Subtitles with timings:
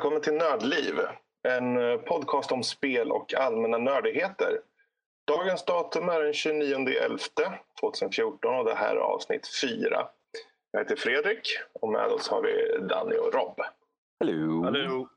[0.00, 0.94] välkommen till Nördliv.
[1.48, 4.60] En eh, podcast om spel och allmänna nördigheter.
[5.26, 10.06] Dagens datum är den 29.11.2014 och det här är avsnitt 4.
[10.72, 11.40] Jag heter Fredrik
[11.80, 13.60] och med oss har vi Danny och Rob.
[14.20, 14.64] Hello.
[14.64, 15.08] Hallå.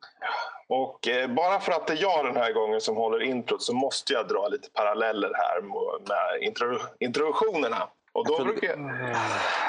[0.67, 3.73] Och eh, bara för att det är jag den här gången som håller introt så
[3.73, 5.81] måste jag dra lite paralleller här med
[6.41, 7.89] intro, introduktionerna.
[8.13, 8.77] Och då brukar jag,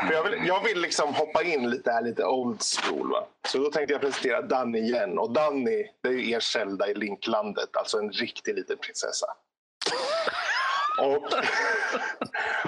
[0.09, 3.11] för jag, vill, jag vill liksom hoppa in lite här, lite old school.
[3.11, 3.27] Va?
[3.49, 5.19] Så då tänkte jag presentera Danny igen.
[5.19, 7.77] Och Danny, det är er Zelda i Linklandet.
[7.77, 9.27] Alltså en riktig liten prinsessa.
[10.99, 11.33] Och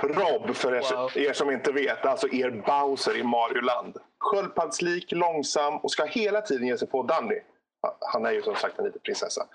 [0.16, 1.10] Rob, för er, Wow.
[1.16, 3.96] er som inte vet, alltså er Bowser i Mario-land.
[4.18, 7.40] Sköldpaddslik, långsam och ska hela tiden ge sig på Danny.
[8.00, 9.46] Han är ju som sagt en liten prinsessa.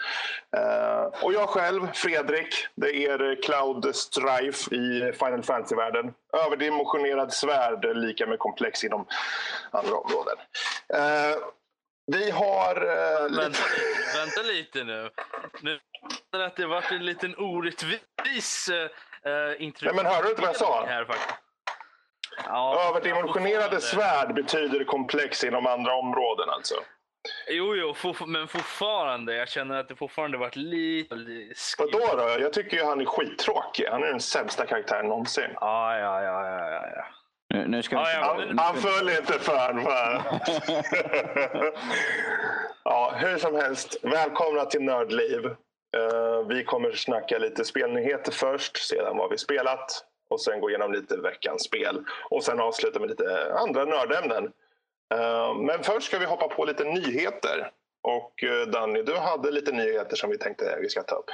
[0.57, 6.13] Eh, och jag själv, Fredrik, det är er Cloud Strife i Final Fantasy-världen.
[6.45, 9.05] Överdimensionerad svärd, lika med komplex inom
[9.71, 10.37] andra områden.
[10.93, 11.37] Eh,
[12.05, 12.75] vi har...
[12.75, 15.09] eh, Vänta, lite, vänta lite nu.
[15.61, 15.79] Nu
[16.39, 18.69] att det varit en liten orättvis
[19.25, 20.03] uh, introduktion.
[20.03, 20.85] Men hörde du inte vad jag sa?
[20.85, 21.35] Här, faktiskt.
[22.45, 26.75] Ja, Överdimensionerade svärd betyder komplex inom andra områden alltså.
[27.49, 29.35] Jo, jo, for, men fortfarande.
[29.35, 31.15] Jag känner att det fortfarande varit lite...
[31.77, 32.35] Vadå då?
[32.39, 33.85] Jag tycker ju han är skittråkig.
[33.85, 35.49] Han är den sämsta karaktären någonsin.
[35.55, 37.05] Ja, ja, ja, ja, ja, ja.
[37.53, 39.81] Nu, nu ska vi Ja, Han, han föll inte för.
[39.81, 40.21] för.
[42.83, 45.45] ja, hur som helst, välkomna till Nördliv.
[45.97, 50.93] Eh, vi kommer snacka lite spelnyheter först, sedan vad vi spelat och sen gå igenom
[50.93, 54.51] lite veckans spel och sen avsluta med lite andra nördämnen.
[55.11, 57.71] Eh, men först ska vi hoppa på lite nyheter.
[58.03, 61.29] Och eh, Danny, du hade lite nyheter som vi tänkte vi ska ta upp.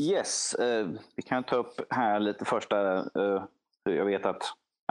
[0.00, 2.96] Yes, eh, vi kan ta upp här lite första.
[2.96, 3.44] Eh,
[3.84, 4.42] jag vet att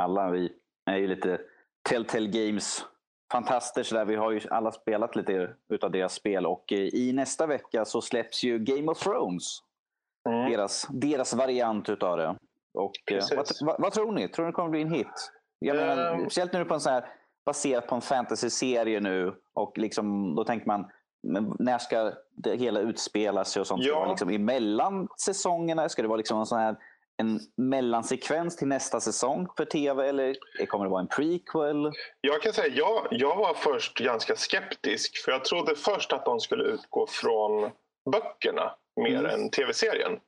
[0.02, 0.52] alla vi
[0.92, 1.42] är ju lite
[1.90, 2.86] Telltale Games
[3.32, 3.84] fantaster.
[3.84, 4.06] Så där.
[4.06, 8.44] Vi har ju alla spelat lite utav deras spel och i nästa vecka så släpps
[8.44, 9.60] ju Game of Thrones.
[10.30, 10.52] Mm.
[10.52, 12.36] Deras, deras variant utav det.
[12.74, 12.92] Och,
[13.62, 14.28] vad, vad tror ni?
[14.28, 15.32] Tror ni det kommer bli en hit?
[15.60, 16.20] Jag menar, Ehm.
[16.22, 17.06] speciellt nu på en sån här
[17.46, 20.92] baserat på en fantasy-serie nu och liksom, då tänker man
[21.60, 23.84] när ska det hela utspela sig och sånt?
[23.84, 23.96] Ska Ja.
[23.96, 25.90] det vara liksom emellan säsongerna?
[25.90, 26.76] Ska det vara liksom en sån här
[27.18, 30.36] en mellansekvens till nästa säsong för tv eller
[30.68, 31.92] kommer det vara en prequel?
[32.22, 35.18] Jag kan säga, jag, jag var först ganska skeptisk.
[35.26, 37.72] För jag trodde först att de skulle utgå från
[38.12, 39.26] böckerna mer Mm.
[39.32, 40.20] än tv-serien.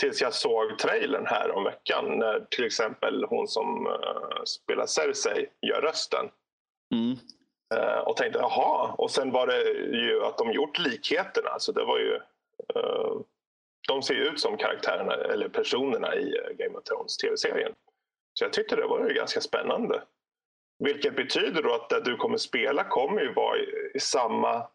[0.00, 2.04] Tills jag såg trailern här om veckan.
[2.18, 6.26] När till exempel hon som eh, spelar Cersei gör rösten.
[6.92, 7.16] Mm.
[7.74, 8.94] Eh, och tänkte jaha.
[8.98, 9.62] Och sen var det
[9.98, 11.58] ju att de gjort likheterna.
[11.58, 12.14] Så det var ju...
[12.74, 13.12] eh,
[13.88, 17.72] de ser ju ut som karaktärerna eller personerna i eh, Game of Thrones tv-serien.
[18.34, 20.02] Så jag tyckte det var ju ganska spännande.
[20.84, 23.58] Vilket betyder då att det du kommer spela kommer ju vara
[23.94, 24.66] i, samma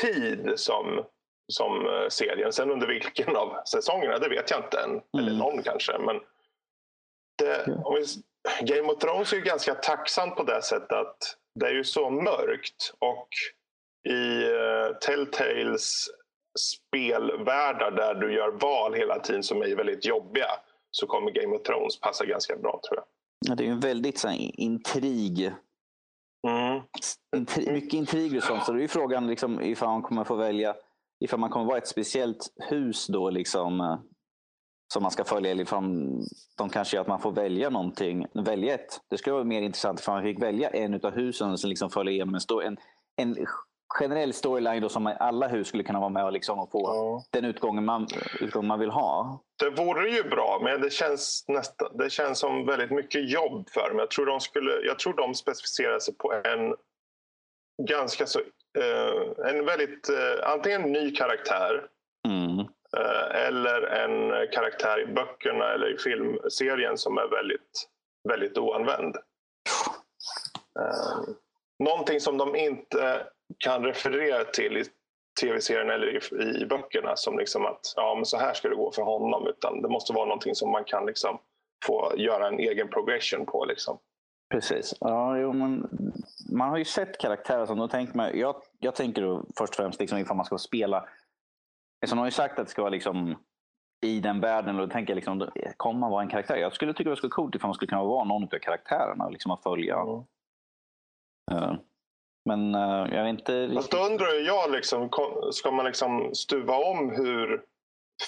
[0.00, 1.04] tid som,
[1.52, 2.52] som serien.
[2.52, 5.00] Sen under vilken av säsongerna, det vet jag inte än.
[5.18, 5.38] Eller Mm.
[5.38, 5.98] någon kanske.
[5.98, 6.20] Men
[7.38, 8.04] det, om vi,
[8.66, 12.10] Game of Thrones är ju ganska tacksamt på det sättet att det är ju så
[12.10, 12.94] mörkt.
[12.98, 13.28] Och
[14.08, 16.04] i uh, Telltales
[16.58, 20.48] spelvärldar där du gör val hela tiden som är väldigt jobbiga
[20.90, 23.04] så kommer Game of Thrones passa ganska bra tror jag.
[23.48, 25.52] Ja, Det är ju en väldigt så här, intrig
[26.48, 26.80] Mm.
[27.36, 28.64] Intri- mycket intriger och sånt.
[28.64, 30.76] Så det är ju frågan liksom, ifall man kommer få välja
[31.24, 33.98] ifall man kommer vara ett speciellt hus då liksom eh,
[34.92, 35.82] som man ska följa ifall
[36.58, 38.26] de kanske gör att man får välja någonting.
[38.34, 39.00] Välja ett.
[39.10, 42.12] Det skulle vara mer intressant ifall man fick välja en utav husen som liksom följer
[42.14, 42.76] igenom en, en,
[43.16, 43.46] en
[43.98, 47.22] generell storyline då som alla hus skulle kunna vara med och, liksom och få Ja.
[47.30, 48.06] den utgången man,
[48.40, 49.40] utgången man vill ha.
[49.58, 53.88] Det vore ju bra, men det känns, nästa, det känns som väldigt mycket jobb för
[53.88, 53.98] dem.
[53.98, 56.74] Jag tror de, skulle, jag tror de specificerar sig på en
[57.88, 58.38] ganska så...
[58.78, 60.08] Eh, en väldigt...
[60.08, 61.86] Eh, antingen en ny karaktär
[62.96, 67.88] Eh, eller en karaktär i böckerna eller i filmserien som är väldigt,
[68.28, 69.16] väldigt oanvänd.
[70.80, 71.34] Eh,
[71.78, 73.26] någonting som de inte
[73.58, 74.84] kan referera till i
[75.40, 78.92] tv-serien eller i, i böckerna som liksom att ja, men så här ska det gå
[78.92, 79.46] för honom.
[79.46, 81.38] Utan det måste vara någonting som man kan liksom
[81.86, 83.64] få göra en egen progression på.
[83.64, 83.98] Liksom.
[84.50, 84.94] Precis.
[85.00, 85.88] Ja, jo, men
[86.52, 89.76] man har ju sett karaktärer som då tänker man, jag, jag tänker då först och
[89.76, 91.08] främst liksom ifall man ska spela.
[92.00, 93.36] Eftersom de har ju sagt att det ska vara liksom
[94.06, 94.80] i den världen.
[94.80, 96.56] Och då tänker jag liksom, kommer man vara en karaktär?
[96.56, 99.24] Jag skulle tycka det skulle vara coolt ifall man skulle kunna vara någon av karaktärerna
[99.24, 99.96] och liksom att följa.
[99.96, 100.24] Mm.
[101.50, 101.74] Eh,
[102.44, 105.10] men eh, jag är inte Fast då undrar jag, liksom,
[105.52, 107.62] ska man liksom stuva om hur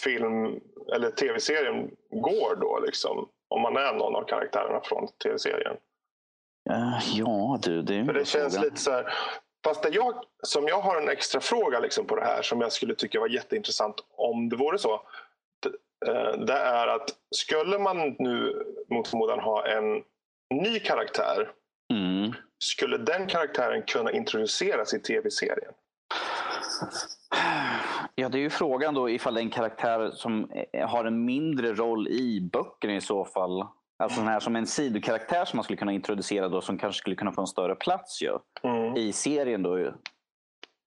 [0.02, 0.60] film
[0.94, 2.80] eller tv-serien går då?
[2.86, 5.76] Liksom, om man är någon av karaktärerna från tv-serien.
[6.70, 8.64] Eh, ja, du, det är För det känns fråga.
[8.64, 9.12] lite så här.
[9.64, 12.72] Fast det jag, som jag har en extra fråga liksom på det här som jag
[12.72, 15.00] skulle tycka var jätteintressant om det vore så.
[15.62, 15.68] Det,
[16.10, 20.02] eh, det är att skulle man nu mot förmodan ha en
[20.54, 21.50] ny karaktär.
[21.92, 22.32] Mm.
[22.58, 25.72] Skulle den karaktären kunna introduceras i tv-serien?
[28.14, 31.24] Ja, det är ju frågan då ifall det är en karaktär som eh, har en
[31.24, 33.66] mindre roll i böckerna i så fall.
[34.00, 37.32] Alltså här som en sidokaraktär som man skulle kunna introducera då som kanske skulle kunna
[37.32, 38.96] få en större plats ju, Mm.
[38.96, 39.62] i serien.
[39.62, 39.78] då.
[39.78, 39.92] ju.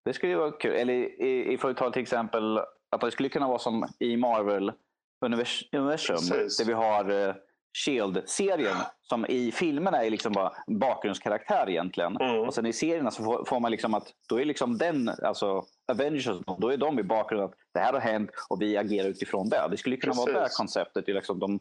[0.06, 0.74] Det skulle ju vara kul.
[0.74, 2.58] Eller i- vi tar till exempel
[2.92, 6.16] att det skulle kunna vara som i Marvel-universum.
[6.16, 6.58] Precis.
[6.58, 7.36] Där vi har eh,
[7.86, 12.18] Shield-serien som i filmerna är liksom bara bakgrundskaraktär egentligen.
[12.18, 12.40] Mm.
[12.42, 15.64] Och sen i serierna så får, får man liksom att då är liksom den, alltså
[15.92, 16.28] Avengers,
[16.58, 19.68] då är de i bakgrunden att det här har hänt och vi agerar utifrån det.
[19.72, 20.58] Det skulle kunna vara det Precis.
[20.58, 21.06] konceptet.
[21.06, 21.60] det är Liksom de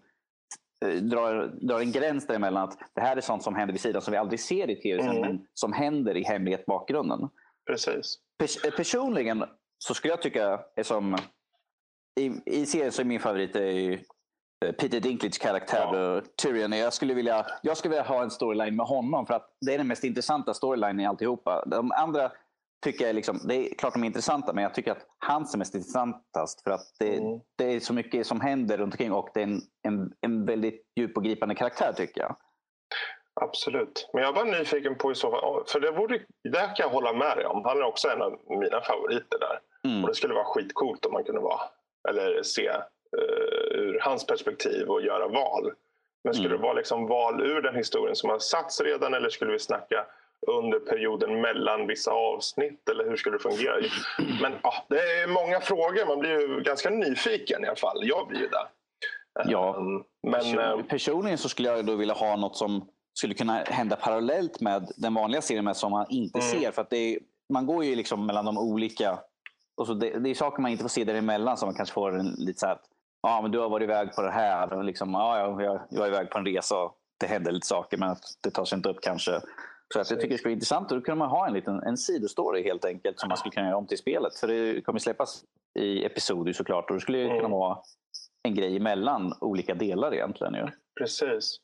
[0.91, 4.13] drar, drar en gräns däremellan att det här är sånt som händer vid sidan som
[4.13, 5.21] vi aldrig ser i tv Mm.
[5.21, 7.29] men som händer i hemlighet bakgrunden.
[7.67, 8.19] Precis.
[8.43, 9.45] Pers- eh, personligen
[9.79, 11.17] så skulle jag tycka är som
[12.21, 13.91] i, i serien så är min favorit är
[14.65, 16.17] eh, Peter Dinklage karaktär Ja.
[16.17, 16.73] eh, Tyrion.
[16.73, 19.79] Jag skulle, vilja, jag skulle vilja ha en storyline med honom för att det är
[19.79, 21.65] den mest intressanta storylinen i alltihopa.
[21.67, 22.33] De andra
[22.83, 25.59] tycker jag liksom, det är klart de är intressanta men jag tycker att hans är
[25.59, 27.41] mest intressantast för att det, Mm.
[27.59, 30.87] det är så mycket som händer runt omkring och det är en, en, en väldigt
[30.97, 32.37] djup och gripande karaktär tycker jag.
[33.41, 34.11] Absolut.
[34.13, 37.13] Men jag var nyfiken på i så fall, för det, vore, det kan jag hålla
[37.13, 37.65] med dig om.
[37.65, 39.61] Han är också en av mina favoriter där.
[39.91, 40.03] Mm.
[40.05, 41.61] Och det skulle vara skitcoolt om man kunde vara,
[42.09, 45.73] eller se eh, ur hans perspektiv och göra val.
[46.25, 46.59] Men skulle Mm.
[46.61, 50.07] det vara liksom val ur den historien som har satts redan eller skulle vi snacka
[50.47, 53.75] under perioden mellan vissa avsnitt eller hur skulle det fungera?
[54.43, 57.99] Men ja, det är många frågor, man blir ju ganska nyfiken i alla fall.
[58.09, 58.67] Jag blir ju det.
[59.45, 59.75] Ja.
[59.79, 63.53] Um, men Person- eh, Personligen så skulle jag då vilja ha något som skulle kunna
[63.67, 66.51] hända parallellt med den vanliga serien men som man inte Mm.
[66.51, 66.71] ser.
[66.73, 67.19] För att är,
[67.53, 69.19] man går ju liksom mellan de olika...
[69.77, 72.19] Och så det, det är saker man inte får se däremellan som man kanske får
[72.19, 72.85] en, lite så här att
[73.23, 74.73] ja, men du har varit iväg på det här.
[74.73, 77.67] Och liksom, ja, ja, jag, jag var iväg på en resa och det hände lite
[77.67, 79.41] saker men att det tar sig inte upp kanske.
[79.93, 80.93] Så att jag tycker det skulle vara intressant.
[80.93, 83.67] Och då kunde man ha en liten en sidostory helt enkelt som man skulle kunna
[83.67, 84.35] göra om till spelet.
[84.39, 85.45] För det kommer släppas
[85.79, 87.51] i episoder såklart och det skulle ju kunna Mm.
[87.51, 87.79] vara
[88.43, 90.55] en grej mellan olika delar egentligen.
[90.55, 90.67] Ju.
[90.99, 91.57] Precis.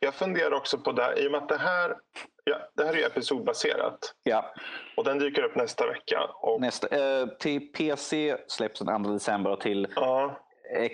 [0.00, 1.96] Jag funderar också på det, i och med att det här,
[2.44, 4.54] ja, det här är ju episodbaserat Ja,
[4.96, 6.20] och den dyker upp nästa vecka.
[6.42, 6.88] Och, nästa,
[7.20, 10.38] eh, till PC släpps den 2 december och till ja,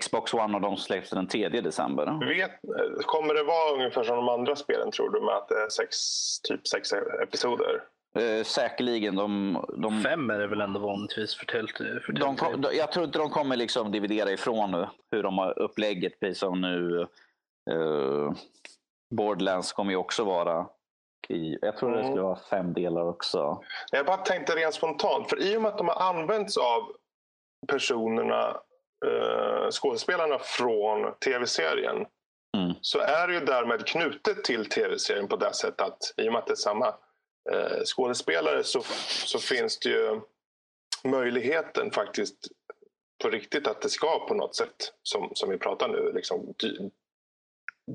[0.00, 2.26] Xbox One och de släpps den 3 december.
[2.28, 2.50] vet,
[3.06, 5.96] kommer det vara ungefär som de andra spelen tror du med att det är sex,
[6.40, 6.92] typ sex
[7.22, 7.82] episoder?
[8.18, 9.16] Eh, säkerligen.
[9.16, 12.00] De, de, Fem är det väl ändå vanligtvis för Telltale.
[12.72, 16.20] Jag tror inte de kommer liksom dividera ifrån nu, hur de har upplägget.
[16.20, 17.00] Precis som nu
[17.70, 18.32] eh,
[19.14, 20.66] Borderlands kommer ju också vara
[21.28, 22.10] i, jag tror det Mm.
[22.10, 23.62] skulle vara fem delar också.
[23.90, 26.82] Jag bara tänkte rent spontant, för i och med att de har använts av
[27.68, 28.56] personerna,
[29.04, 32.06] eh, skådespelarna från tv-serien
[32.56, 32.72] Mm.
[32.80, 36.38] så är det ju därmed knutet till tv-serien på det sättet att i och med
[36.38, 36.88] att det är samma
[37.52, 40.20] eh, skådespelare så, så finns det ju
[41.04, 42.36] möjligheten faktiskt
[43.22, 46.90] på riktigt att det ska på något sätt, som, som vi pratar nu, liksom dy,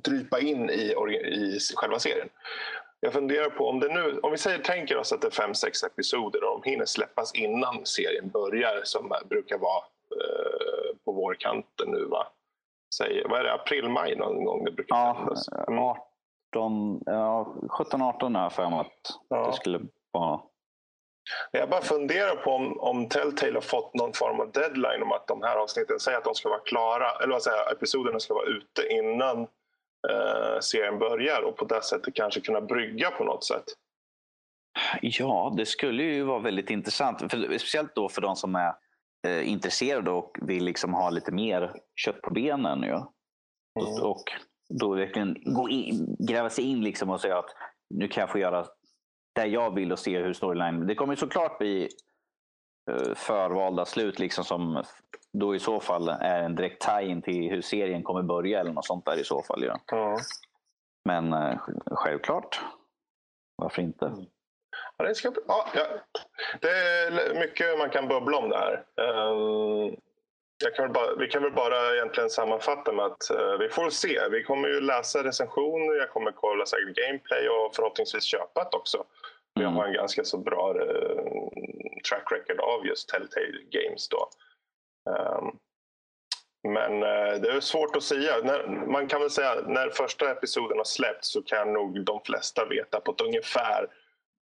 [0.03, 2.29] drypa in i, i själva serien.
[2.99, 5.55] Jag funderar på om det nu, om vi säger, tänker oss att det är fem,
[5.55, 9.83] sex episoder och de hinner släppas innan serien börjar som brukar vara
[10.15, 10.76] eh,
[11.07, 12.27] på vårkanten nu va?
[12.97, 15.47] Säg, vad är det, april, maj någon gång det brukar Ja, sändas?
[15.67, 15.79] Mm.
[15.79, 19.45] 18, ja, 17-18 har jag för mig att Ja.
[19.47, 19.79] det skulle
[20.11, 20.39] vara.
[21.51, 25.27] Jag bara funderar på om, om Telltale har fått någon form av deadline om att
[25.27, 28.45] de här avsnitten säger att de ska vara klara, eller vad säger episoderna ska vara
[28.45, 29.39] ute innan
[30.09, 33.63] eh, serien börjar och på det sättet kanske kunna brygga på något sätt.
[35.01, 37.19] Ja, det skulle ju vara väldigt intressant.
[37.19, 38.73] För, speciellt då för de som är
[39.27, 42.83] eh, intresserade och vill liksom ha lite mer kött på benen.
[42.83, 42.89] Ju.
[42.89, 43.05] Mm.
[43.75, 44.23] Och, och
[44.69, 47.49] då verkligen gå in, gräva sig in liksom och säga att
[47.89, 48.65] nu kan jag få göra
[49.35, 50.87] det jag vill och se hur storyline...
[50.87, 51.89] Det kommer såklart bli
[52.91, 54.83] eh, förvalda slut liksom som
[55.33, 58.85] då i så fall är en direkt tie-in till hur serien kommer börja eller något
[58.85, 59.63] sånt där i så fall.
[59.63, 59.79] Ja.
[59.91, 60.17] Ja.
[61.05, 62.61] Men eh, självklart.
[63.55, 64.25] Varför inte?
[64.97, 65.85] Ja, det, ska, ja, ja.
[66.61, 68.73] det är mycket man kan bubbla om det här.
[69.01, 69.95] Ehm,
[70.75, 74.19] kan bara, vi kan väl bara egentligen sammanfatta med att eh, vi får se.
[74.31, 79.03] Vi kommer ju läsa recensioner, jag kommer kolla säkert gameplay och förhoppningsvis köpa det också.
[79.55, 79.75] Vi Mm.
[79.75, 81.23] har en ganska så bra eh,
[82.09, 84.29] track record av just Telltale Games då.
[85.11, 85.51] Ehm,
[86.73, 88.33] men eh, det är svårt att säga.
[88.87, 92.99] Man kan väl säga när första episoden har släppts så kan nog de flesta veta
[92.99, 93.87] på ett ungefär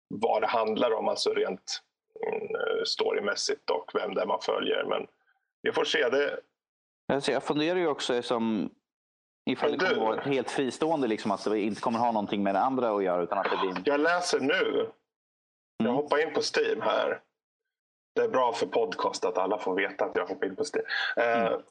[0.08, 1.82] vad det handlar om, alltså rent
[2.26, 4.84] mm, storymässigt och vem det är man följer.
[4.84, 5.06] Men
[5.62, 6.08] vi får se.
[6.08, 6.40] Det...
[7.12, 8.70] Alltså jag funderar ju också som
[9.50, 12.60] ifall det kommer vara helt fristående, liksom, att det inte kommer ha någonting med det
[12.60, 13.22] andra att göra.
[13.22, 13.82] Utan att det blir...
[13.84, 14.90] Jag läser nu.
[15.78, 15.94] Jag mm.
[15.94, 17.20] hoppar in på Steam här.
[18.14, 20.84] Det är bra för podcast att alla får veta att jag hoppar in på Steam.
[21.16, 21.62] Mm.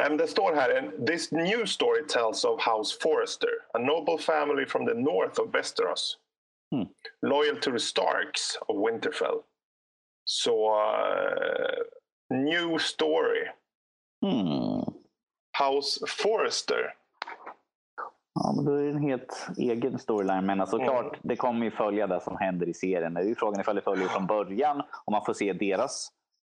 [0.10, 4.86] Uh, det står här, this new story tells of House Forrester, a noble family from
[4.86, 6.18] the north of Westeros.
[6.74, 6.88] Mm.
[7.26, 9.42] Loyal to the Starks of Winterfell.
[10.24, 11.84] Så, uh,
[12.30, 13.48] new story.
[14.26, 14.84] Mm.
[15.58, 16.94] House Forrester.
[18.34, 20.46] Ja, men då är det en helt egen storyline.
[20.46, 20.88] Men alltså, mm.
[20.88, 23.14] klart, det kommer ju följa det som händer i serien.
[23.14, 26.08] Det är ju frågan ifall det följer från början och man får se deras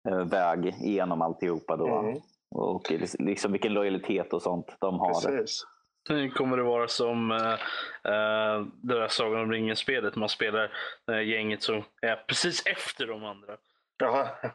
[0.09, 1.77] eh, väg igenom alltihopa.
[1.77, 1.87] Då.
[1.87, 2.21] Mm.
[2.55, 5.13] Och liksom vilken lojalitet och sånt de har.
[5.13, 5.63] Precis.
[6.33, 10.15] Kommer det vara som uh, uh, det där Sagan om ringen-spelet.
[10.15, 10.71] Man spelar
[11.11, 13.57] uh, gänget som är precis efter de andra.
[13.97, 14.27] Jaha.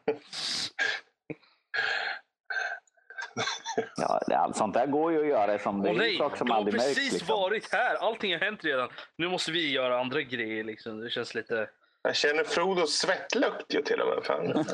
[3.96, 5.58] Ja, allt sånt där går ju att göra.
[5.58, 7.28] Som det är nej, sak som de har precis märks, liksom.
[7.28, 7.94] varit här.
[7.94, 8.88] Allting har hänt redan.
[9.16, 10.64] Nu måste vi göra andra grejer.
[10.64, 11.00] Liksom.
[11.00, 11.68] Det känns lite...
[12.02, 14.24] Jag känner Frodos svettlukt ju till och med.
[14.24, 14.46] Fan.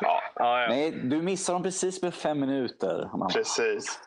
[0.00, 0.22] ja.
[0.34, 0.66] Ja, ja.
[0.68, 3.10] Nej, du missar dem precis med fem minuter.
[3.32, 4.00] Precis.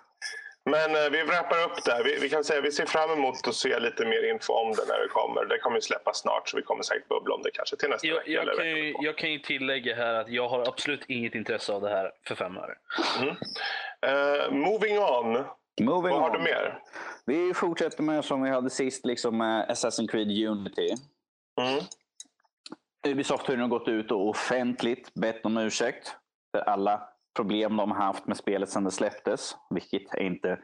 [0.66, 2.04] Men eh, vi wrappar upp där.
[2.04, 4.86] Vi, vi, kan säga vi ser fram emot att se lite mer info om det
[4.88, 5.46] när det kommer.
[5.46, 8.16] Det kommer släppas snart så vi kommer säkert bubbla om det kanske till nästa jag,
[8.16, 8.32] vecka.
[8.32, 11.82] Jag, kan ju, jag kan ju tillägga här att jag har absolut inget intresse av
[11.82, 12.76] det här för fem öre.
[13.22, 13.30] Mm.
[13.30, 15.44] Uh, moving on.
[15.82, 16.38] Moving Vad har on.
[16.38, 16.80] du mer?
[17.26, 20.96] Vi fortsätter med som vi hade sist, liksom med Assassin's Creed Unity.
[21.62, 21.84] Mm.
[23.08, 26.16] Ubisoft har nu gått ut och offentligt bett om ursäkt
[26.52, 30.60] för alla problem de har haft med spelet sedan det släpptes, vilket är inte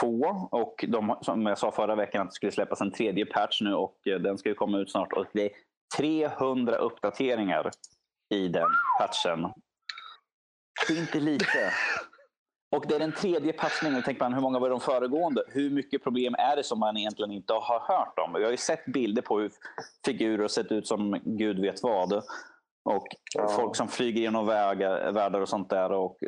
[0.00, 0.48] få.
[0.50, 3.74] Och de, som jag sa förra veckan att det skulle släppas en tredje patch nu
[3.74, 5.12] och eh, den ska ju komma ut snart.
[5.12, 5.50] Och det är
[5.96, 7.70] 300 uppdateringar
[8.34, 8.68] i den
[9.00, 9.52] patchen.
[10.88, 11.72] Det är inte lite.
[12.76, 14.02] Och det är den tredje patchningen.
[14.02, 15.42] Tänker man, hur många var de föregående?
[15.48, 18.32] Hur mycket problem är det som man egentligen inte har hört om?
[18.32, 19.50] Vi har ju sett bilder på hur
[20.04, 22.22] figurer sett ut som gud vet vad.
[22.84, 23.48] Och ja.
[23.48, 26.18] folk som flyger genom vägar, världar och sånt där och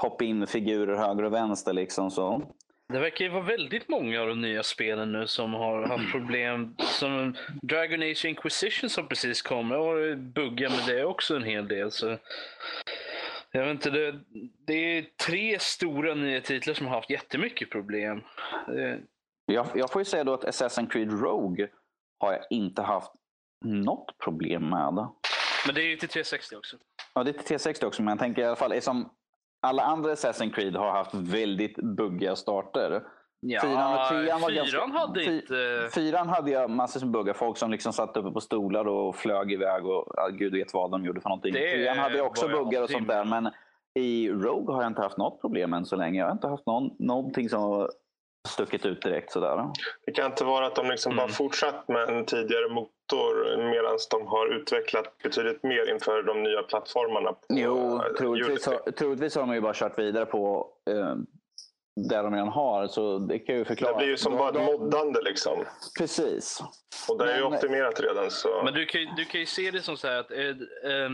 [0.00, 1.72] poppa in figurer höger och vänster.
[1.72, 2.42] Liksom, så.
[2.88, 6.74] Det verkar ju vara väldigt många av de nya spelen nu som har haft problem.
[6.78, 9.70] Som Dragon Age Inquisition som precis kom.
[9.70, 11.90] Jag har buggar med det också en hel del.
[11.90, 12.18] Så
[13.50, 14.20] jag vet inte, det,
[14.66, 18.20] det är tre stora nya titlar som har haft jättemycket problem.
[19.46, 21.68] Jag, jag får ju säga då att Assassin's Creed Rogue
[22.18, 23.12] har jag inte haft
[23.64, 25.08] något problem med.
[25.66, 26.76] Men det är ju till 360 också.
[27.14, 28.02] Ja, det är till 360 också.
[28.02, 29.10] Men jag tänker i alla fall, som
[29.60, 33.02] alla andra Assassin's Creed har haft väldigt buggiga starter.
[33.40, 35.88] Ja, fyran trean var fyran ganska, hade inte...
[35.94, 37.34] Fyran hade jag massor med buggar.
[37.34, 40.90] Folk som liksom satt uppe på stolar och flög iväg och ja, gud vet vad
[40.90, 41.52] de gjorde för någonting.
[41.52, 43.24] Det trean hade jag också buggar och sånt där.
[43.24, 43.50] Men
[43.94, 46.20] i Rogue har jag inte haft något problem än så länge.
[46.20, 47.88] Jag har inte haft någon, någonting som
[48.46, 49.70] stuckit ut direkt sådär.
[50.06, 51.16] Det kan inte vara att de liksom mm.
[51.16, 56.62] bara fortsatt med en tidigare motor medan de har utvecklat betydligt mer inför de nya
[56.62, 57.32] plattformarna.
[57.32, 61.14] På jo, troligtvis har, troligtvis har de ju bara kört vidare på eh,
[61.96, 62.86] där de redan har.
[62.86, 63.92] Så det kan ju förklara.
[63.92, 65.64] Det blir ju som de, bara ett moddande liksom.
[65.98, 66.62] Precis.
[67.08, 68.30] Och det är ju optimerat redan.
[68.30, 68.62] Så.
[68.64, 71.10] Men du kan, du kan ju se det som så här att eh, eh,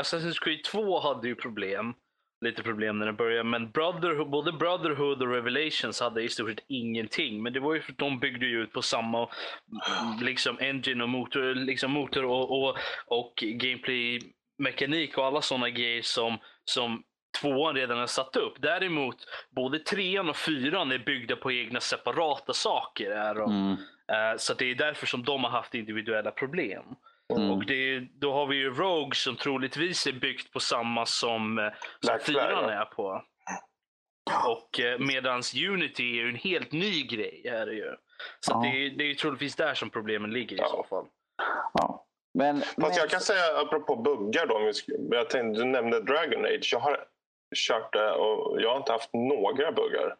[0.00, 1.94] Assassin's Creed 2 hade ju problem
[2.40, 3.44] lite problem när den började.
[3.44, 7.42] Men Brotherhood, både Brotherhood och Revelations hade i stort sett ingenting.
[7.42, 9.28] Men det var ju för att de byggde ut på samma
[10.20, 12.76] liksom engine och motor, liksom motor och, och,
[13.06, 17.02] och gameplay-mekanik och alla sådana grejer som, som
[17.40, 18.54] tvåan redan har satt upp.
[18.58, 19.16] Däremot,
[19.50, 23.10] både trean och fyran är byggda på egna separata saker.
[23.10, 23.52] Är de.
[23.52, 23.72] Mm.
[23.72, 26.84] Uh, så det är därför som de har haft individuella problem.
[27.36, 27.50] Mm.
[27.50, 31.72] Och det, då har vi ju Rogue som troligtvis är byggt på samma som, eh,
[32.00, 33.24] som fyran är på.
[34.46, 37.46] Och eh, medans Unity är ju en helt ny grej.
[37.46, 37.96] Är det ju.
[38.40, 38.60] Så ja.
[38.62, 40.68] det, det är ju troligtvis där som problemen ligger i ja.
[40.68, 41.06] så fall.
[41.74, 42.04] Ja.
[42.34, 42.92] Men, Fast men...
[42.92, 44.72] jag kan säga apropå buggar då.
[45.16, 46.68] Jag tänkte, du nämnde Dragon Age.
[46.72, 47.04] Jag har
[47.56, 50.16] kört det och jag har inte haft några buggar.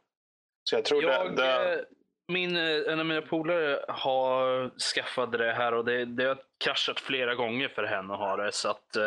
[0.64, 1.84] Så jag tror jag, det, det...
[2.32, 7.00] Min, eh, en av mina polare har skaffat det här och det, det har kraschat
[7.00, 8.52] flera gånger för henne att ha det.
[8.52, 9.02] Så att, eh,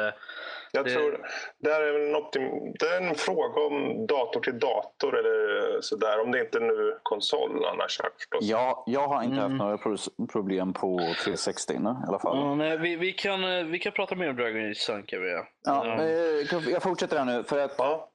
[0.72, 0.94] jag det...
[0.94, 2.74] tror det är, en optim...
[2.80, 6.22] det är en fråga om dator till dator eller sådär.
[6.22, 8.00] Om det inte är nu konsol annars.
[8.42, 9.60] Ja, jag har inte mm.
[9.60, 12.42] haft några problem på 360 i alla fall.
[12.42, 15.22] Mm, nej, vi, vi, kan, eh, vi kan prata mer om Dragon Age sen kan
[15.22, 15.42] vi.
[15.66, 16.72] Ja, mm.
[16.72, 17.44] Jag fortsätter här nu.
[17.44, 18.08] För att ja.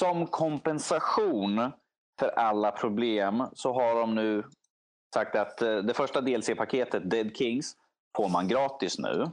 [0.00, 1.72] Som kompensation
[2.18, 4.44] för alla problem så har de nu
[5.14, 7.76] sagt att eh, det första DLC-paketet, Dead Kings,
[8.16, 9.30] får man gratis nu.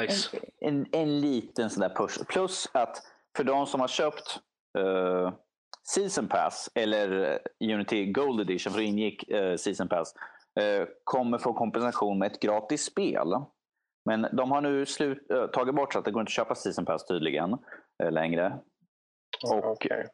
[0.00, 0.36] Nice.
[0.60, 2.24] En, en, en liten sån där push.
[2.28, 3.02] Plus att
[3.36, 4.40] för de som har köpt
[4.78, 5.32] uh,
[5.94, 10.14] Season Pass eller eh, Unity Gold Edition, för det ingick uh, Season Pass,
[10.60, 13.28] uh, kommer få kompensation med ett gratis spel.
[14.04, 16.84] Men de har nu slut, tagit bort så att det går inte att köpa Season
[16.84, 17.58] Pass tydligen
[18.10, 18.58] längre.
[19.50, 20.04] Och, okay.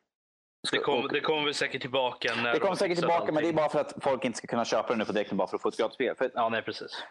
[0.71, 2.35] Det kommer det kom väl säkert tillbaka.
[2.35, 3.35] När det kommer säkert tillbaka, allting.
[3.35, 5.33] men det är bara för att folk inte ska kunna köpa det nu på direkt
[5.33, 6.17] bara för att få ett gratis spel.
[6.17, 7.05] För, ja, nej, precis.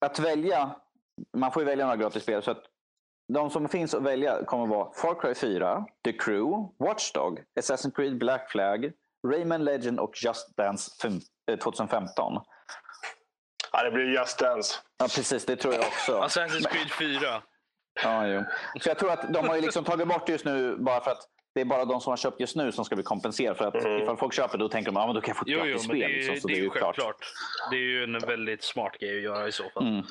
[0.00, 0.76] Att välja,
[1.36, 2.42] man får ju välja några gratis spel.
[2.42, 2.64] Så att
[3.32, 7.94] de som finns att välja kommer att vara Far Cry 4, The Crew, Watchdog, Assassin's
[7.96, 8.92] Creed Black Flag,
[9.26, 10.90] Rayman Legend och Just Dance
[11.62, 12.36] 2015.
[12.36, 12.42] Eh,
[13.72, 14.74] ja, det blir Just Dance.
[14.98, 15.44] Ja, precis.
[15.44, 16.20] Det tror jag också.
[16.20, 17.42] Assassin's Creed 4.
[18.02, 18.44] Ja, jo.
[18.80, 21.28] Så jag tror att de har ju liksom tagit bort just nu bara för att
[21.54, 23.58] det är bara de som har köpt just nu som ska bli kompenserade.
[23.58, 24.02] För att mm.
[24.02, 25.98] ifall folk köper då tänker de att ah, då kan jag få ett gratis spel.
[25.98, 26.94] Det, liksom, så det är ju självklart.
[26.94, 27.16] Klart.
[27.70, 29.86] Det är ju en väldigt smart grej att göra i så fall.
[29.86, 30.04] Mm.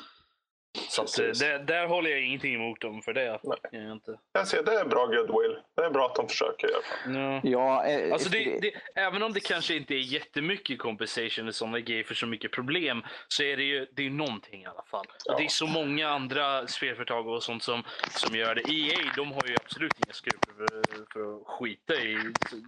[0.88, 3.40] Så att, eh, det, där håller jag ingenting emot dem för det.
[3.42, 3.58] Nej.
[3.70, 4.18] Jag, inte.
[4.32, 5.58] jag ser, det är bra goodwill.
[5.76, 7.14] Det är bra att de försöker i alla fall.
[7.14, 7.40] Ja.
[7.44, 11.80] ja eh, alltså det, det, även om det kanske inte är jättemycket compensation och sådana
[11.80, 15.06] grejer för så mycket problem så är det ju det är någonting i alla fall.
[15.24, 15.36] Ja.
[15.36, 18.60] Det är så många andra spelföretag och sånt som, som gör det.
[18.60, 20.82] EA de har ju absolut inga skrupler för,
[21.12, 22.18] för att skita i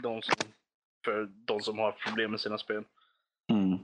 [0.02, 0.34] de som,
[1.04, 2.84] för de som har problem med sina spel.
[3.50, 3.78] Mm.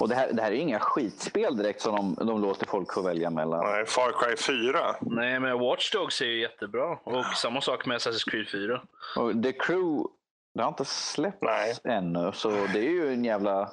[0.00, 3.02] Och det här, det här är inga skitspel direkt som de, de låter folk få
[3.02, 3.72] välja mellan.
[3.72, 4.96] Nej, Far Cry 4.
[5.00, 6.98] Nej, men Watch Dogs är ju jättebra.
[7.04, 8.82] Och samma sak med Assassin's Creed 4.
[9.16, 10.08] Och The Crew,
[10.54, 11.74] det har inte släppts Nej.
[11.84, 12.32] ännu.
[12.34, 13.70] Så det är ju en jävla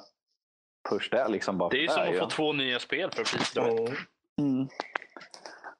[0.90, 1.28] push där.
[1.28, 2.20] Liksom bara det är ju som att ja.
[2.20, 3.56] få två nya spel för priset.
[3.56, 3.96] Mm.
[4.40, 4.68] Mm.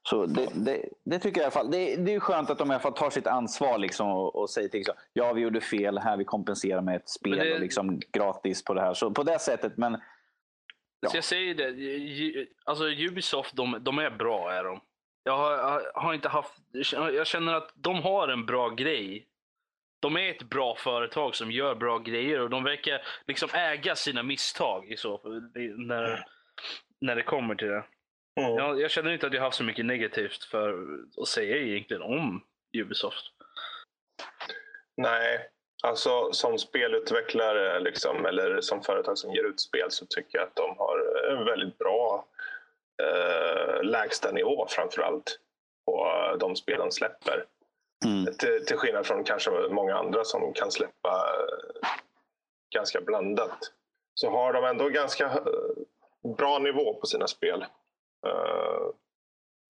[0.08, 1.70] Så det, det, det, tycker jag i alla fall.
[1.70, 4.50] Det, det är skönt att de i alla fall tar sitt ansvar liksom och, och
[4.50, 7.54] säger till liksom, ja vi gjorde fel här, vi kompenserar med ett spel det...
[7.54, 8.94] och liksom gratis på det här.
[8.94, 10.00] Så på det sättet, men...
[11.00, 11.08] Ja.
[11.08, 14.80] Så jag säger det, alltså Ubisoft de, de är bra är de.
[15.24, 16.54] Jag har, har, inte haft,
[16.92, 19.26] jag känner att de har en bra grej.
[20.00, 24.22] De är ett bra företag som gör bra grejer och de verkar liksom äga sina
[24.22, 25.20] misstag i så
[25.76, 26.24] när,
[27.00, 27.84] när det kommer till det.
[28.38, 28.56] Mm.
[28.56, 30.86] Jag, jag känner inte att jag haft så mycket negativt för
[31.20, 32.42] att säga egentligen om
[32.78, 33.24] Ubisoft.
[34.96, 35.48] Nej,
[35.82, 40.56] alltså som spelutvecklare liksom, eller som företag som ger ut spel så tycker jag att
[40.56, 42.26] de har en väldigt bra
[43.02, 45.38] eh, lägstanivå framförallt
[45.86, 46.06] på
[46.40, 47.44] de spel de släpper.
[48.04, 48.34] Mm.
[48.34, 51.90] Till, till skillnad från kanske många andra som kan släppa eh,
[52.74, 53.58] ganska blandat.
[54.14, 57.64] Så har de ändå ganska eh, bra nivå på sina spel.
[58.26, 58.92] Uh,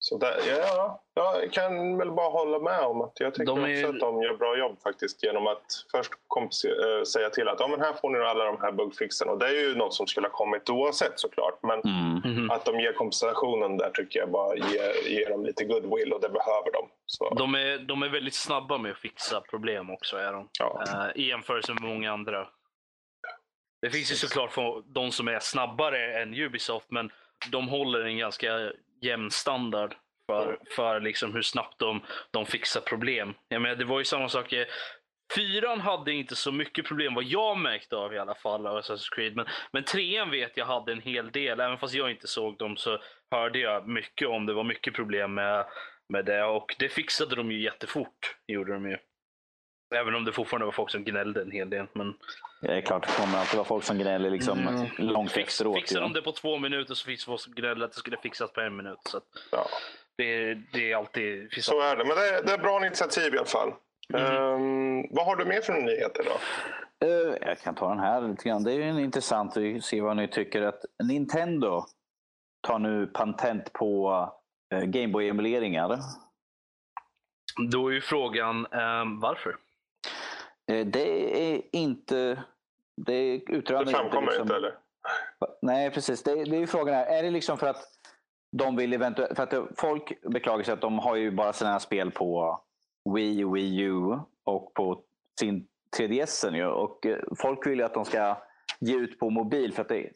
[0.01, 3.83] så där, ja, jag kan väl bara hålla med om att jag tycker är...
[3.83, 6.13] också att de gör bra jobb faktiskt genom att först
[6.65, 9.47] äh, säga till att ja, men här får ni alla de här bugfixen och det
[9.47, 12.37] är ju något som skulle ha kommit oavsett såklart men mm.
[12.37, 12.51] Mm.
[12.51, 16.29] att de ger kompensationen där tycker jag bara ger, ger dem lite goodwill och det
[16.29, 16.89] behöver de.
[17.05, 17.29] Så.
[17.29, 20.49] De, är, de är väldigt snabba med att fixa problem också är de.
[20.59, 20.83] Ja.
[20.87, 22.47] Uh, I jämförelse med många andra.
[23.81, 27.11] Det finns ju såklart de som är snabbare än Ubisoft men
[27.51, 28.71] de håller en ganska
[29.01, 33.33] jämn standard för, för liksom hur snabbt de, de fixar problem.
[33.47, 34.53] Jag menar, det var ju samma sak.
[35.35, 39.15] Fyran hade inte så mycket problem vad jag märkte av i alla fall av Assassin's
[39.15, 39.35] Creed.
[39.35, 41.59] Men, men trean vet jag hade en hel del.
[41.59, 42.99] Även fast jag inte såg dem så
[43.31, 45.65] hörde jag mycket om det var mycket problem med,
[46.09, 46.43] med det.
[46.43, 48.35] Och det fixade de ju jättefort.
[48.47, 48.97] Gjorde de ju.
[49.95, 51.87] Även om det fortfarande var folk som gnällde en hel del.
[51.93, 52.13] Men...
[52.61, 54.87] Det är klart, det kommer alltid vara folk som gnäller liksom mm.
[54.97, 55.75] långt Fix, efteråt.
[55.75, 58.17] Fixar de det på två minuter så finns det folk som gnäller att det skulle
[58.17, 58.99] fixas på en minut.
[59.09, 59.21] Så
[59.51, 59.65] ja.
[60.17, 61.63] det, det, är alltid...
[61.63, 63.73] Så är det, men det är, det är bra initiativ i alla fall.
[64.13, 64.43] Mm.
[64.43, 66.37] Um, vad har du mer för nyheter då?
[67.07, 68.63] Uh, jag kan ta den här lite grann.
[68.63, 70.61] Det är ju intressant att se vad ni tycker.
[70.61, 71.85] att Nintendo
[72.67, 74.11] tar nu patent på
[74.73, 75.99] uh, Gameboy-emuleringar.
[77.71, 79.55] Då är ju frågan um, varför?
[80.69, 82.43] Eh, det är inte...
[82.95, 84.73] Det utrönar Det framkommer inte, liksom, inte eller?
[85.61, 86.23] Nej, precis.
[86.23, 87.05] Det, det är ju frågan här.
[87.05, 87.83] Är det liksom för att
[88.51, 89.35] de vill eventuellt...
[89.35, 92.61] För att folk beklagar sig att de har ju bara sina spel på
[93.15, 95.03] Wii, Wii U och på
[95.39, 96.55] sin 3DS.
[96.55, 96.65] Ju.
[96.65, 98.37] Och eh, folk vill ju att de ska
[98.79, 100.11] ge ut på mobil för att det är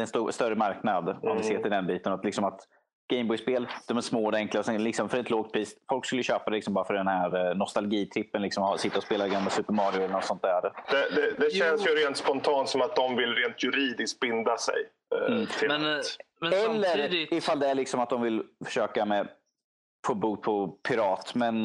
[0.00, 1.08] en stor, större marknad.
[1.08, 1.62] Om vi ser mm.
[1.62, 2.12] till den biten.
[2.12, 2.60] Att liksom att
[3.08, 3.68] Gameboy-spel.
[3.88, 4.62] De är små och enkla.
[4.62, 5.76] Liksom för ett lågt pris.
[5.88, 8.42] Folk skulle köpa det liksom bara för den här eh, nostalgitrippen.
[8.42, 10.62] Liksom, sitta och spela gamla Super Mario eller något sånt där.
[10.62, 11.92] Det, det, det känns jo.
[11.92, 14.74] ju rent spontant som att de vill rent juridiskt binda sig.
[15.14, 15.46] Eh, mm.
[15.68, 16.02] men, eh,
[16.40, 17.32] men eller samtidigt...
[17.32, 19.28] ifall det är liksom att de vill försöka med
[20.06, 21.34] få bot på pirat.
[21.34, 21.62] Men...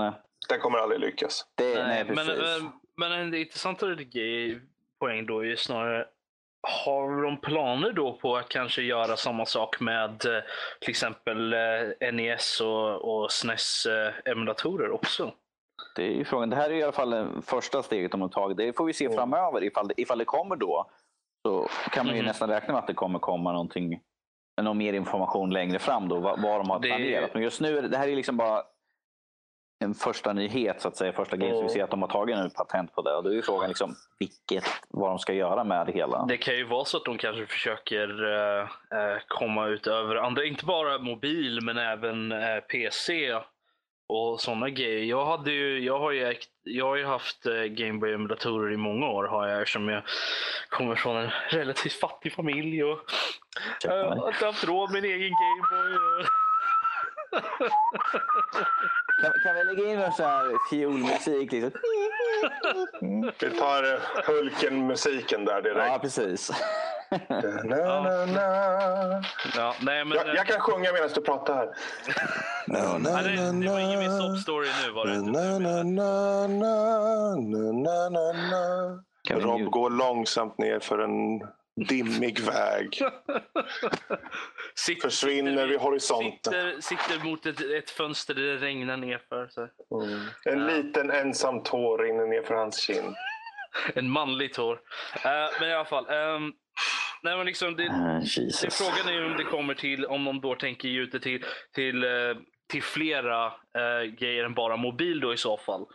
[0.49, 1.45] Det kommer aldrig lyckas.
[1.56, 3.95] Det, nej, nej men, men, men en intressantare
[4.99, 6.06] poäng då är snarare
[6.67, 10.41] har de planer då på att kanske göra samma sak med eh,
[10.82, 15.32] till exempel eh, NES och, och SNES-emulatorer också?
[15.95, 16.50] Det är ju frågan.
[16.50, 18.58] Det här är i alla fall det första steget de har tagit.
[18.58, 19.63] Det får vi se framöver.
[19.63, 20.89] Ifall det, ifall det kommer då
[21.47, 22.28] så kan man ju Mhm.
[22.28, 24.00] nästan räkna med att det kommer komma någonting,
[24.62, 27.34] någon mer information längre fram då, vad, vad de har planerat.
[27.34, 28.63] Men just nu, det här är liksom bara
[29.82, 31.13] en första nyhet, så att säga.
[31.13, 31.56] Första grejen.
[31.56, 33.15] Så vi ser att de har tagit nu patent på det.
[33.15, 36.26] Och då är ju frågan liksom, vilket, vad de ska göra med det hela.
[36.26, 40.46] Det kan ju vara så att de kanske försöker eh, eh, komma ut över andra,
[40.46, 43.34] inte bara mobil men även eh, PC
[44.10, 45.04] och sådana grejer.
[45.04, 49.08] Jag, hade ju, jag, har ju ägt, jag har ju haft eh, Gameboy-emulatorer i många
[49.10, 50.04] år har jag eftersom jag
[50.70, 53.00] kommer från en relativt fattig familj och
[53.84, 54.20] jag mig.
[54.20, 55.96] har inte haft råd med en egen Gameboy.
[55.96, 56.26] och-
[59.22, 61.52] Kan, kan vi lägga in någon sån här fiolmusik?
[61.52, 61.72] Liksom?
[63.39, 66.02] Vi tar eh, Hulken-musiken där Ja, direkt.
[66.02, 66.52] precis.
[67.63, 69.24] Na, na, na.
[69.56, 71.70] Ja, nej, men, Jag, eh, jag kan sjunga medan du pratar här.
[72.67, 74.17] Na, na, ja, det, det var ingen min na.
[74.17, 75.32] sob-story nu var det inte.
[75.32, 77.36] Na, na, na, na,
[77.72, 81.39] na, na, na, Rob går långsamt ner för en
[81.84, 83.00] dimmig väg.
[84.76, 86.54] Sitt- Försvinner sitter vid horisonten.
[86.54, 89.48] Sitter, sitter mot ett, ett fönster där det regnar nerför.
[89.52, 89.67] Så.
[90.46, 93.15] En liten ensam tår rinner ner för hans kind.
[93.96, 94.74] En manlig tår.
[95.26, 96.06] Eh, men i alla fall.
[96.10, 96.54] ehm,
[97.24, 98.20] nej, men liksom det, Ah,
[98.62, 101.46] det, frågan är om det kommer till, om de då tänker ge ut det till,
[101.76, 102.10] till, eh,
[102.72, 105.86] till flera eh, grejer än bara mobil då i så fall.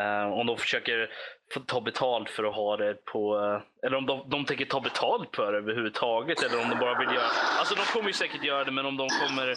[0.00, 1.10] Eh, om de försöker
[1.54, 3.38] få ta betalt för att ha det på...
[3.38, 6.42] eh, eller om de, de tänker ta betalt för det överhuvudtaget.
[6.42, 7.26] Eller om de bara vill göra...
[7.58, 9.54] Alltså de kommer ju säkert göra det men om de kommer...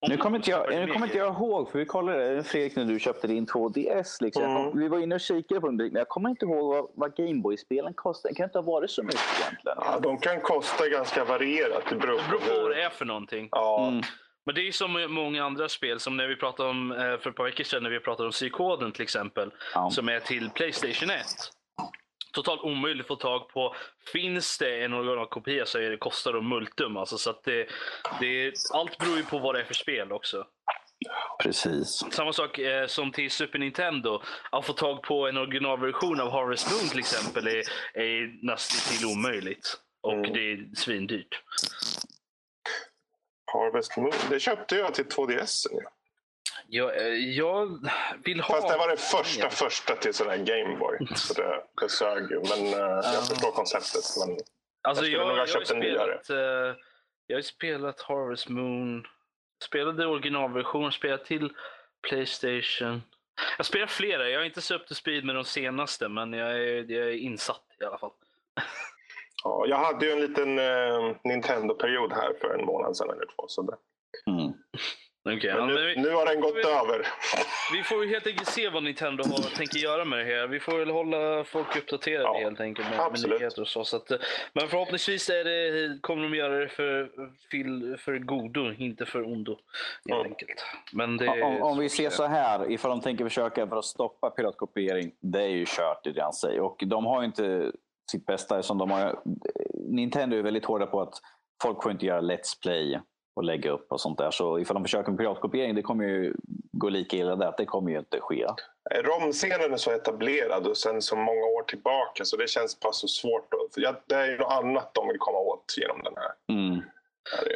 [0.00, 2.76] Om Nu kommer inte jag, nu mer kommer inte jag ihåg, för vi kollade Fredrik
[2.76, 4.22] när du köpte din 2DS.
[4.22, 4.42] Liksom.
[4.42, 7.16] Kom, vi var inne och kikade på den, men jag kommer inte ihåg vad, vad
[7.16, 8.32] Gameboy-spelen kostade.
[8.32, 9.78] Det kan inte ha varit så mycket egentligen.
[9.80, 11.82] Ja, de kan kosta ganska varierat.
[11.90, 13.48] Det beror Det beror på på vad det är för någonting.
[13.50, 14.02] Ja, Mm.
[14.46, 17.30] Men det är ju som många andra spel, som när vi pratade om eh, för
[17.30, 19.90] ett par veckor sedan när vi pratade om Psykoden till exempel, Ja.
[19.90, 21.26] som är till Playstation 1.
[22.32, 23.74] Totalt omöjligt att få tag på.
[24.12, 26.96] Finns det en originalkopia så är det, kostar det multum.
[26.96, 27.68] Alltså, så att det,
[28.20, 30.46] det, allt beror ju på vad det är för spel också.
[31.42, 32.04] Precis.
[32.10, 34.22] Samma sak eh, som till Super Nintendo.
[34.50, 37.62] Att få tag på en originalversion av Harvest Moon till exempel är,
[37.94, 39.80] är nästan till omöjligt.
[40.02, 40.32] Och Mm.
[40.32, 41.40] det är svindyrt.
[43.58, 44.12] Harvest Moon.
[44.30, 45.66] Det köpte jag till 2DS.
[45.70, 45.90] Ja.
[46.66, 47.90] Jag, eh, jag
[48.24, 48.54] vill ha...
[48.54, 50.98] Fast det var det första första till sån här Gameboy.
[51.16, 52.36] Så det, det sög ju.
[52.36, 54.04] Men eh, jag förstår konceptet.
[54.26, 54.36] Men
[54.82, 56.36] Alltså Jag jag, skulle nog jag, ha har ju köpt en spelat, eh,
[57.26, 59.06] jag har ju spelat Harvest Moon.
[59.62, 61.52] Spelade originalversion, spelat till
[62.08, 63.02] Playstation.
[63.56, 64.28] Jag spelar flera.
[64.28, 67.12] Jag har inte så up to speed med de senaste, men jag är, jag är
[67.12, 68.10] insatt i alla fall.
[69.44, 73.44] ja, jag hade ju en liten eh, Nintendo-period här för en månad sedan eller två.
[73.48, 73.76] Så det.
[74.30, 74.52] Mm.
[75.28, 77.06] Okej, Men ja, men nu, vi, nu har den gått över.
[77.72, 80.46] vi får ju helt enkelt se vad Nintendo har, tänker göra med det här.
[80.46, 83.84] Vi får väl hålla folk uppdaterade Ja, helt enkelt med, med nyheter och så.
[83.84, 84.18] så att, eh,
[84.52, 87.10] men förhoppningsvis är det, kommer de göra det för,
[87.50, 89.58] för, för godo, inte för ondo.
[90.08, 90.32] Helt Mm.
[90.32, 90.64] enkelt.
[90.92, 94.30] Men det, Om, om vi ser så här, ifall de tänker försöka för att stoppa
[94.30, 96.60] piratkopiering, det är ju kört i det han säger.
[96.60, 97.72] Och de har ju inte
[98.10, 99.20] sitt bästa som de har.
[99.74, 101.14] Nintendo är väldigt hårda på att
[101.62, 103.00] folk får inte göra Let's Play
[103.36, 104.30] och lägga upp och sånt där.
[104.30, 106.34] Så ifall de försöker med piratkopiering, det kommer ju
[106.72, 107.54] gå lika illa där.
[107.58, 108.46] Det kommer ju inte ske.
[108.90, 113.08] Romscenen är så etablerad och sen så många år tillbaka så det känns bara så
[113.08, 113.48] svårt.
[113.74, 116.58] För det är ju något annat de vill komma åt genom den här.
[116.58, 116.82] Mm.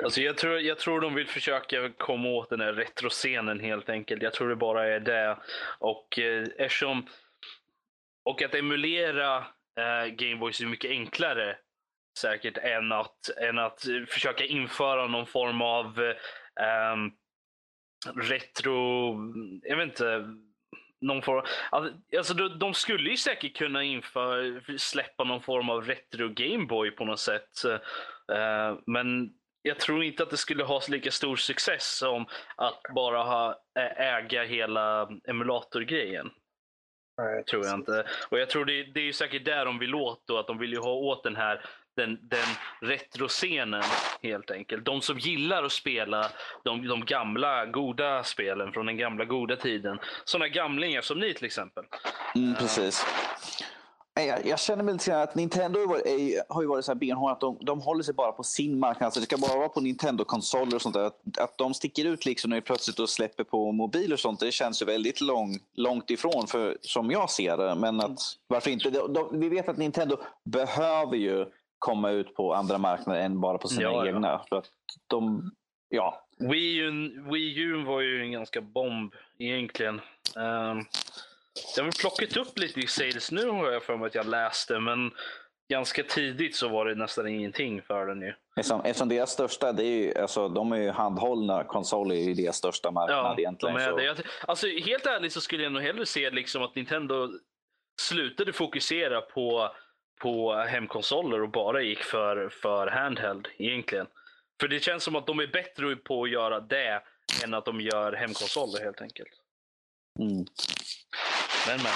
[0.04, 4.22] Alltså jag, tror, jag tror de vill försöka komma åt den här retroscenen helt enkelt.
[4.22, 5.38] Jag tror det bara är det.
[5.78, 7.06] Och eh, eftersom...
[8.24, 9.46] Och att emulera
[9.78, 11.56] eh, Gameboys är mycket enklare
[12.18, 16.00] säkert än att, än att försöka införa någon form av
[16.60, 16.96] eh,
[18.14, 19.14] retro...
[19.62, 20.34] Jag vet inte.
[21.00, 21.44] Någon form,
[22.18, 27.04] alltså de, de skulle ju säkert kunna införa, släppa någon form av retro Gameboy på
[27.04, 27.64] något sätt.
[28.32, 29.30] Eh, men
[29.62, 33.60] jag tror inte att det skulle ha lika stor success som att bara ha,
[33.96, 36.30] äga hela emulatorgrejen.
[37.18, 38.04] Nej, Tror jag inte.
[38.28, 40.58] Och jag tror det, det är ju säkert där de vill åt då, att de
[40.58, 41.60] vill ju ha åt den här
[41.98, 42.46] den, den
[42.80, 43.82] retroscenen
[44.22, 44.84] helt enkelt.
[44.84, 46.30] De som gillar att spela
[46.64, 49.98] de, de gamla goda spelen från den gamla goda tiden.
[50.24, 51.84] Sådana gamlingar som ni till exempel.
[52.34, 53.06] Mm, precis.
[54.26, 56.92] Jag, jag känner väl till att Nintendo har ju varit, är, har ju varit så
[56.92, 59.06] här benhårda att de, de håller sig bara på sin marknad.
[59.06, 61.04] Alltså det ska bara vara på Nintendo-konsoler och sånt där.
[61.04, 64.52] Att, att de sticker ut liksom de plötsligt då släpper på mobil och sånt, det
[64.52, 67.74] känns ju väldigt lång, långt ifrån för, som jag ser det.
[67.74, 68.90] Men att, varför inte?
[68.90, 71.46] De, de, vi vet att Nintendo behöver ju
[71.78, 74.06] komma ut på andra marknader än bara på sina Ja, ja.
[74.06, 74.40] egna.
[74.48, 74.66] För att
[75.06, 75.50] de,
[75.88, 76.90] ja, Wii U,
[77.32, 80.00] Wii U var ju en ganska bomb egentligen.
[80.36, 80.84] Um,
[81.76, 84.26] jag har väl plockat upp lite i sales nu har jag för mig att jag
[84.26, 85.10] läste, men
[85.70, 88.32] ganska tidigt så var det nästan ingenting för den ju.
[88.56, 92.34] eftersom, eftersom deras största, det är ju, alltså, de är ju handhållna konsoler är ju
[92.34, 93.76] deras största marknad de egentligen.
[93.76, 93.96] är så.
[93.96, 94.04] det.
[94.04, 94.16] Jag-
[94.46, 97.28] Alltså, helt ärligt så skulle jag nog hellre se liksom att Nintendo
[98.00, 99.70] slutade fokusera på,
[100.20, 104.06] på hemkonsoler och bara gick för, för handheld egentligen.
[104.60, 107.02] För det känns som att de är bättre på att göra det
[107.44, 109.30] än att de gör hemkonsoler helt enkelt.
[110.20, 110.44] Mm.
[111.68, 111.92] Men, men.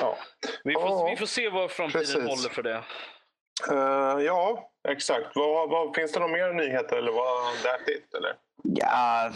[0.00, 0.16] Ja.
[0.64, 2.16] Vi får, Ja, vi får se vad framtiden precis.
[2.16, 2.82] håller för det.
[3.70, 5.26] Eh, ja, exakt.
[5.34, 8.14] Vad, vad, finns det några mer nyheter eller var that it?
[8.14, 8.36] Eller?
[8.62, 9.32] Ja,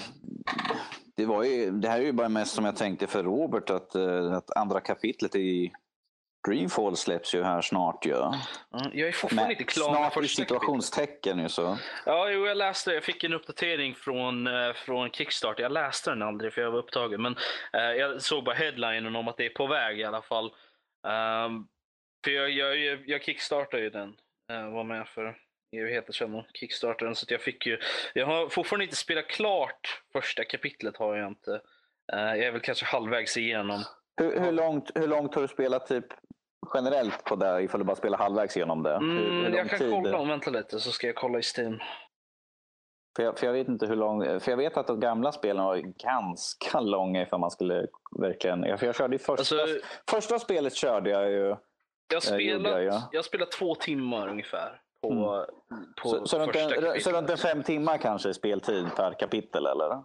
[1.16, 3.94] det, var ju, det här är ju bara mest som jag tänkte för Robert att,
[3.94, 5.72] eh, att andra kapitlet i
[6.46, 8.16] Dreamfall släpps ju här snart ju.
[8.16, 8.32] Mm,
[8.92, 11.78] Jag är fortfarande Men inte klar med snart i första situationstecken ju så.
[12.06, 15.62] Ja, jo, jag läste Jag fick en uppdatering från, eh, från Kickstarter.
[15.62, 17.22] Jag läste den aldrig för jag var upptagen.
[17.22, 17.36] Men
[17.72, 20.52] eh, jag såg bara headlinen om att det är på väg i alla fall.
[21.08, 21.66] Ehm,
[22.24, 24.16] för jag, jag, jag, jag kickstartade ju den.
[24.52, 25.36] Uh, var med för
[25.76, 27.14] evigheter sedan och kickstartade den.
[27.14, 27.78] Så jag fick ju...
[28.14, 30.96] Jag har fortfarande inte spelat klart första kapitlet.
[30.96, 31.60] har Jag inte.
[32.12, 33.84] Eh, jag är väl kanske halvvägs igenom.
[34.16, 36.06] Hur, hur, långt, hur långt har du spelat typ
[36.74, 38.98] generellt på det ifall du bara spelar halvvägs igenom det?
[38.98, 39.90] hur, hur Mm, jag kan tid?
[39.90, 40.24] kolla.
[40.24, 41.78] Vänta lite så ska jag kolla i Steam.
[43.16, 45.64] För jag, för jag vet inte hur lång, för jag vet att de gamla spelen
[45.64, 47.86] var ganska långa ifall man skulle
[48.18, 49.78] verkligen, för jag körde ju första, Alltså,
[50.10, 51.36] första spelet körde jag ju.
[51.38, 51.56] Jag
[52.12, 53.08] gjorde spelat, jag, ja.
[53.12, 55.46] jag spelat två timmar ungefär på,
[56.02, 59.66] på Så, så, runt en, så runt en fem timmar kanske i speltid per kapitel
[59.66, 60.02] eller?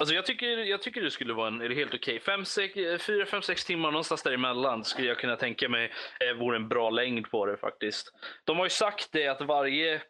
[0.00, 2.20] Alltså jag, tycker, jag tycker det skulle vara en, är det helt okej.
[2.20, 6.56] Fem, sex, fyra, fem, sex timmar någonstans däremellan skulle jag kunna tänka mig eh, vore
[6.56, 8.12] en bra längd på det faktiskt.
[8.44, 10.02] De har ju sagt det att varje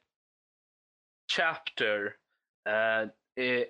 [1.37, 2.17] chapter
[2.69, 3.09] eh,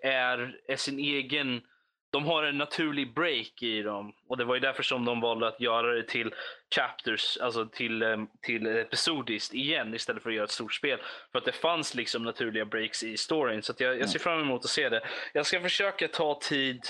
[0.03, 1.63] är, är sin egen...
[2.11, 4.13] De har en naturlig break i dem.
[4.29, 6.35] Och det var ju därför som de valde att göra det till
[6.75, 10.99] chapters, alltså till, eh, till episodiskt igen istället för att göra ett stort spel.
[11.33, 13.63] För att det fanns liksom naturliga breaks i storyn.
[13.63, 15.01] Så jag, jag ser fram emot att se det.
[15.33, 16.81] Jag ska försöka ta tid,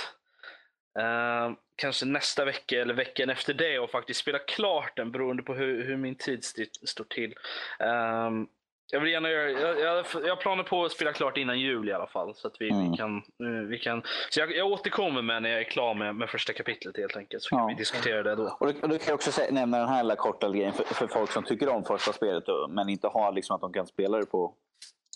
[0.99, 5.55] eh, kanske nästa vecka eller veckan efter det och faktiskt spela klart den beroende på
[5.55, 7.35] hur, hur min tid st- står till.
[7.79, 8.47] Ehm,
[8.91, 11.89] jag, vill gärna göra, jag, jag, jag har planer på att spela klart innan jul
[11.89, 12.35] i alla fall.
[12.35, 12.91] Så att vi, Mm.
[12.91, 16.15] vi kan, eh, vi kan, så jag, jag återkommer med när jag är klar med,
[16.17, 17.43] med första kapitlet helt enkelt.
[17.43, 17.67] Så kan Ja.
[17.67, 18.57] vi diskutera det då.
[18.61, 21.31] Och du, du kan också sä- nämna den här lilla korta grejen för, för folk
[21.33, 24.55] som tycker om första spelet men inte har liksom att de kan spela det på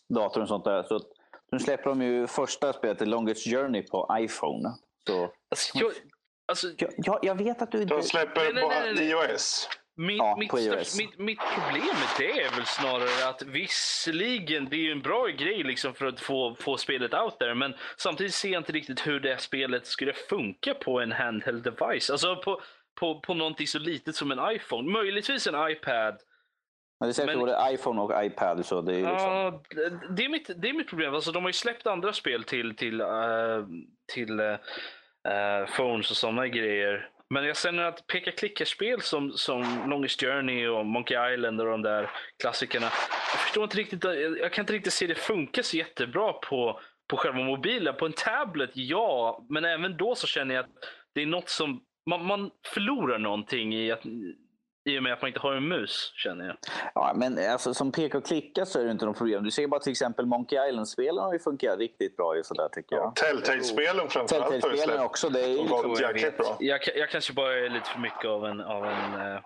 [0.09, 0.83] dator och sånt där.
[0.83, 1.07] Så att,
[1.53, 4.69] nu släpper de ju första spelet, The Longest Journey, på iPhone.
[5.07, 5.93] Så, Alltså, jag,
[6.49, 7.95] alltså, jag, jag, jag vet att du inte...
[7.95, 9.13] De släpper Nej, nej, nej, nej.
[9.13, 9.69] på iOS.
[9.97, 10.99] Mitt, Ja, mitt, på största- iOS.
[10.99, 15.27] mitt, mitt problem med det är väl snarare att visserligen, det är ju en bra
[15.27, 19.07] grej liksom för att få, få spelet out there, men samtidigt ser jag inte riktigt
[19.07, 22.11] hur det spelet skulle funka på en handheld device.
[22.11, 22.61] Alltså på,
[23.01, 24.91] på, på någonting så litet som en iPhone.
[24.93, 26.17] Möjligtvis en iPad.
[27.01, 28.67] Men det sägs men- både iPhone och iPad.
[28.67, 29.31] Så det är liksom...
[29.31, 29.63] Ja,
[30.17, 31.15] det- är mitt, det är mitt problem.
[31.15, 33.09] Alltså, de har ju släppt andra spel till, till, eh,
[34.13, 37.09] till eh, phones och sådana grejer.
[37.33, 41.83] Men jag känner att peka klickerspel som, som Longest Journey och Monkey Island och de
[41.83, 42.11] där
[42.43, 42.87] klassikerna.
[43.33, 44.05] Jag förstår inte riktigt,
[44.41, 47.95] jag kan inte riktigt se det funka så jättebra på, på själva mobilen.
[47.97, 49.45] På en tablet, ja.
[49.49, 50.71] Men även då så känner jag att
[51.15, 54.03] det är något som, man, man förlorar någonting i, att,
[54.85, 56.57] i och med att man inte har en mus, känner jag.
[56.95, 59.45] Ja, men alltså, som peka och klicka så är det inte något problem.
[59.45, 62.97] Du ser bara till exempel Monkey Island-spelen har ju funkat riktigt bra ju sådär tycker
[62.97, 63.17] jag.
[63.17, 65.29] Telltale-spelen framförallt Telltale-spelen också.
[65.29, 66.57] Det är ju liksom, jäkligt bra.
[66.61, 69.41] Jag, jag kanske bara är lite för mycket av en, av en eh,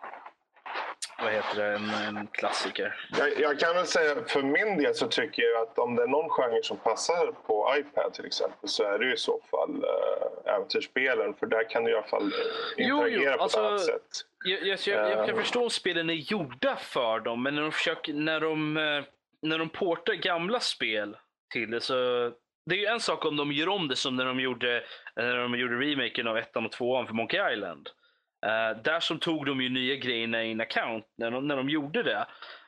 [1.22, 2.94] vad heter det, en, en klassiker.
[3.18, 6.06] Jag, jag kan väl säga för min del så tycker jag att om det är
[6.06, 9.84] någon genre som passar på iPad till exempel så är det ju i så fall
[9.84, 11.34] äh, äventyrsspelen.
[11.34, 12.30] För där kan du i alla fall eh,
[12.76, 14.10] Jo, jo, interagera på alltså- ett annat sätt.
[14.46, 15.40] Jag, jag, jag, jag kan Eh.
[15.40, 19.04] förstå om spelen är gjorda för dem, men när de, försöker, när de, eh,
[19.42, 21.16] när de portar gamla spel
[21.52, 21.94] till det så...
[22.70, 24.84] Det är ju en sak om de gör om det som när de gjorde,
[25.16, 27.88] när de gjorde remaken av ettan och tvåan för Monkey Island.
[28.46, 31.68] Eh, där som tog de ju nya grejerna i en account när de, när de
[31.68, 32.26] gjorde det.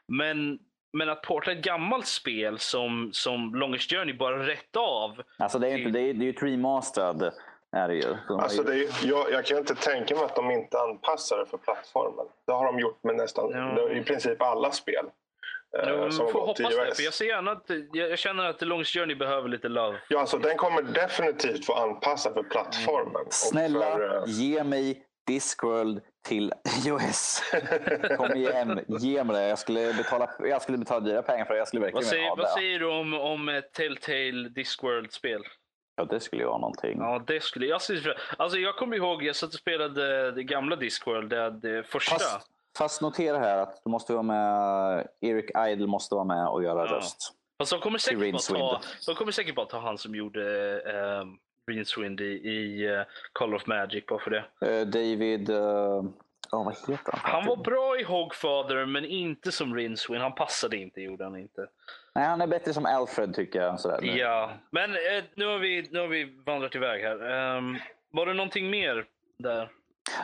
[0.09, 0.59] Men,
[0.93, 5.23] men att porta ett gammalt spel som, som Longest Journey bara rätt av.
[5.39, 7.33] alltså, det är ju inte, det är, det är ju ett remastered.
[7.77, 8.17] Är det ju.
[8.29, 10.79] De Alltså ju- det är, ju- jag, jag kan inte tänka mig att de inte
[10.81, 12.27] anpassar det för plattformen.
[12.47, 13.91] Det har de gjort med nästan Ja.
[13.91, 15.05] i princip alla spel.
[15.79, 18.59] eh, Jag som får hoppas det, för jag ser gärna att jag, jag känner att
[18.59, 19.99] The Longest Journey behöver lite love.
[20.09, 23.27] Ja, alltså, den kommer definitivt få anpassa för plattformen.
[23.27, 26.53] Och Snälla, För, eh, ge mig Discworld till
[26.87, 27.43] iOS.
[28.17, 29.49] Kom igen, ge mig det.
[29.49, 31.59] Jag skulle betala, jag skulle betala dyra pengar för det.
[31.59, 35.43] Jag skulle verkligen Vad säger, ha vad säger du om, om ett Telltale Discworld-spel?
[35.99, 36.99] Ja, det skulle ju vara någonting.
[36.99, 37.81] Ja, det skulle jag.
[38.37, 42.15] Alltså jag kommer ihåg, jag satt och spelade det gamla Discworld, det, det första.
[42.15, 46.63] Fast, fast notera här att du måste vara med, Eric Idle måste vara med och
[46.63, 46.93] göra Ja.
[46.97, 47.35] röst.
[47.59, 50.41] Fast de kommer säkert, bara ta, de kommer säkert bara ta han som gjorde
[50.77, 51.25] uh,
[51.69, 54.45] Rincewind i, i eh, Call of Magic bara för det.
[54.61, 55.51] Eh, David...
[55.51, 55.57] eh,
[56.51, 57.21] ja, vad heter han?
[57.33, 60.23] Han var bra i Hogfather men inte som Rincewind.
[60.23, 61.67] Han passade inte, gjorde han inte.
[62.19, 63.81] Nej, han är bättre som Alfred tycker jag.
[63.81, 64.01] Sådär.
[64.03, 67.31] Ja, men eh, nu, har vi, nu har vi vandrat iväg här.
[67.31, 67.77] Ehm,
[68.13, 69.05] var det någonting mer
[69.39, 69.71] där?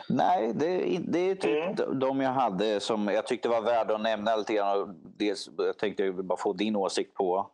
[0.09, 1.99] Nej, det det är typ Mm.
[1.99, 4.81] de- jag hade som jag tyckte var värda att nämna lite grann.
[4.81, 7.51] Och Dels, jag tänkte jag bara få din åsikt på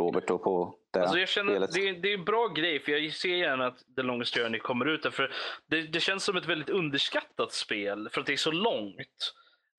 [0.00, 2.92] Robert och på det Alltså jag känner, det, är, det är en bra grej, för
[2.92, 5.02] jag ser gärna att The Longest Journey kommer ut.
[5.02, 5.32] Därför
[5.66, 9.34] det, det känns som ett väldigt underskattat spel, för att det är så långt.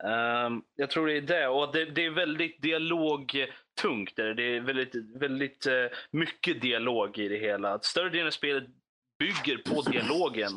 [0.05, 1.47] Ehm, jag tror det är det.
[1.47, 4.15] Och det, det är väldigt dialogtungt.
[4.15, 7.79] Det är väldigt, väldigt eh, mycket dialog i det hela.
[7.79, 8.63] Större delen av spelet
[9.19, 10.51] bygger på dialogen.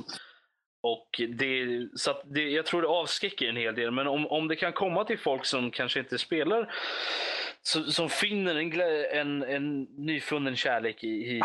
[0.82, 3.90] Och det, så att det, jag tror det avskräcker en hel del.
[3.90, 6.74] Men om, om det kan komma till folk som kanske inte spelar,
[7.62, 8.72] så, som finner en,
[9.20, 11.42] en, en nyfunnen kärlek i, i,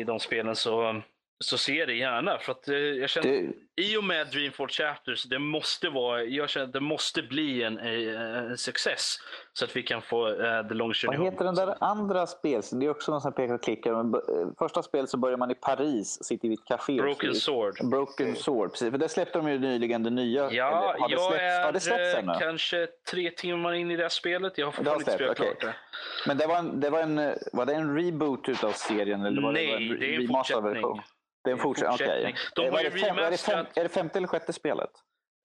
[0.00, 1.02] i de spelen så,
[1.44, 2.38] så ser jag det gärna.
[2.38, 6.50] För att eh, jag känner, Det, i och med Dreamfall Chapters, det måste, vara, jag
[6.50, 9.16] känner att det måste bli en, eh, en success.
[9.52, 12.62] Så att vi kan få uh, The Long Journey vad heter den där andra spel?
[12.72, 13.92] Det är också någon sån här peka och klicka.
[14.02, 14.20] Men, eh,
[14.58, 16.96] Första spelet så börjar man i Paris, sitter vid ett café.
[16.96, 17.90] Broken skriver- Sword.
[17.90, 18.90] Broken Sword, precis.
[18.90, 20.50] För det släppte de ju nyligen, det nya.
[20.52, 22.32] Ja, Eller har det jag släppts, har det släppts är ännu?
[22.38, 24.58] kanske tre timmar in i det här spelet.
[24.58, 26.28] Jag har Det fortfarande inte spelat släppts, klart det.
[26.28, 29.24] Men det var, en, det var, en, var det en reboot utav serien?
[29.26, 30.72] Eller var Nej, det, var det är en fortsättning.
[30.74, 31.00] version?
[31.46, 32.34] Det är en fortsättning, fortsättning.
[32.54, 34.90] De har ju remasterat- Är det femte eller sjätte spelet?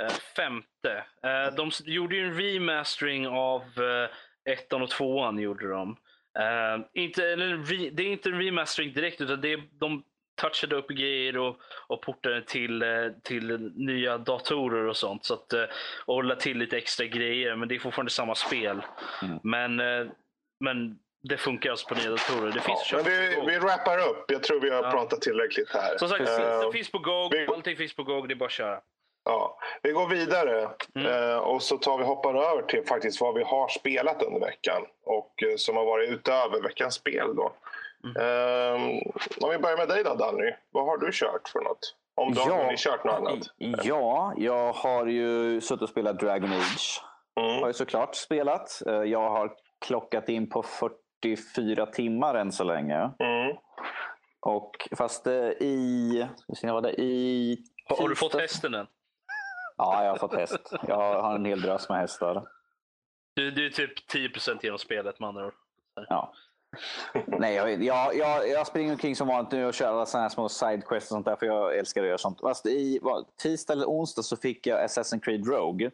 [0.04, 1.04] Eh, femte.
[1.24, 5.40] Eh, de gjorde ju en remastering av eh, ettan och tvåan.
[5.40, 5.98] Gjorde de.
[6.94, 10.04] Inte, eller, det är inte en remastering direkt utan det är, de
[10.42, 12.84] touchade upp grejer och, och portade till,
[13.24, 15.26] till nya datorer och sånt.
[15.26, 15.54] Så att,
[16.06, 17.56] och la till lite extra grejer.
[17.56, 18.82] Men det är fortfarande samma spel.
[19.24, 19.40] Mm.
[19.44, 19.76] Men,
[20.60, 22.52] men det funkar alltså på nya datorer.
[22.52, 24.32] Det finns Ja, vi, vi wrappar upp.
[24.32, 24.92] Jag tror vi har Ja.
[24.92, 25.98] pratat tillräckligt här.
[25.98, 27.30] Som sagt, Eh, det finns på Go.
[27.32, 28.22] vi- Allting finns på Go.
[28.22, 28.80] Det är bara att köra.
[29.26, 31.30] Ja, vi går vidare Mm.
[31.32, 34.82] eh, och så tar vi hoppar över till faktiskt vad vi har spelat under veckan
[35.06, 37.36] och eh, som har varit utöver veckans spel.
[37.36, 37.54] Då.
[38.04, 38.16] Mm.
[38.22, 38.82] Eh,
[39.42, 41.96] om vi börjar med dig då Danny, vad har du kört för något?
[42.16, 42.64] Om du har Ja.
[42.64, 43.40] hunnit kört något annat?
[43.84, 47.02] Ja, jag har ju suttit och spelat Dragon Age.
[47.36, 47.60] Har Mm.
[47.66, 48.82] jag såklart spelat.
[49.06, 49.52] Jag har
[49.86, 50.64] klockat in på
[51.22, 53.12] 44 timmar än så länge.
[53.20, 53.58] Mm.
[54.40, 56.28] Och fast eh, i...
[56.56, 57.02] se, vad var det?
[57.02, 58.88] I Har, har du fått hästen än?
[59.78, 60.74] Ja, jag har fått häst.
[60.88, 62.44] Jag har en hel drös med hästar.
[63.34, 65.54] Du, du är typ 10% genom spelet med andra ord.
[66.10, 66.34] Ja.
[67.26, 70.30] Nej, jag, jag, jag, jag springer omkring som vanligt nu och kör alla såna här
[70.30, 72.40] små sidequests och sånt där för jag älskar att göra sånt.
[72.42, 75.92] Fast i vad, tisdag eller onsdag så fick jag Assassin's Creed Rogue.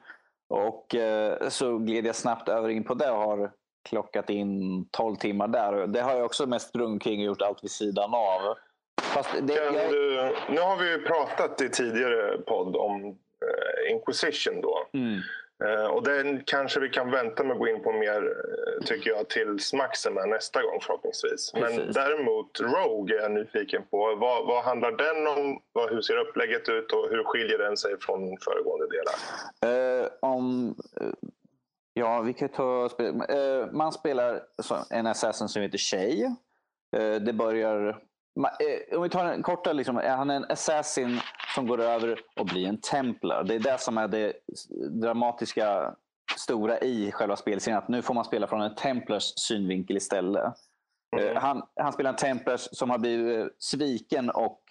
[0.48, 3.52] Och eh, så gled jag snabbt över in på det och har
[3.89, 5.88] klockat in 12 timmar där.
[5.88, 8.56] Det har jag också mest sprungit kring och gjort allt vid sidan av.
[9.41, 14.62] Det, Kan jag, du, nu har vi ju pratat i tidigare podd om eh, Inquisition
[14.62, 14.88] då.
[14.93, 15.21] mm,
[15.63, 19.10] Eh, och den kanske vi kan vänta med att gå in på mer, eh, tycker
[19.10, 21.54] jag, tills Max är med nästa gång förhoppningsvis.
[21.54, 21.95] Men Precis.
[21.95, 24.15] däremot Rogue är jag nyfiken på.
[24.15, 25.62] Vad, vad handlar den om?
[25.71, 29.15] Vad, hur ser upplägget ut och hur skiljer den sig från föregående delar?
[30.02, 30.76] Eh, om,
[31.98, 32.90] ja, vi kan ta.
[33.30, 34.42] Eh, man spelar
[34.90, 36.24] en assassin som heter Shay.
[36.98, 37.88] Eh, det börjar...
[37.90, 41.19] eh, om vi tar en korta, liksom, är han en assassin
[41.56, 43.44] som går över och blir en templar.
[43.44, 44.34] Det är det som är det
[45.02, 45.96] dramatiska
[46.38, 47.78] stora i själva spelserien.
[47.78, 50.54] Att nu får man spela från en templars synvinkel istället.
[51.17, 51.36] Mm.
[51.36, 54.62] Han, han spelar en templars som har blivit sviken och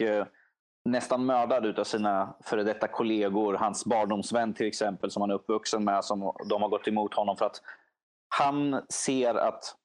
[0.87, 3.53] nästan mördad av sina före detta kollegor.
[3.53, 6.05] Hans barndomsvän till exempel som han är uppvuxen med.
[6.05, 7.61] Som de har gått emot honom för att
[8.29, 9.75] han ser att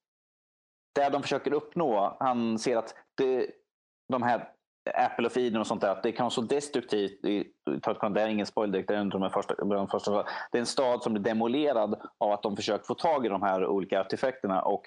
[0.94, 3.46] det de försöker uppnå, han ser att det,
[4.08, 4.48] de här
[4.94, 7.24] Apple of Eden och sånt där, att det kan vara så destruktivt.
[7.24, 10.24] i- Det är ingen spoiler direkt, det är en de första, de första.
[10.52, 13.42] Det är en stad som blir demolerad av att de försöker få tag i de
[13.42, 14.62] här olika artefakterna.
[14.62, 14.82] Och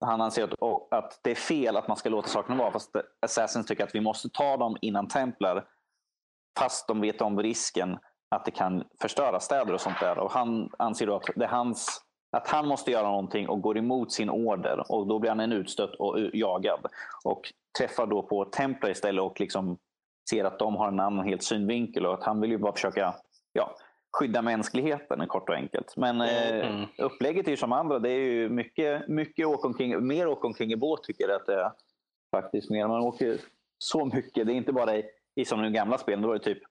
[0.00, 2.72] han anser att, att det är fel att man ska låta sakerna vara.
[2.72, 5.64] Fast Assassins tycker att vi måste ta dem innan templar.
[6.58, 7.98] Fast de vet om risken
[8.30, 10.18] att det kan förstöra städer och sånt där.
[10.18, 13.78] Och han anser då att det är hans att han måste göra någonting och går
[13.78, 14.92] emot sin order.
[14.92, 16.86] Och Då blir han en utstött och jagad.
[17.24, 19.78] Och träffar då på templar istället och liksom
[20.30, 23.14] ser att de har en annan helt synvinkel och att han vill ju bara försöka
[23.52, 23.76] ja,
[24.12, 25.96] skydda mänskligheten kort och enkelt.
[25.96, 26.86] Men eh, Mm.
[26.98, 27.98] upplägget är ju som andra.
[27.98, 31.46] Det är ju mycket, mycket åka omkring, mer åka omkring i båt tycker jag att
[31.46, 31.72] det är.
[32.36, 32.88] Faktiskt mer.
[32.88, 33.40] Man åker
[33.78, 34.46] så mycket.
[34.46, 35.04] Det är inte bara i,
[35.34, 36.22] i som de gamla spelen.
[36.22, 36.62] Då var det typ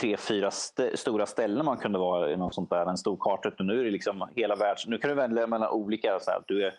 [0.00, 2.86] tre, fyra st- stora ställen man kunde vara i något sånt där.
[2.86, 3.52] En stor karta.
[3.58, 4.86] Nu är det liksom hela världs...
[4.86, 6.18] Nu kan du välja mellan olika.
[6.20, 6.74] Så här, du är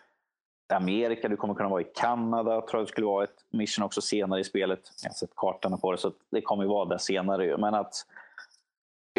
[0.72, 2.62] i Amerika, du kommer kunna vara i Kanada.
[2.62, 4.80] tror jag det skulle vara ett mission också senare i spelet.
[5.04, 7.58] Jag har sett kartorna på det, så det kommer ju vara där senare.
[7.58, 7.94] Men att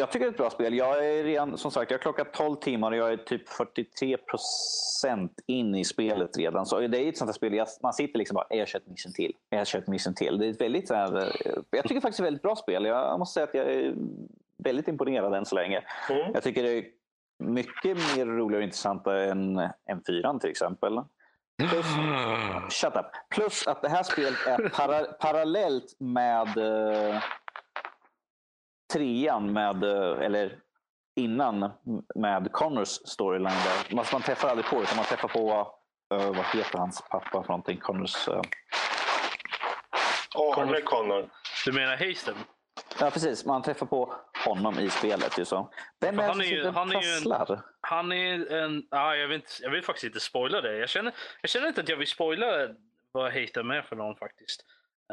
[0.01, 0.74] jag tycker det är ett bra spel.
[0.74, 4.16] Jag är redan, som sagt, jag har klockat 12 timmar och jag är typ 43
[4.16, 6.66] procent in i spelet redan.
[6.66, 8.86] Så det är ett sånt här spel, jag, man sitter liksom bara, jag kör ett
[8.86, 10.38] mission till, jag kör ett mission till.
[10.38, 12.57] Det är ett väldigt så här, eh, jag tycker faktiskt det är ett väldigt bra
[12.57, 12.84] spel.
[12.84, 13.94] Jag måste säga att jag är
[14.59, 15.82] väldigt imponerad än så länge.
[16.11, 16.30] Mm.
[16.34, 16.84] Jag tycker det är
[17.38, 19.59] mycket mer roligare och intressantare än,
[19.90, 21.01] än 4 till exempel.
[21.68, 21.86] Plus,
[22.80, 23.07] shut up.
[23.30, 27.22] Plus att det här spelet är para, parallellt med eh,
[28.93, 30.59] trean med, eh, eller
[31.16, 31.70] innan
[32.14, 33.45] med Connors storyline.
[33.88, 33.95] Där.
[33.95, 35.51] Man, man träffar aldrig på utan man träffar på,
[36.14, 37.78] eh, vad heter hans pappa för någonting?
[37.80, 38.41] Connors, eh,
[40.57, 41.28] Arne Connor.
[41.64, 42.34] Du menar Hasten?
[43.01, 44.14] ja precis, man träffar på
[44.45, 45.38] honom i spelet.
[45.38, 45.70] Ju så.
[46.01, 47.59] Vem är han är ju- han är ju en-?
[47.80, 48.82] Han är en...
[48.91, 50.76] Ah, jag, vill inte, jag vill faktiskt inte spoila det.
[50.78, 52.47] Jag känner, jag känner inte att jag vill spoila
[53.12, 54.64] vad Hasten är för någon faktiskt.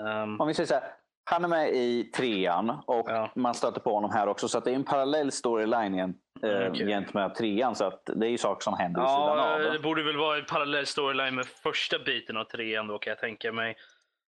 [0.07, 0.83] Ehm, Om vi säger så här,
[1.29, 3.29] han är med i trean och Ja.
[3.35, 4.47] man stöter på honom här också.
[4.47, 6.13] Så det är en parallell storyline igen,
[6.43, 6.87] eh, okej.
[6.87, 7.75] gentemot trean.
[7.75, 9.73] Så att det är ju saker som händer vid sidan ja, av.
[9.73, 13.19] det borde väl vara en parallell storyline med första biten av trean då kan jag
[13.19, 13.75] tänka mig.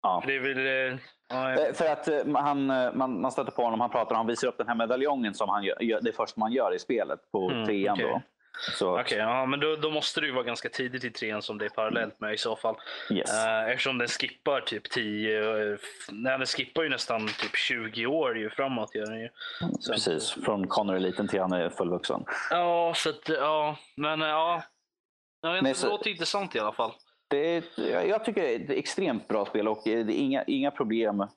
[0.02, 0.22] Ja.
[0.26, 0.92] För väl...
[0.94, 2.66] eh, ja, Eh, För att eh, han,
[2.98, 5.64] man, man stöter på honom, han pratar, han visar upp den här medaljongen som han
[5.64, 7.94] gör, det första man gör i spelet på Mm, trean.
[7.94, 8.06] okej.
[8.10, 8.22] Då.
[8.82, 11.66] Okej, ja, men då, då måste det ju vara ganska tidigt i trean som det
[11.66, 12.76] är parallellt med i så fall.
[13.12, 13.34] yes.
[13.34, 15.72] Uh, eftersom den skippar typ 10...
[15.72, 15.78] eh,
[16.12, 18.96] Nej, den skippar ju nästan typ 20 år ju framåt.
[18.96, 19.30] Gör den ju.
[19.80, 22.24] Så- Precis, från Connor är liten till han är fullvuxen.
[22.50, 23.78] Ja, så att, ja.
[23.96, 24.64] Men eh, ja.
[25.42, 26.92] Jag inte, Det låter intressant i alla fall.
[27.28, 27.64] Det är,
[28.06, 31.28] jag tycker det är ett extremt bra spel och eh, det är inga, inga problem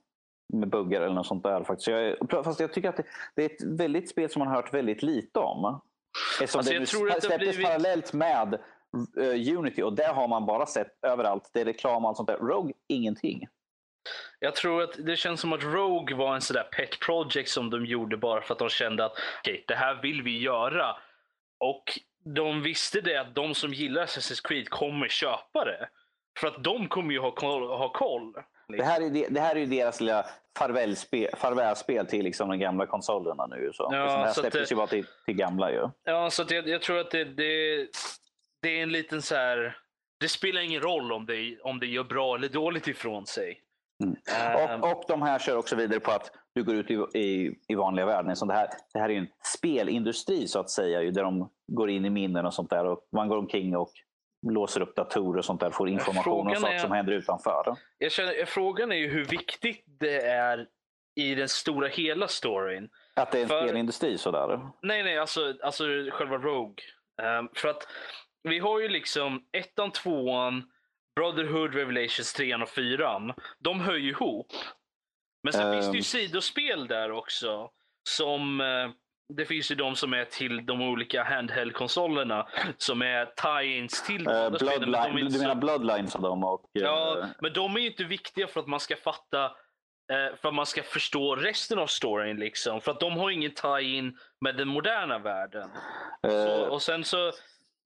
[0.55, 1.65] med buggar eller något sånt där.
[1.65, 1.89] Faktiskt.
[1.89, 3.05] Jag, fast jag tycker att det,
[3.37, 5.81] det är ett väldigt spel som man har hört väldigt lite om.
[6.41, 8.55] Eftersom Alltså, det nu det släpptes blivit- parallellt med
[9.19, 11.51] eh, Unity och där har man bara sett överallt.
[11.55, 12.37] Det är reklam och allt sånt där.
[12.37, 13.47] Rogue, ingenting.
[14.39, 17.87] Jag tror att det känns som att Rogue var en sådär pet project som de
[17.87, 20.97] gjorde bara för att de kände att okej, det här vill vi göra.
[21.61, 21.85] Och
[22.35, 25.89] de visste det att de som gillar Assassin's Creed kommer köpa det.
[26.41, 27.69] För att de kommer ju ha koll.
[27.69, 28.35] Ha koll
[28.77, 30.27] Det här är, det, det här är ju deras lilla
[30.59, 33.71] farvälspel, farvälspel till liksom de gamla konsolerna nu.
[33.73, 33.89] Så.
[33.93, 35.71] Ja, Eftersom det här så det- ju bara till, till gamla.
[35.73, 35.89] Ju.
[36.05, 37.87] Ja, så jag, jag tror att det, det,
[38.63, 39.77] det är en liten så här.
[40.21, 43.61] Det spelar ingen roll om det, om det gör bra eller dåligt ifrån sig.
[44.05, 44.17] Mm.
[44.71, 47.55] Ehm, Och, och de här kör också vidare på att du går ut i, i,
[47.69, 48.37] i vanliga världen.
[48.37, 51.03] Så det, här, det här är en spelindustri så att säga.
[51.03, 52.85] ju, Där de går in i minnen och sånt där.
[52.87, 53.91] Och man går omkring och
[54.43, 55.71] låser upp datorer och sånt där.
[55.71, 57.77] Får information Frågan om saker är- som händer utanför.
[57.99, 60.67] jag känner, frågan är ju hur viktigt det är
[61.15, 62.89] i den stora hela storyn.
[63.15, 64.61] Att det är en För- spelindustri sådär.
[64.83, 66.85] Nej, nej, alltså, alltså själva Rogue.
[67.23, 67.89] Ehm, för att
[68.43, 70.71] vi har ju liksom ettan, tvåan,
[71.17, 73.33] Brotherhood, Revelations, trean och fyran.
[73.59, 74.47] De hör ju ihop.
[75.43, 76.03] Men sen finns det ju Ehm.
[76.29, 77.71] sidospel där också.
[78.09, 78.91] Som eh,
[79.29, 82.49] det finns ju de som är till de olika handheld-konsolerna
[82.79, 86.23] som är tie-ins till de Eh, spelen, men de Bloodline, du så- menar Bloodlines av
[86.23, 86.45] dem?
[86.45, 89.45] Och, Ja, men de är ju inte viktiga för att man ska fatta
[90.13, 92.37] eh, för att man ska förstå resten av storyn.
[92.37, 92.81] Liksom.
[92.81, 95.71] För att de har ingen tie-in med den moderna världen.
[96.23, 97.33] Så, eh, och sen så,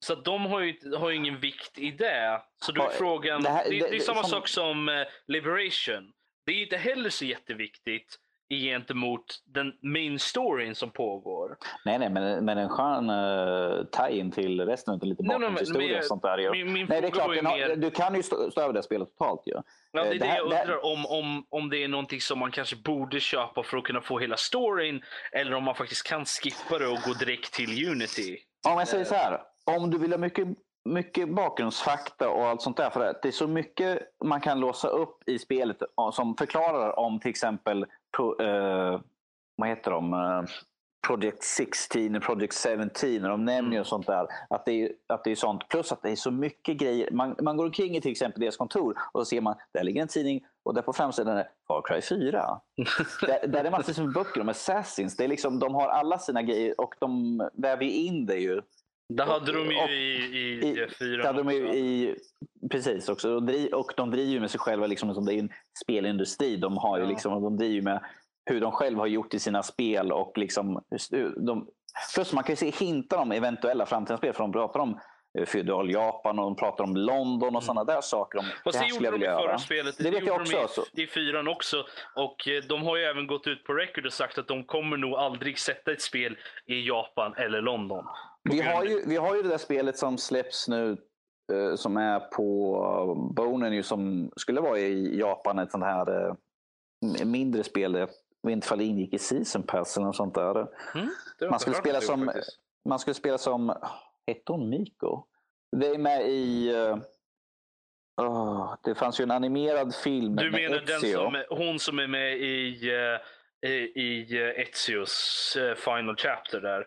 [0.04, 2.42] så de har ju, har ju ingen vikt i det.
[2.64, 6.12] Så då är frågan, det det, här- det, det- är samma som- sak som Liberation.
[6.46, 8.16] Det är inte heller så jätteviktigt
[8.60, 11.56] gentemot den main storyn som pågår.
[11.84, 16.22] Nej, nej, men, men en skön uh, tie-in till resten av lite bakgrundshistoria och sånt
[16.22, 16.38] där.
[16.38, 16.50] ju.
[16.50, 17.26] Min, min Nej, det är klart.
[17.26, 17.76] har, mer...
[17.76, 19.42] Du kan ju stå, stå över det spelet totalt.
[19.46, 19.52] Ju.
[19.52, 21.84] Ja, det är Eh, det, det här- jag det här- undrar om, om, om det
[21.84, 25.02] är någonting som man kanske borde köpa för att kunna få hela storyn.
[25.32, 28.38] Eller om man faktiskt kan skippa det och gå direkt till Unity.
[28.68, 29.40] Om jag säger så här.
[29.64, 30.48] Om du vill ha mycket,
[30.84, 32.90] mycket bakgrundsfakta och allt sånt där.
[32.90, 35.76] För det, är så mycket man kan låsa upp i spelet
[36.12, 37.86] som förklarar om till exempel
[38.16, 39.00] pro, eh,
[39.56, 40.12] vad heter de?
[40.12, 40.42] Eh,
[41.06, 43.84] Project 16 och Project 17 och de nämner ju Mm.
[43.84, 44.26] sånt där.
[44.50, 45.68] Att det, är, att det är sånt.
[45.68, 47.10] Plus att det är så mycket grejer.
[47.10, 50.02] Man, man går omkring i till exempel deras kontor och så ser man, där ligger
[50.02, 52.60] en tidning och där på framsidan är Far Cry 4.
[53.26, 55.16] där, där är massor med böcker om Assassins.
[55.16, 58.62] Det är liksom, de har alla sina grejer och de väver in det ju.
[59.16, 62.16] Det hade de ju och- i, i, i- fyra hade de ju i,
[62.70, 63.30] precis också.
[63.34, 65.50] Och, dri, och de driver ju med sig själva, liksom, som det är en
[65.84, 66.56] spelindustri.
[66.56, 67.08] De, har ju Ja.
[67.10, 68.00] liksom, de driver ju med
[68.50, 70.12] hur de själva har gjort i sina spel.
[70.12, 70.82] och liksom,
[71.36, 71.66] de,
[72.14, 75.00] Plus man kan se hintar om eventuella framtida spel, för de pratar om
[75.38, 78.38] eh, feudal Japan och de pratar om London och sådana där saker.
[78.38, 79.98] Om, Fast det, det gjorde de i förra spelet.
[79.98, 80.52] Det, det vet jag också.
[80.52, 80.84] De i, alltså.
[80.92, 81.76] i fyran också.
[82.16, 84.96] Och eh, de har ju även gått ut på record och sagt att de kommer
[84.96, 86.36] nog aldrig sätta ett spel
[86.66, 88.04] i Japan eller London.
[88.50, 90.96] Vi har, ju, vi har ju det där spelet som släpps nu
[91.52, 95.58] eh, som är på Bonen ju, som skulle vara i Japan.
[95.58, 96.36] Ett sånt här
[97.24, 97.94] mindre spel.
[97.94, 98.08] Jag
[98.42, 100.58] vet inte ifall det ingick i Season Pass eller något sånt där.
[100.94, 101.08] Mm,
[101.50, 102.32] man, skulle spela som,
[102.88, 103.74] man skulle spela som
[104.26, 105.24] Hette hon Miko?
[105.76, 106.72] Det är med i...
[108.20, 112.36] Uh, det fanns ju en animerad film Du menar den som, hon som är med
[112.36, 112.90] i,
[113.66, 113.70] i,
[114.02, 116.86] i Ezios Final Chapter där?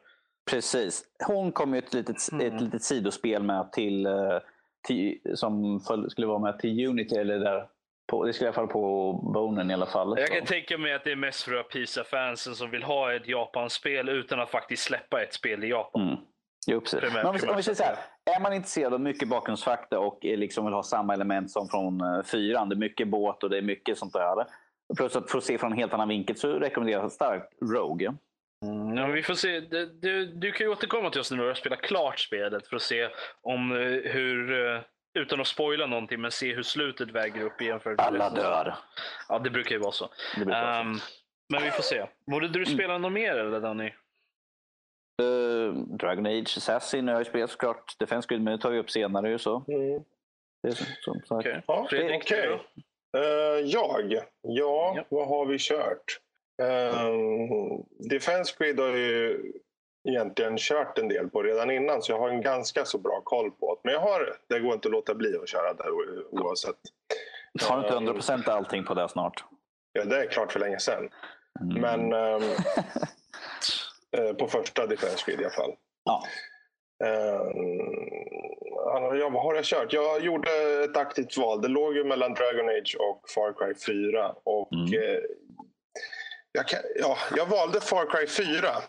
[0.51, 1.03] Precis.
[1.27, 2.47] Hon kom ju ett litet, mm.
[2.47, 4.07] ett litet sidospel med till,
[4.87, 5.79] till som
[6.09, 7.67] skulle vara med till Unity eller där
[8.07, 10.15] på, det skulle i alla fall på bonen i alla fall.
[10.17, 13.27] Jag kan tänka mig att det är mest för att PISA-fansen som vill ha ett
[13.27, 16.01] Japan-spel utan att faktiskt släppa ett spel i Japan.
[16.01, 16.15] Mm.
[16.67, 17.13] Jo, precis.
[17.13, 17.97] Men om vi, om vi säger så här,
[18.35, 22.23] är man intresserad av mycket bakgrundsfakta och liksom vill ha samma element som från uh,
[22.23, 24.45] fyran, det är mycket båt och det är mycket sånt där.
[24.97, 28.13] Plus att få se från en helt annan vinkel så rekommenderar jag starkt Rogue.
[28.65, 29.59] Mm, ja, vi får se.
[29.59, 32.75] Du, du, du, kan ju återkomma till oss när du har spelat klart spelet för
[32.75, 33.09] att se
[33.41, 34.81] om uh, hur, uh,
[35.13, 38.75] utan att spoila någonting, men se hur slutet väger upp jämfört med Alla dör.
[39.29, 40.05] Ja, det brukar ju vara så.
[40.37, 40.99] Um,
[41.49, 42.05] men vi får se.
[42.27, 43.01] Borde du spela mm.
[43.01, 43.91] något mer eller Danny?
[45.21, 47.99] Uh, Dragon Age Assassin har jag spelat såklart.
[47.99, 49.29] Defense Grid, men det tar vi upp senare.
[49.29, 49.65] Ju, så.
[49.67, 50.03] Mm.
[50.63, 51.47] Det är som, som sagt.
[51.47, 51.61] Okay.
[51.67, 52.47] Ja, Fredrik, okay.
[52.47, 54.13] uh, jag?
[54.13, 56.19] Ja, ja, vad har vi kört?
[56.61, 57.79] Uh,
[58.09, 59.41] Defense Grid har ju
[60.09, 63.51] egentligen kört en del på redan innan så jag har en ganska så bra koll
[63.51, 63.81] på det.
[63.83, 65.89] Men jag har, det går inte att låta bli att köra där
[66.31, 66.75] oavsett.
[67.63, 69.43] Har du inte 100 procent allting på det snart?
[69.93, 71.09] Ja, det är klart för länge sedan.
[71.61, 71.81] Mm.
[71.81, 72.41] Men um,
[74.37, 75.73] på första Defense Grid i alla fall.
[76.03, 76.23] Ja.
[77.03, 78.15] Um,
[79.19, 79.93] ja, vad har jag kört?
[79.93, 80.49] Jag gjorde
[80.83, 81.61] ett aktivt val.
[81.61, 84.35] Det låg ju mellan Dragon Age och Far Cry 4.
[84.43, 84.93] Och, mm.
[84.93, 85.19] eh,
[86.55, 88.83] jag, kan, ja, jag valde Far Cry 4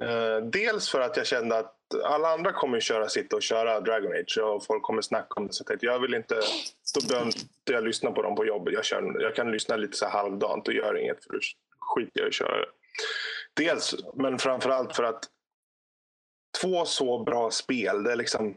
[0.00, 4.12] Eh, dels för att jag kände att alla andra kommer köra sitt och köra Dragon
[4.12, 5.52] Age och folk kommer snacka om det.
[5.52, 6.34] Så jag, jag vill inte,
[6.94, 8.74] då behöver inte jag lyssna på dem på jobbet.
[8.74, 11.38] Jag, kör, jag kan lyssna lite så halvdant och gör inget för då
[11.78, 12.68] skiter jag i att köra det.
[13.56, 15.24] Dels, men framförallt för att
[16.60, 18.56] två så bra spel, det är liksom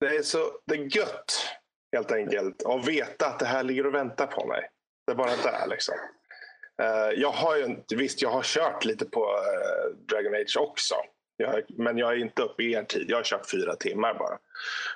[0.00, 1.48] det är så det är gött
[1.92, 4.68] helt enkelt att veta att det här ligger och väntar på mig.
[5.06, 5.94] Det är bara där liksom.
[6.82, 10.94] Uh, jag har ju, visst, jag har kört lite på uh, Dragon Age också.
[11.36, 13.04] Jag, men jag är inte uppe i er tid.
[13.08, 14.38] Jag har kört fyra timmar bara.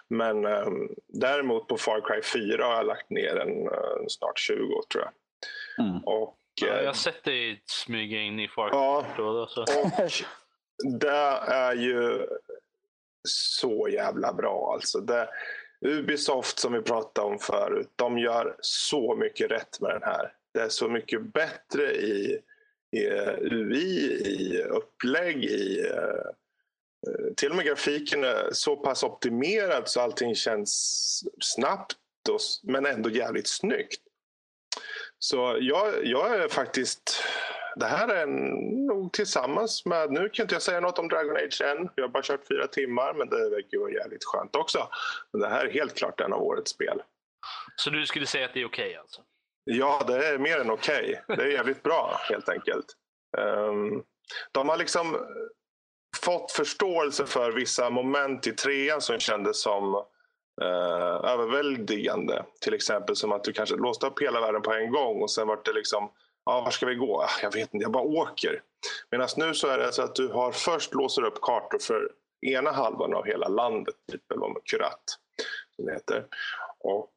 [0.09, 4.57] Men um, däremot på Far Cry 4 har jag lagt ner en uh, snart 20
[4.93, 5.13] tror jag.
[5.87, 6.05] Mm.
[6.05, 8.79] Och, ja, jag har sett dig smyga in i Far Cry.
[8.79, 9.63] Ja, då, så.
[9.63, 10.11] och
[11.01, 12.27] det är ju
[13.29, 14.73] så jävla bra.
[14.75, 15.29] Alltså det,
[15.87, 20.61] Ubisoft som vi pratade om förut, de gör så mycket rätt med den här det
[20.61, 22.41] är så mycket bättre i,
[22.97, 23.07] i
[23.41, 30.35] UI, i upplägg, i eh, till och med grafiken är så pass optimerad så allting
[30.35, 31.97] känns snabbt
[32.31, 34.01] och, men ändå jävligt snyggt.
[35.19, 37.25] Så jag, jag är faktiskt...
[37.77, 38.27] Det här är
[38.87, 40.11] nog tillsammans med...
[40.11, 41.89] Nu kan inte jag säga något om Dragon Age än.
[41.95, 44.89] Jag har bara kört fyra timmar, men det verkar ju vara jävligt skönt också.
[45.33, 47.03] Men det här är helt klart en av årets spel.
[47.77, 49.23] Så du skulle säga att det är okej okay, alltså?
[49.73, 51.21] Ja, det är mer än okej.
[51.25, 51.37] Okay.
[51.37, 52.87] Det är jävligt bra helt enkelt.
[53.39, 54.03] Um,
[54.53, 55.17] de har liksom
[56.23, 59.95] fått förståelse för vissa moment i trean som kändes som
[60.63, 62.45] uh, överväldigande.
[62.61, 65.49] Till exempel som att du kanske låste upp hela världen på en gång och sen
[65.49, 66.11] var det liksom
[66.45, 67.23] Ja, var ska vi gå?
[67.23, 68.63] Ah, jag vet inte, jag bara åker.
[69.11, 72.13] Medan nu så är det så att du har först låser upp kartor för
[72.47, 75.03] ena halvan av hela landet, typ, eller Kurat,
[75.77, 76.27] som det heter.
[76.81, 77.11] Och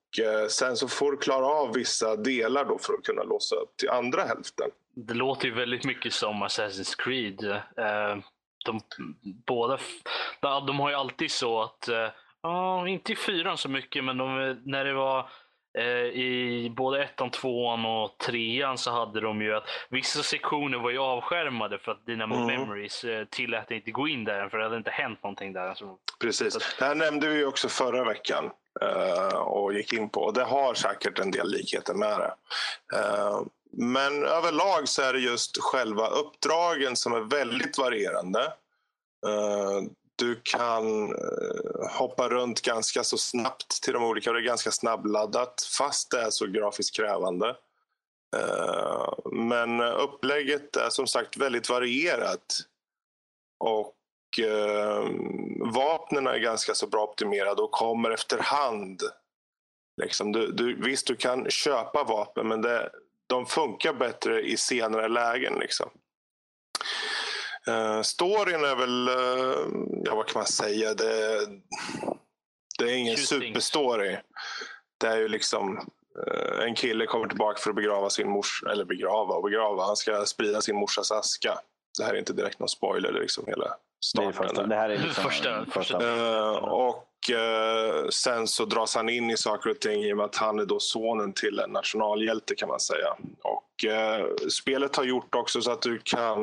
[0.49, 3.89] sen så får du klara av vissa delar då för att kunna låsa upp till
[3.89, 4.69] andra hälften.
[4.95, 7.43] Det låter ju väldigt mycket som Assassin's Creed.
[7.77, 8.17] Eh,
[8.65, 8.81] de,
[9.45, 9.79] båda,
[10.41, 11.89] de har ju alltid så att,
[12.41, 15.29] ja, inte i fyran så mycket, men de, när det var
[16.13, 20.97] i både ettan, tvåan och trean så hade de ju att vissa sektioner var ju
[20.97, 22.47] avskärmade för att Dynamo mm.
[22.47, 25.75] Memories tillät inte gå in där för det hade inte hänt någonting där.
[26.21, 26.75] Precis.
[26.79, 28.51] Det här nämnde vi också förra veckan.
[28.81, 30.31] Eh, och gick in på.
[30.31, 32.33] Det har säkert en del likheter med det.
[32.97, 38.43] Eh, men överlag så är det just själva uppdragen som är väldigt varierande.
[39.25, 39.81] Eh,
[40.15, 41.15] du kan
[41.89, 44.31] hoppa runt ganska så snabbt till de olika.
[44.31, 47.55] Det är ganska snabbladdat fast det är så grafiskt krävande.
[49.31, 52.59] Men upplägget är som sagt väldigt varierat.
[53.59, 53.95] Och
[54.39, 55.09] eh,
[55.73, 59.01] vapnen är ganska så bra optimerade och kommer efterhand.
[60.01, 62.89] Liksom, du, du, visst, du kan köpa vapen men det,
[63.27, 65.53] de funkar bättre i senare lägen.
[65.59, 65.89] Liksom.
[67.67, 71.47] Uh, storyn är väl, uh, ja vad kan man säga, det,
[72.79, 74.17] det är ingen superstory.
[74.97, 75.77] Det är ju liksom
[76.27, 79.85] uh, en kille kommer tillbaka för att begrava sin mors eller begrava och begrava.
[79.85, 81.59] Han ska sprida sin morsas aska.
[81.97, 84.33] Det här är inte direkt någon spoiler, det är liksom hela starten.
[84.33, 86.01] första, det här är liksom Första- första-
[86.49, 90.25] Eh, och eh, sen så dras han in i saker och ting i och med
[90.25, 93.07] att han är då sonen till en nationalhjälte kan man säga.
[93.43, 96.37] Och eh, spelet har gjort också så att du kan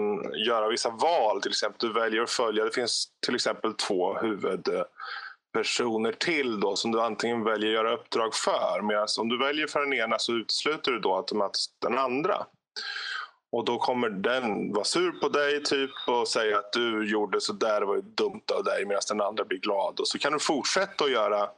[0.46, 1.40] göra vissa val.
[1.42, 6.92] Till exempel du väljer att följa, det finns till exempel två huvudpersoner till då som
[6.92, 8.82] du antingen väljer att göra uppdrag för.
[8.82, 12.46] Medan om du väljer för den ena så utesluter du då automatiskt den andra.
[13.53, 17.53] Och då kommer den vara sur på dig typ och säga att du gjorde så
[17.53, 20.01] där, det var ju dumt av dig medan den andra blir glad.
[20.01, 21.48] Och så kan du fortsätta att göra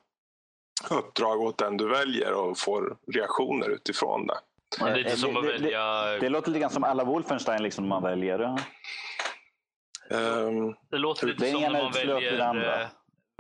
[0.91, 4.35] uppdrag åt den du väljer och får reaktioner utifrån det.
[4.79, 6.05] Det är lite Eh, som det- att det- välja...
[6.21, 8.41] Det låter lite grann som alla Wolfenstein liksom man väljer.
[10.11, 12.83] Ehm, Det låter Det lite som ena när man det väljer, andra.
[12.83, 12.89] eh,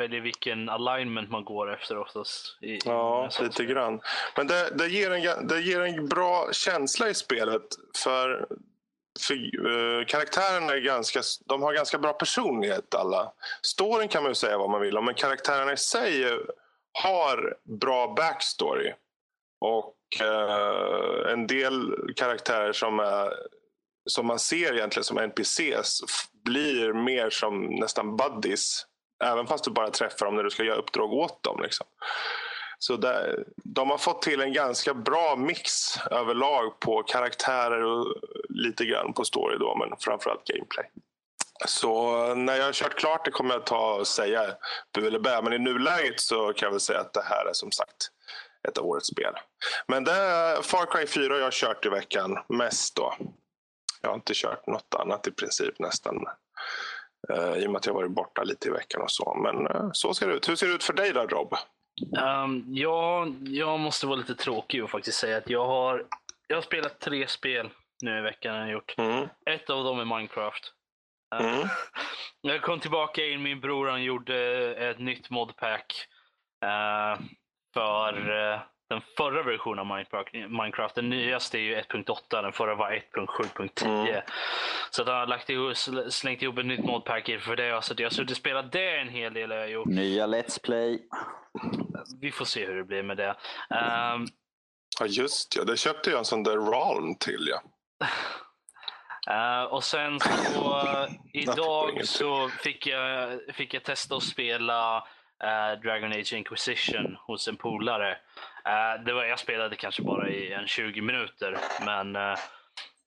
[0.02, 2.58] väljer vilken alignment man går efter oftast.
[2.60, 4.00] I, i Ja, sånt lite grann.
[4.36, 7.62] Men det, det, ger en, det ger en bra känsla i spelet.
[8.02, 8.46] För,
[9.26, 13.32] för eh, karaktärerna är ganska, de har ganska bra personlighet alla.
[13.62, 16.24] Storyn kan man ju säga vad man vill om, men karaktärerna i sig
[17.02, 18.92] har bra backstory.
[19.60, 23.32] Och eh, en del karaktärer som, är,
[24.10, 26.00] som man ser egentligen som NPCs
[26.44, 28.86] blir mer som nästan buddies.
[29.22, 31.62] Även fast du bara träffar dem när du ska göra uppdrag åt dem.
[31.62, 31.86] Liksom.
[32.78, 38.14] Så där, de har fått till en ganska bra mix överlag på karaktärer och
[38.48, 40.90] lite grann på story då, men framförallt gameplay.
[41.66, 44.54] Så när jag har kört klart det kommer jag ta och säga
[44.94, 45.42] bu eller bä.
[45.42, 48.08] Men i nuläget så kan jag väl säga att det här är som sagt
[48.68, 49.34] ett av årets spel.
[49.86, 53.14] Men det är Far Cry 4 jag har kört i veckan mest då.
[54.00, 56.24] Jag har inte kört något annat i princip nästan.
[57.30, 59.34] Uh, I och med att jag varit borta lite i veckan och så.
[59.34, 60.48] Men eh, så ser det ut.
[60.48, 61.54] Hur ser det ut för dig då Rob?
[62.44, 66.06] Um, ja, jag måste vara lite tråkig och faktiskt säga att jag har,
[66.46, 67.70] jag har spelat tre spel
[68.02, 68.56] nu i veckan.
[68.56, 68.94] Jag gjort.
[68.98, 69.28] Mm.
[69.50, 70.72] Ett av dem är Minecraft.
[71.34, 71.68] Uh, Mm.
[72.44, 74.36] Jag kom tillbaka in, min bror han gjorde
[74.74, 76.06] ett nytt modpack
[76.64, 77.20] eh,
[77.74, 78.60] för eh,
[78.92, 80.04] den förra versionen av
[80.48, 80.94] Minecraft.
[80.94, 83.86] Den nyaste är ju 1.8, den förra var 1.7.10.
[84.08, 84.22] Mm.
[84.90, 87.84] Så att han har lagt ihop, sl- slängt ihop ett nytt modpack för det.
[87.84, 89.50] Så att jag har suttit och spelat det en hel del.
[89.50, 89.86] Jag gjort.
[89.88, 91.02] Nya Let's Play.
[92.20, 93.34] Vi får se hur det blir med det.
[93.70, 94.26] Ehm,
[95.00, 97.62] Ja just ja, det köpte jag en sån där Ralm till ja.
[99.30, 100.86] Eh, och sen så
[101.32, 105.06] idag så fick jag, fick jag testa att spela
[105.42, 108.10] Eh, Dragon Age Inquisition hos en polare.
[108.64, 112.38] Eh, det var, jag spelade kanske bara i en 20 minuter, men eh,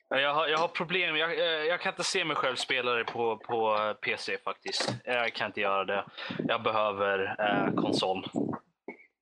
[0.10, 1.16] jag, har, jag har problem.
[1.16, 4.96] Jag, jag kan inte se mig själv spela det på, på PC faktiskt.
[5.06, 6.06] Jag kan inte göra det.
[6.48, 7.36] Jag behöver
[7.76, 8.26] konsol.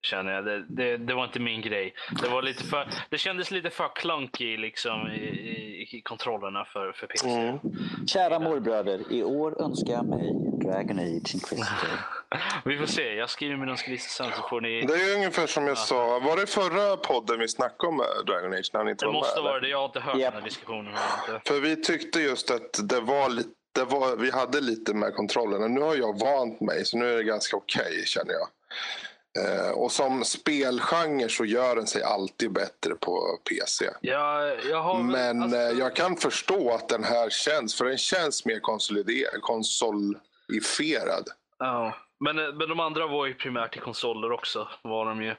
[0.01, 0.45] Känner jag.
[0.45, 1.93] Det, det, det var inte min grej.
[2.22, 5.53] Det, var lite för, det kändes lite för clunky liksom, i,
[5.93, 7.29] i, kontrollerna för, för PC.
[7.29, 7.59] Mm.
[8.07, 10.31] Kära morbröder, i år önskar jag mig
[10.63, 11.99] Dragon Age Inquisitor.
[12.65, 13.13] Vi får se.
[13.13, 14.81] Jag skriver min önskelista sen så får ni...
[14.85, 16.19] Det är ju ungefär som jag sa.
[16.19, 18.69] Var det förra podden vi snackade om eh, Dragon Age?
[18.73, 19.67] När han inte Det var måste med, vara det.
[19.67, 20.33] Jag har inte hört Japp.
[20.33, 20.93] den här diskussionen.
[21.47, 25.67] För vi tyckte just att det var lite, det var, vi hade lite med kontrollerna.
[25.67, 28.47] Nu har jag vant mig så nu är det ganska okej känner jag.
[29.39, 33.89] Eh, och som spelgenre så gör den sig alltid bättre på PC.
[34.01, 37.86] Jag, jag har väl- Men alltså, eh, jag kan förstå att den här känns, för
[37.86, 38.59] den känns mer
[39.41, 41.27] konsolifierad.
[41.59, 41.95] ja.
[42.19, 44.67] men, men de andra var ju primärt i konsoler också.
[44.81, 45.29] Var de ju.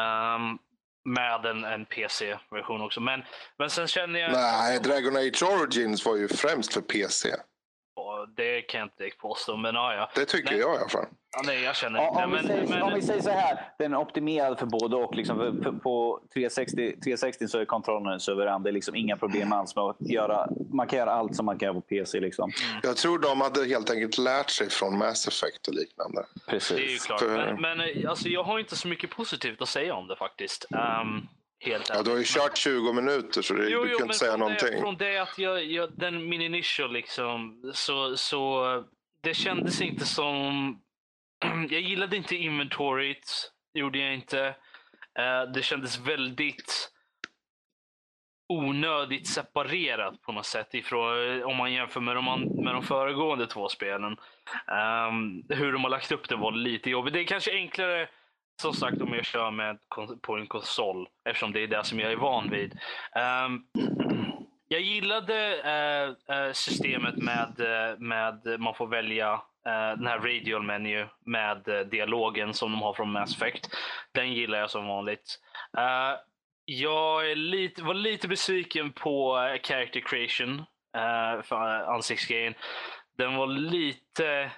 [0.00, 0.58] Ehm,
[1.06, 3.00] med en, en PC-version också.
[3.00, 3.22] Men,
[3.58, 4.32] men sen känner jag...
[4.32, 7.34] Nej, Dragon Age Origins var ju främst för PC.
[8.36, 10.10] Det kan jag inte direkt påstå, men ja, ja.
[10.14, 10.60] Det tycker Nej.
[10.60, 11.06] jag i alla fall.
[11.36, 13.72] ja nej, jag känner Ja, om, vi Men, säger, men, om vi säger så här,
[13.78, 15.14] den är optimerad för både och.
[15.14, 18.62] Liksom, för- för- på 360, 360 så är kontrollen suverän.
[18.62, 20.48] Det är liksom inga problem alls med att göra...
[20.72, 22.20] Man kan göra allt som man kan göra på PC.
[22.20, 22.50] Liksom.
[22.82, 26.24] Jag tror de hade helt enkelt lärt sig från Mass Effect och liknande.
[26.48, 26.76] Precis.
[26.76, 27.20] det är ju klart.
[27.20, 30.66] För- Men, men alltså, jag har inte så mycket positivt att säga om det faktiskt.
[30.74, 31.26] Ehm,
[31.64, 34.70] helt Ja, du har ju kört 20 minuter så det, du kan inte säga någonting.
[34.70, 38.64] Det, från det att jag, jag, den min initial liksom, så, så
[39.20, 40.80] det kändes inte som...
[41.70, 44.46] Jag gillade inte inventoriet, gjorde jag inte.
[45.18, 46.90] Eh, det kändes väldigt
[48.48, 52.24] onödigt separerat på något sätt ifrån, om man jämför med de,
[52.64, 54.16] med de föregående två spelen.
[54.66, 57.14] Ehm, hur de har lagt upp det var lite jobbigt.
[57.14, 58.08] Det är kanske enklare
[58.60, 59.78] som sagt om jag kör med
[60.22, 62.78] på en konsol eftersom det är det som jag är van vid.
[63.46, 63.66] Um,
[64.68, 65.56] jag gillade
[66.30, 71.80] uh, systemet med, eh, med man får välja Uh, den här radial menu med uh,
[71.80, 73.68] dialogen som de har från Mass Effect.
[74.12, 75.38] Den gillar jag som vanligt.
[75.78, 76.20] Uh,
[76.64, 80.58] jag är lite, var lite besviken på character creation,
[80.96, 81.56] uh, för
[81.94, 82.54] ansiktsgrejen.
[83.18, 84.50] Den var lite...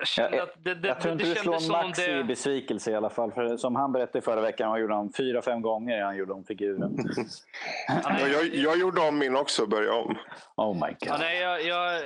[0.00, 2.12] Jag kände Jag- att det, det, Jag tror inte det du kändes slår Max i
[2.12, 2.24] det...
[2.24, 3.32] besvikelse i alla fall.
[3.32, 6.44] För som han berättade förra veckan, han gjorde han fyra, fem gånger han gjorde om
[6.44, 6.96] figuren.
[7.88, 10.16] Ja, Ja, jag, jag gjorde om min också och började om.
[10.56, 10.96] Oh my god.
[11.00, 12.02] Ja, nej, jag, jag,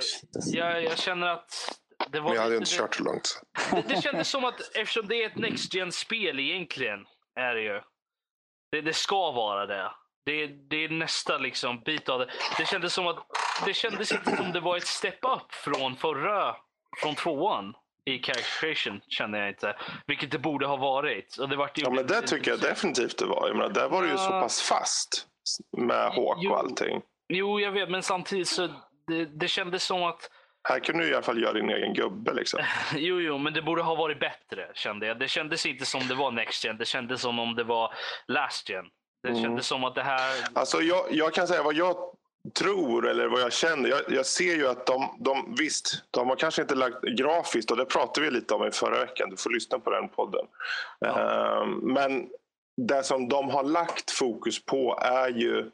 [0.53, 1.79] jag, jag känner att
[2.09, 3.41] det var Men jag hade inte kört så långt.
[3.71, 6.99] Det, det kändes som att eftersom det är ett Next Gen-spel egentligen,
[7.39, 7.81] är det ju.
[8.71, 9.91] Det, det ska vara det.
[10.25, 12.27] Det, det är nästa liksom bit av det.
[12.57, 13.17] Det kändes som att
[13.65, 16.55] det kändes inte som det var ett step up från förra,
[17.01, 17.73] från tvåan
[18.05, 19.75] i character creation kände jag inte.
[20.07, 21.37] Vilket det borde ha varit.
[21.37, 23.47] Och det vart Ja, men det tycker jag definitivt det var.
[23.47, 24.41] Jag menar, där var det ju så Ja.
[24.41, 25.27] pass fast
[25.77, 26.51] med Hawk Jo.
[26.51, 27.01] och allting.
[27.29, 28.67] Jo, jag vet, men samtidigt så
[29.07, 30.29] det, det kändes som att
[30.69, 32.33] Här kan du i alla fall göra din egen gubbe.
[32.33, 32.59] Liksom.
[32.95, 35.19] Jo, jo, men det borde ha varit bättre kände jag.
[35.19, 36.77] Det kändes inte som det var Next Gen.
[36.77, 37.93] Det kändes som om det var
[38.27, 38.85] Last Gen.
[39.23, 39.41] Det Mm.
[39.41, 40.31] kändes som att det här...
[40.53, 41.95] Alltså, jag, jag kan säga vad jag
[42.53, 43.89] tror eller vad jag känner.
[43.89, 47.77] Jag, jag ser ju att de, de, visst, de har kanske inte lagt grafiskt och
[47.77, 49.29] det pratade vi lite om i förra veckan.
[49.29, 50.45] Du får lyssna på den podden.
[51.05, 52.29] Ehm, men
[52.77, 55.71] det som de har lagt fokus på är ju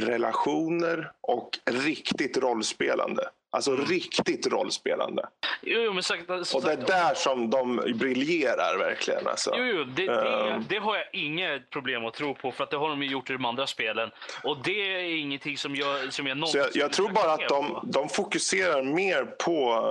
[0.00, 3.28] relationer och riktigt rollspelande.
[3.50, 5.22] Alltså riktigt rollspelande.
[5.62, 9.26] Jo, jo men sagt, Och det är där som de briljerar verkligen.
[9.26, 9.54] Alltså.
[9.56, 10.64] Jo, jo det, det, Ehm.
[10.68, 13.30] det har jag inget problem att tro på för att det har de ju gjort
[13.30, 14.10] i de andra spelen.
[14.44, 17.48] Och det är ingenting som jag, som jag Så någonsin jag, jag tror bara att
[17.48, 19.84] de, de fokuserar mer på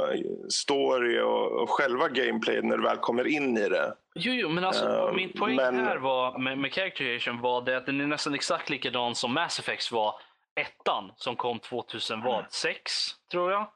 [0.49, 3.93] story och, och själva gameplay när du väl kommer in i det.
[4.15, 7.61] Jo, jo, men alltså Ehm, min poäng men- här var med, med character creation var
[7.61, 10.15] det att den är nästan exakt likadan som Mass Effect var
[10.57, 12.91] ettan som kom 2006
[13.31, 13.69] tror jag.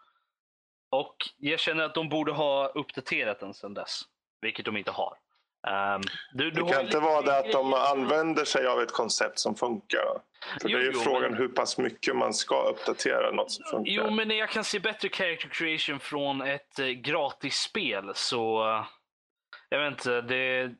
[0.91, 4.01] Och jag känner att de borde ha uppdaterat den sedan dess.
[4.41, 5.17] Vilket de inte har.
[5.67, 6.01] Ehm,
[6.33, 9.55] du, du Det kan inte vara det att de använder sig av ett koncept som
[9.55, 10.21] funkar.
[10.61, 13.51] För Jo, det är ju jo, frågan men- hur pass mycket man ska uppdatera något
[13.51, 13.91] som funkar.
[13.91, 18.69] Jo, men jag kan se bättre character creation från ett eh, gratisspel så...
[18.69, 18.85] eh,
[19.69, 20.71] jag vet inte, det...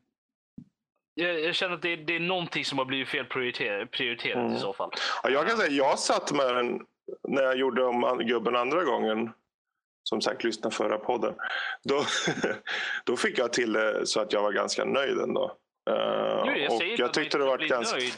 [1.22, 4.56] Jag, jag känner att det, det är någonting som har blivit fel prioriter, prioriterat Mm.
[4.56, 4.92] i så fall.
[5.24, 6.80] Ja, jag kan säga jag satt med den
[7.28, 9.32] när jag gjorde om gubben andra gången.
[10.04, 11.34] Som sagt, lyssna förra podden.
[11.84, 12.04] Då,
[13.06, 15.56] då fick jag till det så att jag var ganska nöjd ändå.
[15.90, 15.96] Eh,
[16.46, 17.98] Jo, jag och säger inte jag tyckte det var ganska...
[17.98, 18.14] nöjd.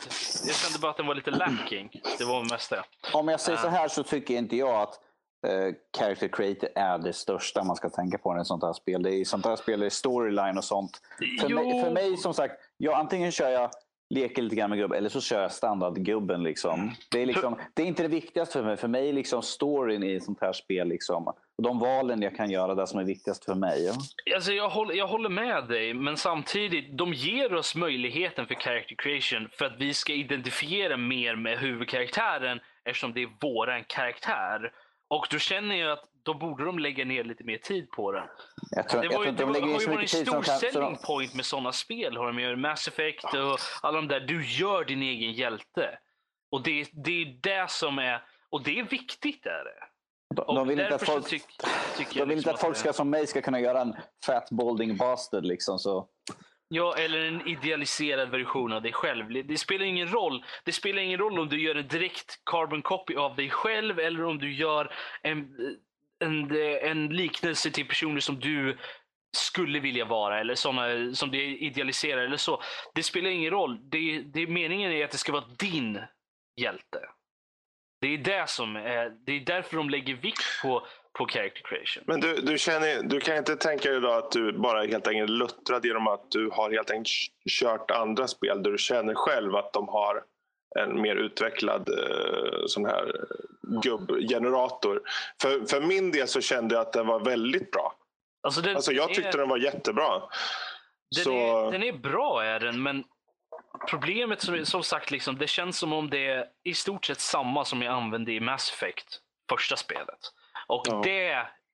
[0.45, 1.89] Jag kände bara att den var lite lacking.
[2.17, 2.83] Det var mest det.
[3.13, 3.71] Om jag säger så Ah.
[3.71, 4.99] här så tycker inte jag att
[5.43, 9.03] eh, character creator är det största man ska tänka på i ett sånt här spel.
[9.03, 11.01] Det är, I sånt här spel är storyline och sånt.
[11.41, 13.69] För, mig, för mig, som sagt, jag, antingen kör jag
[14.13, 16.43] leker lite grann med gubben eller så kör jag standardgubben.
[16.43, 16.91] Liksom.
[17.11, 18.77] Det, är liksom, det är inte det viktigaste för mig.
[18.77, 22.35] För mig är liksom storyn i ett sånt här spel liksom, och de valen jag
[22.35, 23.85] kan göra det som är viktigast för mig.
[23.85, 23.93] Ja.
[24.35, 28.95] Alltså jag, håller, jag håller med dig, men samtidigt, de ger oss möjligheten för character
[28.95, 34.71] creation för att vi ska identifiera mer med huvudkaraktären eftersom det är våran karaktär.
[35.07, 38.23] Och då känner jag att då borde de lägga ner lite mer tid på den.
[38.71, 39.87] Jag tror, Det, jag var tror ju, inte det de var, lägger in har ju
[39.87, 40.59] varit en stor kan...
[40.59, 42.17] Selling de, point med sådana spel.
[42.17, 44.19] Har de ju Mass Effect och alla de där.
[44.19, 45.99] Du gör din egen hjälte.
[46.51, 48.23] Och det, det är det som är...
[48.49, 49.45] Och det är viktigt.
[49.45, 49.85] Är det.
[50.35, 51.43] de, de vill inte att folk, tyck-
[51.97, 53.95] de jag vill liksom inte att folk det- ska som mig ska kunna göra en
[54.25, 55.45] fat balding bastard.
[55.45, 56.07] Liksom, så.
[56.67, 59.47] Ja, eller en idealiserad version av dig själv.
[59.47, 60.45] Det spelar ingen roll.
[60.63, 64.23] Det spelar ingen roll om du gör en direkt carbon copy av dig själv eller
[64.23, 65.47] om du gör en,
[66.19, 66.51] en,
[66.81, 68.77] en liknelse till personer som du
[69.37, 72.61] skulle vilja vara eller såna som du idealiserar eller så.
[72.95, 73.79] Det spelar ingen roll.
[73.89, 75.99] Det, det, meningen är att det ska vara din
[76.61, 76.99] hjälte.
[78.01, 80.87] Det är, det som är, det är därför de lägger vikt på,
[81.17, 82.03] på character creation.
[82.07, 85.29] Men du, du, känner, du kan inte tänka dig då att du bara helt enkelt
[85.29, 87.09] luttrad genom att du har helt enkelt
[87.49, 90.23] kört andra spel där du känner själv att de har
[90.79, 93.15] en mer utvecklad eh, sån här
[93.83, 95.01] gubbgenerator.
[95.41, 97.95] För, för min del så kände jag att den var väldigt bra.
[98.43, 100.19] Alltså, den, Alltså jag tyckte är- den var jättebra.
[101.15, 103.03] Den, Så, är, den är bra är den, men
[103.89, 107.65] problemet som, som sagt, liksom, det känns som om det är i stort sett samma
[107.65, 110.19] som jag använde i Mass Effect, första spelet.
[110.67, 111.01] Och Ja.
[111.03, 111.27] det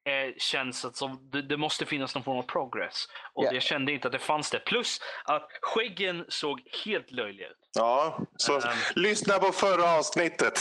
[0.06, 3.06] är, känns att som, det, det måste finnas någon form av progress.
[3.34, 3.54] Och Ja.
[3.54, 4.60] jag kände inte att det fanns det.
[4.60, 7.68] Plus att skäggen såg helt löjliga ut.
[7.76, 8.61] Ja, så Um,
[8.95, 10.59] lyssna på förra avsnittet.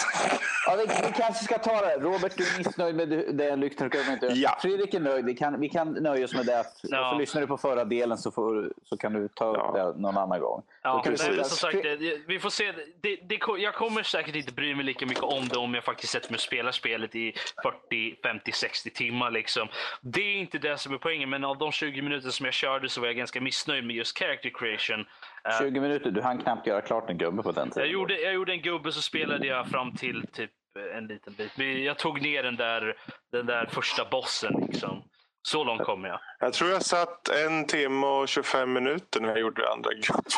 [0.66, 1.96] Ja, vi, vi kanske ska ta det.
[1.96, 3.94] Robert, du är missnöjd med det- Lycktorp.
[4.36, 4.59] Ja.
[4.62, 5.24] Fredrik är nöjd.
[5.24, 6.64] Vi kan, vi kan nöja oss med det.
[6.82, 7.04] Ja.
[7.06, 9.92] Och så lyssnar du på förra delen så, får, så kan du ta upp Ja.
[9.92, 10.62] det någon annan gång.
[10.82, 11.26] Ja, Då kan precis.
[11.26, 12.72] nej, vi men som sagt, det, vi får se.
[13.02, 16.12] Det, det, jag kommer säkert inte bry mig lika mycket om det om jag faktiskt
[16.12, 17.32] sätter mig och spelar spelet i
[17.62, 19.30] 40, 50, 60 timmar.
[19.30, 19.68] Liksom.
[20.00, 22.88] Det är inte det som är poängen, men av de 20 minuter som jag körde
[22.88, 25.06] så var jag ganska missnöjd med just character creation.
[25.49, 27.82] Eh, 20 minuter, du hann knappt göra klart en gubbe på den tiden.
[27.88, 30.51] jag, gjorde, jag gjorde en gubbe så spelade jag fram till typ
[30.96, 31.84] en liten bit.
[31.84, 32.96] Jag tog ner den där,
[33.32, 34.53] den där första bossen.
[34.68, 35.03] Liksom.
[35.42, 36.20] Så långt kom jag.
[36.40, 40.32] Jag tror jag satt en timme och 25 minuter när jag gjorde det andra gruppen.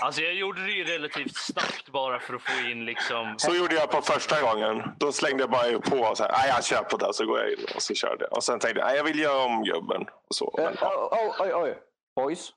[0.00, 3.34] Alltså jag gjorde det ju relativt snabbt bara för att få in liksom...
[3.36, 4.82] Så gjorde jag på första gången.
[4.98, 7.14] Då slängde jag bara på och så här, "Nej, jag kör på det.
[7.14, 8.36] Så går jag in och så körde jag.
[8.36, 10.02] Och sen tänkte jag, "Nej, jag vill göra om gubben.
[10.02, 10.54] Och så.
[10.58, 11.08] Eh, Men, ja.
[11.12, 11.78] oh, oj, oj.
[12.16, 12.50] Boys,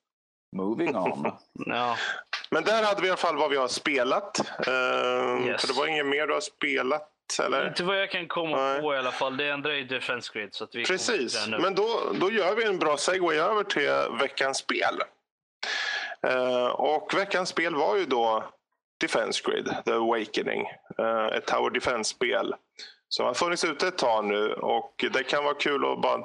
[0.56, 1.32] moving on.
[1.54, 1.98] Ja.
[2.50, 4.40] Men där hade vi i alla fall vad vi har spelat.
[4.68, 5.62] Ehm, Yes.
[5.62, 7.12] För det var inget mer du har spelat?
[7.46, 7.68] Eller?
[7.68, 8.82] Inte vad jag kan komma Nej.
[8.82, 9.38] på i alla fall.
[9.38, 10.54] Det ändrar ju Defense Grid.
[10.54, 13.90] Så att vi Precis, men då, då gör vi en bra segway över till
[14.20, 15.02] veckans spel.
[16.28, 18.44] Eh, och veckans spel var ju då
[18.98, 20.68] Defense Grid, The Awakening.
[20.98, 22.56] Eh, ett Tower Defense-spel
[23.10, 26.22] som har funnits ute ett tag nu och det kan vara kul att bara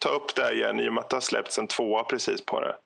[0.00, 2.60] ta upp det igen i och med att det har släppts en tvåa precis på
[2.60, 2.76] det.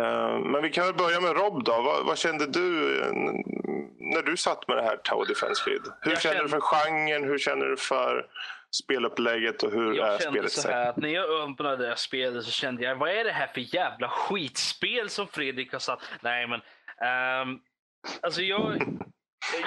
[0.00, 1.82] Eh, men vi kan väl börja med Rob då.
[1.82, 3.12] Vad, vad kände du eh,
[3.98, 5.82] när du satt med det här Tower Defense Grid?
[6.00, 7.24] Hur Jag känner du för genren?
[7.24, 8.26] Hur känner du för
[8.70, 10.52] spelupplägget och hur är Jag kände spelet?
[10.52, 13.32] så här att när jag öppnade det här spelet så kände jag vad är det
[13.32, 16.00] här för jävla skitspel som Fredrik har satt?
[16.20, 16.60] Nej men
[17.08, 17.58] ehm,
[18.22, 18.82] alltså jag,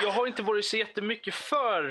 [0.04, 1.88] jag har inte varit så jättemycket för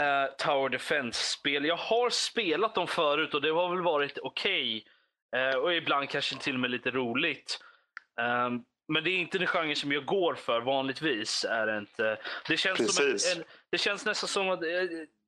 [0.00, 1.64] eh, Tower Defense-spel.
[1.64, 4.76] Jag har spelat dem förut och det har väl varit okej.
[4.76, 4.82] Eh,
[5.62, 7.58] och ibland kanske till och med lite roligt.
[8.20, 8.62] Ehm,
[8.92, 11.44] men det är inte den genre som jag går för vanligtvis.
[11.44, 12.18] Är det, inte.
[12.48, 14.62] Det, känns som en, en, det känns nästan som att...
[14.62, 14.68] eh,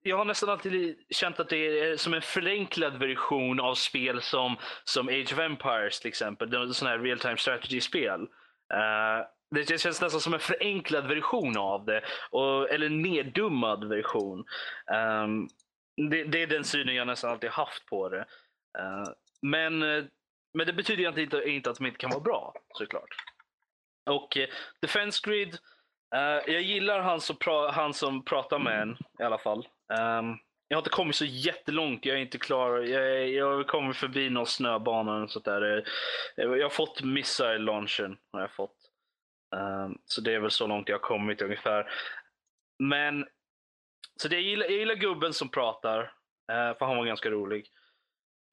[0.03, 4.57] Jag har nästan alltid känt att det är som en förenklad version av spel som,
[4.85, 6.75] som Age of Empires till exempel.
[6.75, 8.21] Sådana här real time strategy-spel.
[8.75, 12.03] Eh, det känns nästan som en förenklad version av det.
[12.31, 14.45] Och, eller en neddummad version.
[14.93, 15.49] Ehm,
[16.11, 18.25] det, det är den synen jag nästan alltid haft på det.
[18.79, 19.05] Eh,
[19.43, 20.05] men, eh,
[20.55, 23.15] men det betyder ju inte, inte att de inte kan vara bra, såklart.
[24.11, 24.49] Och eh,
[24.83, 25.59] Defense Grid,
[26.15, 29.69] eh, jag gillar han som, pra, han som pratar med en i alla fall.
[30.01, 30.39] Um,
[30.69, 32.79] jag har inte kommit så jättelångt, jag är inte klar.
[32.79, 35.79] Jag, jag har kommit förbi någon snöbana och sånt där.
[35.79, 35.85] Eh,
[36.37, 38.19] jag har fått missile launchen.
[38.33, 38.77] Har jag fått.
[39.57, 41.91] Um, så det är väl så långt jag har kommit ungefär.
[42.79, 43.27] Men,
[44.23, 46.13] så det, jag, gillar, jag gillar gubben som pratar,
[46.53, 47.67] Uh, för han var ganska rolig.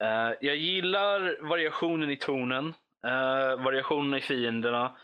[0.03, 2.65] Uh, jag gillar variationen i tonen,
[3.05, 4.97] uh, variationen i fienderna.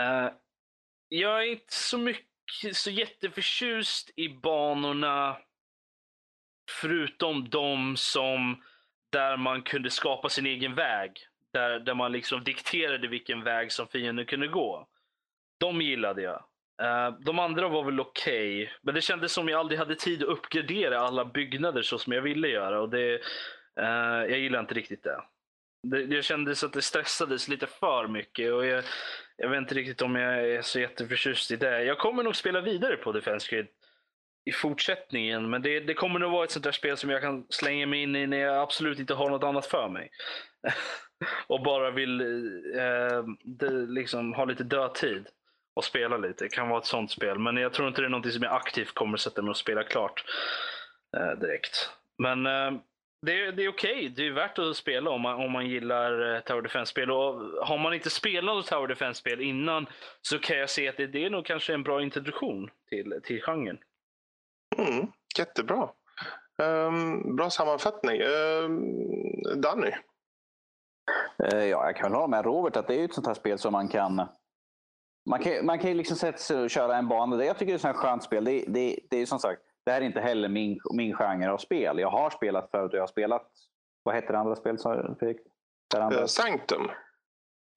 [0.00, 0.30] Uh,
[1.08, 5.36] jag är inte så mycket, så jätteförtjust i banorna
[6.70, 8.62] förutom de som
[9.12, 11.12] där man kunde skapa sin egen väg.
[11.52, 14.88] Där, där man liksom dikterade vilken väg som fienden kunde gå.
[15.60, 16.44] De gillade jag.
[17.24, 21.00] De andra var väl okej, men det kändes som jag aldrig hade tid att uppgradera
[21.00, 22.80] alla byggnader så som jag ville göra.
[22.80, 23.20] Och det,
[23.80, 25.22] Uh, jag gillar inte riktigt det.
[25.82, 26.06] det.
[26.06, 28.52] Det kändes att det stressades lite för mycket.
[28.52, 28.84] Och jag,
[29.36, 31.84] jag vet inte riktigt om jag är så jätteförtjust i det.
[31.84, 33.66] Jag kommer nog spela vidare på Defense Grid
[34.44, 35.50] i fortsättningen.
[35.50, 38.02] Men det, det kommer nog vara ett sånt där spel som jag kan slänga mig
[38.02, 40.10] in i när jag absolut inte har något annat för mig.
[41.46, 42.20] och bara vill
[42.76, 45.26] eh, de, liksom, ha lite dödtid
[45.74, 46.44] och spela lite.
[46.44, 47.38] Det kan vara ett sånt spel.
[47.38, 49.82] Men jag tror inte det är något som jag aktivt kommer sätta mig och spela
[49.82, 50.24] klart
[51.16, 51.90] eh, direkt.
[52.18, 52.72] Men eh,
[53.26, 54.12] det, är- det är okej.
[54.16, 57.10] Det är värt att spela om man, om man gillar eh, Tower Defense-spel.
[57.10, 57.34] Och
[57.66, 59.86] har man inte spelat Tower Defense-spel innan
[60.22, 63.42] så kan jag se att det, det är nog kanske en bra introduktion till, till
[63.42, 63.78] genren.
[64.78, 65.06] Mm,
[65.38, 65.88] jättebra.
[66.62, 68.22] Ehm, bra sammanfattning.
[68.22, 69.90] Um, Danny?
[71.44, 73.72] Eh, Ja, jag kan hålla med Robert att det är ett sånt här spel som
[73.72, 74.26] man kan...
[75.30, 77.36] Man kan, man kan ju liksom sätta sig och köra en bana.
[77.36, 78.44] Det jag tycker det är ett skönt spel.
[78.44, 81.50] Det, det, det är ju som sagt, det här är inte heller min, min genre
[81.50, 81.98] av spel.
[81.98, 83.50] Jag har spelat förut och jag har spelat...
[84.02, 84.82] Vad heter det andra spelet?
[84.82, 85.36] Fredrik?
[85.94, 86.20] Det andra?
[86.20, 86.90] Eh, Sanctum?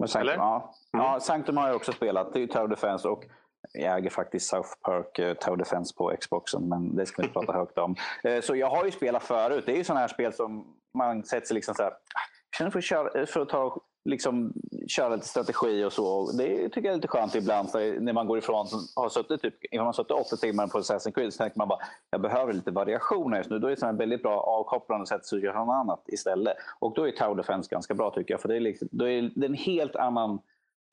[0.08, 0.34] Sanctum, eller?
[0.34, 0.74] ja.
[0.94, 1.06] Mm.
[1.06, 2.34] ja, Sanctum har jag också spelat.
[2.34, 3.24] Det är ju Tower Defense och
[3.74, 7.40] jag äger faktiskt South Park uh, Tower Defense på Xboxen, men det ska vi inte
[7.40, 7.96] prata högt om.
[8.24, 9.64] Eh, så jag har ju spelat förut.
[9.66, 11.96] Det är ju sådana här spel som man sätter sig liksom så här, "Ah,
[12.50, 14.54] jag känner för att, köra, för att ta, liksom,
[14.88, 16.32] köra lite strategi och så.
[16.32, 17.70] Det tycker jag är lite skönt ibland
[18.00, 21.12] när man går ifrån, har suttit typ, om man har suttit åtta timmar på Assassin's
[21.12, 21.80] Creed så tänker man bara,
[22.10, 23.60] jag behöver lite variation just nu.
[23.60, 26.54] Då är det ett väldigt bra avkopplande sätt att göra något annat istället.
[26.80, 29.32] Och då är Tower Defense ganska bra tycker jag, för det är, liksom, då är
[29.36, 30.40] det en helt annan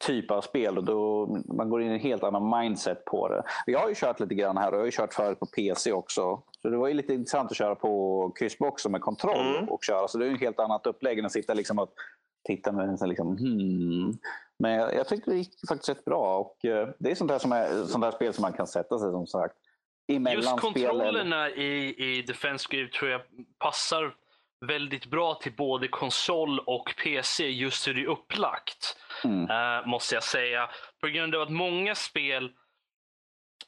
[0.07, 3.43] typ av spel och då man går in i en helt annan mindset på det.
[3.67, 5.93] Jag har ju kört lite grann här och jag har ju kört förut på PC
[5.93, 6.43] också.
[6.63, 9.69] Så det var ju lite intressant att köra på kryssbox med kontroll mm.
[9.69, 10.09] och köra.
[10.09, 11.93] Så det är ju ett helt annat upplägg än att sitta liksom och
[12.47, 14.19] titta med en liksom, hmm.
[14.59, 17.39] Men jag, jag tyckte det gick faktiskt rätt bra och uh, det är sånt där,
[17.39, 19.57] som är, sånt där spel som man kan sätta sig som sagt.
[20.35, 23.21] Just kontrollerna i, i Defense Grid tror jag
[23.59, 24.15] passar
[24.67, 28.97] väldigt bra till både konsol och PC just hur det är upplagt.
[29.25, 29.51] Mm.
[29.51, 30.71] Uh, måste jag säga.
[31.01, 32.45] På grund av att många spel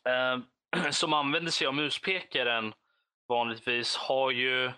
[0.08, 2.72] uh, som använder sig av muspekaren
[3.28, 4.72] vanligtvis har ju, uh,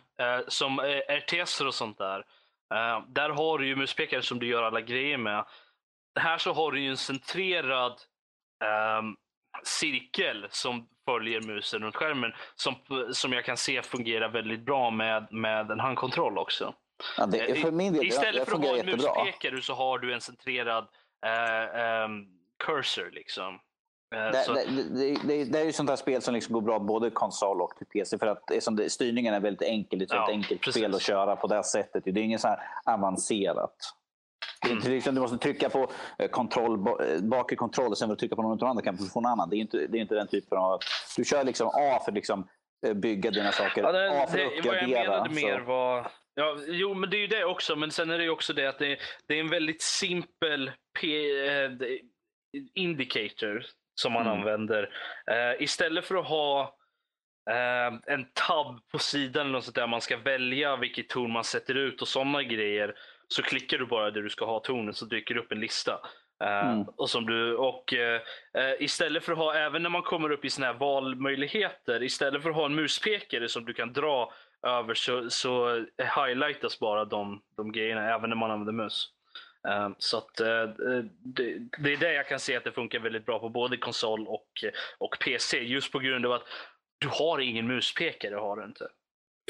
[0.48, 2.24] som RTS och sånt där,
[3.08, 5.44] där har du ju muspekare som du gör alla grejer med.
[6.20, 7.92] Här så har du ju en centrerad
[8.98, 9.16] um,
[9.64, 12.74] cirkel som följer musen runt skärmen som,
[13.12, 16.74] som jag kan se fungerar väldigt bra med, med en handkontroll också.
[17.16, 20.20] Ja, det, för min del, Istället för att ha en muspekare så har du en
[20.20, 20.88] centrerad
[21.26, 22.26] uh, um,
[22.64, 23.10] cursor.
[23.12, 23.58] Liksom.
[24.14, 27.10] Uh, det, det, det, det, är ju sånt här spel som liksom går bra både
[27.10, 28.46] konsol och till PC för att
[28.76, 29.98] det, styrningen är väldigt enkel.
[29.98, 30.82] Det är ett ja, enkelt precis.
[30.82, 32.04] spel att köra på det sättet.
[32.04, 33.76] Det är inget så här avancerat.
[34.68, 38.42] Inte liksom, du måste trycka på eh, kontroll, eh, bakre kontroll och sen trycka på
[38.42, 39.50] någon annan kan få någon annan.
[39.50, 40.80] Det är inte, det är inte den typen av...
[41.16, 42.48] Du kör liksom A för liksom
[42.86, 43.82] eh, bygga dina saker.
[43.82, 44.80] Ja, det, A för att uppgradera.
[44.80, 46.10] Vad jag menade mer var...
[46.34, 47.76] Ja, jo, men det är ju det också.
[47.76, 51.08] Men sen är det också det att det, det är en väldigt simpel P,
[52.74, 53.66] indicator
[54.00, 54.38] som man mm.
[54.38, 54.82] använder.
[55.30, 56.62] Uh, istället för att ha
[57.50, 61.44] uh, en tab på sidan eller något sånt där man ska välja vilket ton man
[61.44, 62.94] sätter ut och sådana grejer
[63.28, 66.00] så klickar du bara där du ska ha tonen så dyker det upp en lista.
[66.44, 66.82] Uh, mm.
[66.96, 68.20] och som du, och uh,
[68.78, 72.50] Istället för att ha, även när man kommer upp i såna här valmöjligheter, istället för
[72.50, 74.32] att ha en muspekare som du kan dra
[74.66, 75.84] över så, så
[76.16, 79.12] highlightas bara de, de grejerna även när man använder mus.
[79.68, 83.38] Uh, så att, det, det, är det jag kan se att det funkar väldigt bra
[83.38, 84.64] på både konsol och,
[84.98, 85.58] och PC.
[85.58, 86.46] Just på grund av att
[86.98, 88.34] du har ingen muspekare.
[88.34, 88.88] Har du inte.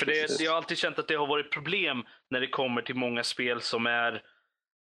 [0.01, 2.95] För det, jag har alltid känt att det har varit problem när det kommer till
[2.95, 4.23] många spel som är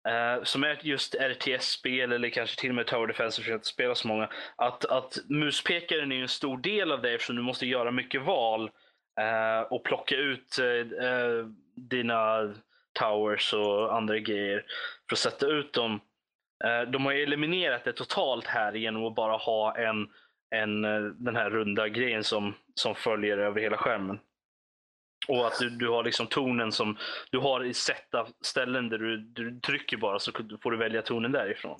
[0.10, 3.96] Uh, som är just RTS-spel eller kanske till och med Tower Defense för att spela
[3.96, 4.30] så många.
[4.56, 8.72] Att, att muspekaren är en stor del av det eftersom du måste göra mycket val
[9.20, 12.54] uh, och plocka ut uh, dina
[12.94, 14.66] towers och andra grejer
[15.14, 16.02] för att sätta ut dem.
[16.66, 20.10] Eh, de har eliminerat det totalt här genom att bara ha en,
[20.56, 24.20] en, eh, den här runda grejen som, som följer över hela skärmen.
[25.28, 26.98] Och att du, du har liksom tonen som
[27.32, 31.32] du har i sätta ställen där du, du trycker bara så får du välja tonen
[31.32, 31.80] därifrån.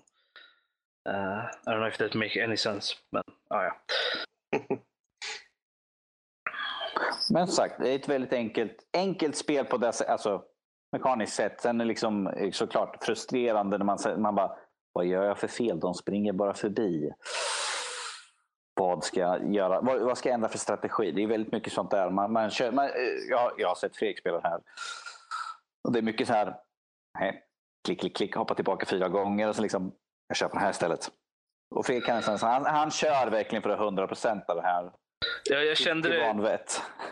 [1.10, 2.96] Uh, I don't know if that makes any sense.
[3.12, 3.82] Men ah, ja.
[7.34, 10.44] Men sagt, det är ett väldigt enkelt, enkelt spel på det alltså,
[10.94, 14.52] mekaniskt sett, Sen är det liksom, eh, såklart frustrerande när man, man bara,
[14.94, 15.80] vad gör jag för fel?
[15.80, 17.14] De springer bara förbi
[18.76, 19.82] vad ska jag göra?
[19.82, 21.12] Vad, vad, ska jag ändra för strategi?
[21.12, 22.10] Det är väldigt mycket sånt där.
[22.10, 22.92] Man, man kör, man, eh,
[23.30, 24.62] jag, jag har sett Fredrik spela här.
[25.84, 26.56] Och det är mycket så här.
[27.20, 27.44] Nej,
[27.86, 29.92] klick, klick, klick, hoppa tillbaka fyra gånger och så liksom,
[30.28, 31.12] jag kör på det här istället.
[31.76, 34.92] Och Fredrik han, han, han kör verkligen för 100 procent av det här.
[35.44, 36.60] Ja, jag, kände det,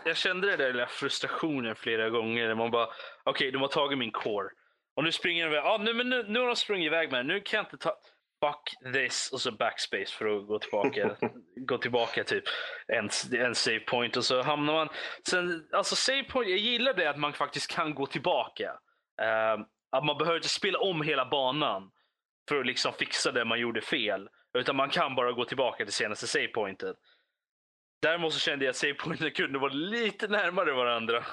[0.04, 2.54] jag kände det där frustrationen flera gånger.
[2.54, 4.48] Man bara, okej, okay, de har tagit min core.
[4.96, 5.64] Och nu springer de iväg.
[5.64, 7.96] Ah, nu, men nu, nu har de sprungit iväg med Nu kan jag inte ta
[8.42, 11.16] fuck this och så backspace för att gå tillbaka.
[11.56, 12.44] gå tillbaka typ
[12.86, 14.88] en, en save point och så hamnar man.
[15.28, 18.72] Sen, alltså save point, jag gillar det att man faktiskt kan gå tillbaka.
[19.22, 21.90] Uh, att man behöver inte spela om hela banan
[22.48, 24.28] för att liksom fixa det man gjorde fel.
[24.58, 26.96] Utan man kan bara gå tillbaka till senaste save pointet.
[28.02, 31.24] Däremot så kände jag att save pointen kunde vara lite närmare varandra.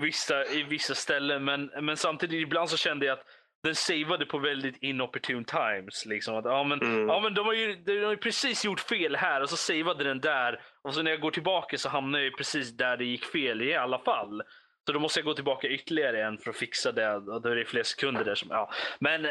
[0.00, 1.44] Vissa, I vissa ställen.
[1.44, 3.24] Men, men samtidigt ibland så kände jag att
[3.62, 6.06] den savade på väldigt inopportune times.
[6.06, 6.36] Liksom.
[6.36, 7.08] Att, ja, men, mm.
[7.08, 10.04] ja, men de, har ju, de har ju precis gjort fel här och så savade
[10.04, 10.60] den där.
[10.82, 13.74] Och så när jag går tillbaka så hamnar jag precis där det gick fel i
[13.74, 14.42] alla fall.
[14.86, 17.14] Så då måste jag gå tillbaka ytterligare en för att fixa det.
[17.14, 18.34] Och då är det fler sekunder där.
[18.34, 18.70] Som, ja.
[19.00, 19.22] Men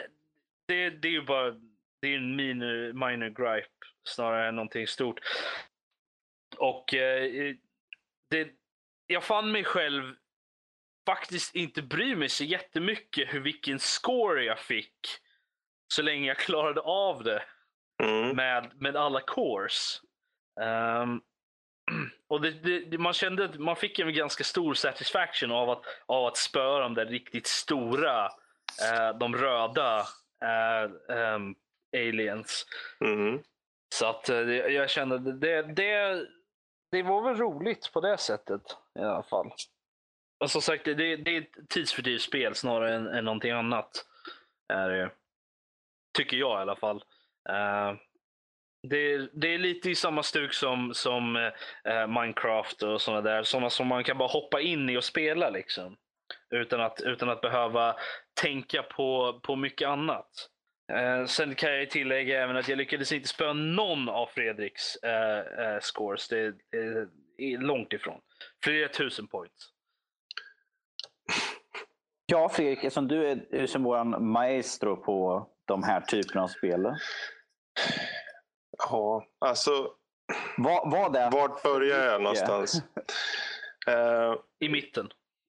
[0.68, 1.52] det, det är ju bara
[2.02, 3.68] det är en minor, minor gripe
[4.04, 5.20] snarare än någonting stort.
[6.58, 7.56] Och eh,
[8.30, 8.48] det,
[9.08, 10.16] jag fann mig själv
[11.08, 15.00] faktiskt inte bryr mig så jättemycket hur vilken score jag fick.
[15.94, 17.44] Så länge jag klarade av det
[18.04, 18.36] mm.
[18.36, 20.02] med, med alla cores.
[20.62, 21.22] Um,
[22.28, 26.26] och det, det, man kände att man fick en ganska stor satisfaction av att, av
[26.26, 30.00] att spöra de där riktigt stora, uh, de röda
[30.44, 31.56] uh, um,
[31.98, 32.66] aliens.
[33.02, 33.40] Mm.
[33.96, 36.28] Så att uh, jag kände det, det,
[36.92, 38.62] det var väl roligt på det sättet
[39.00, 39.52] i alla fall.
[40.40, 44.06] Och som sagt, det, det är ett tidsfördrivsspel snarare än, än någonting annat.
[44.74, 45.12] Är det.
[46.18, 46.98] Tycker jag i alla fall.
[47.50, 48.00] Uh,
[48.88, 53.44] det, det, är lite i samma stuk som, som uh, Minecraft och sådana där.
[53.44, 55.50] Sådana som man kan bara hoppa in i och spela.
[55.50, 55.98] liksom.
[56.50, 57.96] Utan att, utan att behöva
[58.42, 60.50] tänka på, på mycket annat.
[60.94, 64.98] Uh, sen kan jag tillägga även att jag lyckades inte spöa någon av Fredriks
[65.82, 66.28] scores.
[66.28, 66.54] Det,
[67.38, 68.22] är långt ifrån.
[68.64, 69.72] Flera tusen points.
[72.26, 76.88] Ja, Fredrik, eftersom du är som vår maestro på de här typerna av spel.
[78.78, 79.92] Ja, alltså...
[80.58, 82.82] Vad, vad är Vart börjar jag någonstans?
[83.90, 85.10] uh, I mitten.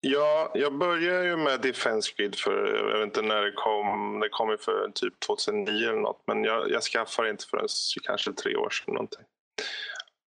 [0.00, 4.28] Ja, jag började ju med Defense Grid för, jag vet inte när det kom, det
[4.28, 6.22] kom ju för typ 2009 eller något.
[6.26, 7.68] Men jag, jag skaffade inte förrän
[8.02, 9.24] kanske tre år sedan någonting.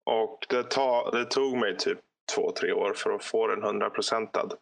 [0.04, 1.98] Och det, ta, det tog mig typ
[2.34, 4.52] två, tre år för att få den hundraprocentad.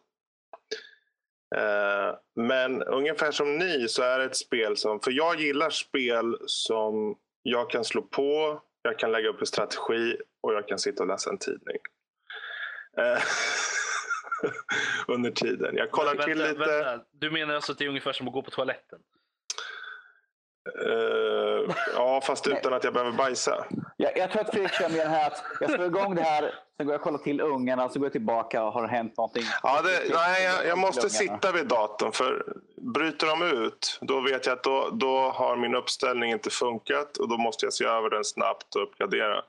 [1.55, 6.37] Eh, men ungefär som ni så är det ett spel som, för jag gillar spel
[6.45, 11.03] som jag kan slå på, jag kan lägga upp en strategi och jag kan sitta
[11.03, 11.77] och läsa en tidning.
[12.97, 13.21] Eh,
[15.07, 15.75] under tiden.
[15.77, 16.53] Jag kollar vänta, till lite.
[16.53, 17.03] Vänta.
[17.11, 18.99] Du menar alltså att det är ungefär som att gå på toaletten?
[20.85, 23.65] Uh, ja, fast utan att jag behöver bajsa.
[23.97, 26.53] Jag, jag tror att Fredrik kör med den här att jag slår igång det här,
[26.77, 29.17] sen går jag och kollar till ungarna, så går jag tillbaka och har det hänt
[29.17, 29.43] någonting?
[29.63, 32.11] Ja, det, nej, jag, jag måste sitta vid datorn.
[32.11, 37.17] För bryter de ut, då vet jag att då, då har min uppställning inte funkat
[37.17, 39.41] och då måste jag se över den snabbt och uppgradera.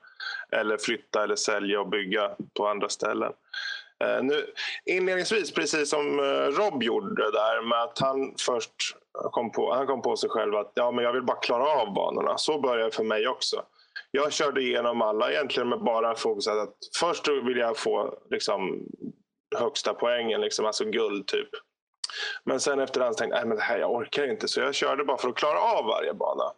[0.51, 3.33] Eller flytta eller sälja och bygga på andra ställen.
[4.01, 4.45] Eh, nu,
[4.85, 6.23] inledningsvis, precis som eh,
[6.59, 8.71] Rob gjorde där med att han först
[9.31, 11.93] kom på, han kom på sig själv att ja, men jag vill bara klara av
[11.93, 12.37] banorna.
[12.37, 13.63] Så började det för mig också.
[14.11, 18.85] Jag körde igenom alla egentligen med bara fokuset att först vill jag få liksom,
[19.57, 21.49] högsta poängen, liksom, alltså guld typ.
[22.43, 25.17] Men sen efterhand tänkte jag att det här jag orkar inte så jag körde bara
[25.17, 26.53] för att klara av varje bana.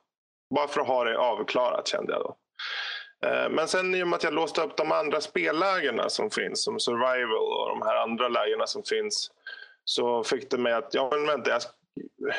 [0.56, 2.36] Bara för att ha det avklarat kände jag då.
[3.24, 6.64] Eh, men sen i och med att jag låste upp de andra spellägena som finns,
[6.64, 9.32] som survival och de här andra lägena som finns,
[9.86, 11.62] så fick det mig att, ja men vänta, jag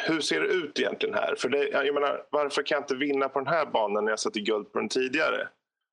[0.07, 1.35] hur ser det ut egentligen här?
[1.39, 4.19] För det, jag menar, varför kan jag inte vinna på den här banan när jag
[4.19, 5.49] satte guld på den tidigare?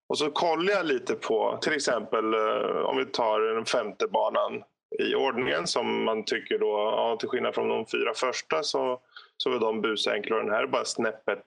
[0.09, 4.63] Och så kollar jag lite på till exempel eh, om vi tar den femte banan
[4.99, 8.99] i ordningen som man tycker då, ja, till skillnad från de fyra första så,
[9.37, 11.45] så är de busenkla och den här är bara snäppet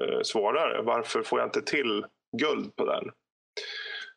[0.00, 0.82] eh, svårare.
[0.82, 3.10] Varför får jag inte till guld på den?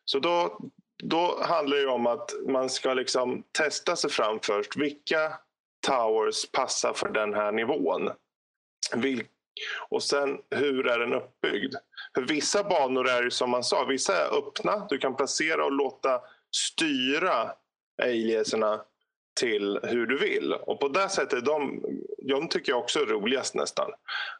[0.04, 0.58] Så då,
[1.02, 4.76] då handlar det om att man ska liksom testa sig fram först.
[4.76, 5.32] Vilka
[5.86, 8.10] towers passar för den här nivån?
[8.94, 9.24] Vil
[9.88, 11.74] och sen hur är den uppbyggd?
[12.14, 14.86] För vissa banor är ju som man sa, vissa är öppna.
[14.88, 17.52] Du kan placera och låta styra
[18.02, 18.80] aliaserna
[19.40, 20.52] till hur du vill.
[20.52, 21.82] Och på det sättet, de,
[22.18, 23.90] de tycker jag också är roligast nästan.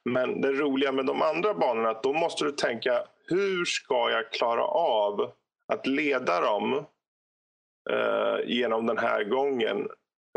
[0.05, 4.33] Men det roliga med de andra banorna, att då måste du tänka hur ska jag
[4.33, 5.33] klara av
[5.73, 6.87] att leda dem
[7.91, 9.89] eh, genom den här gången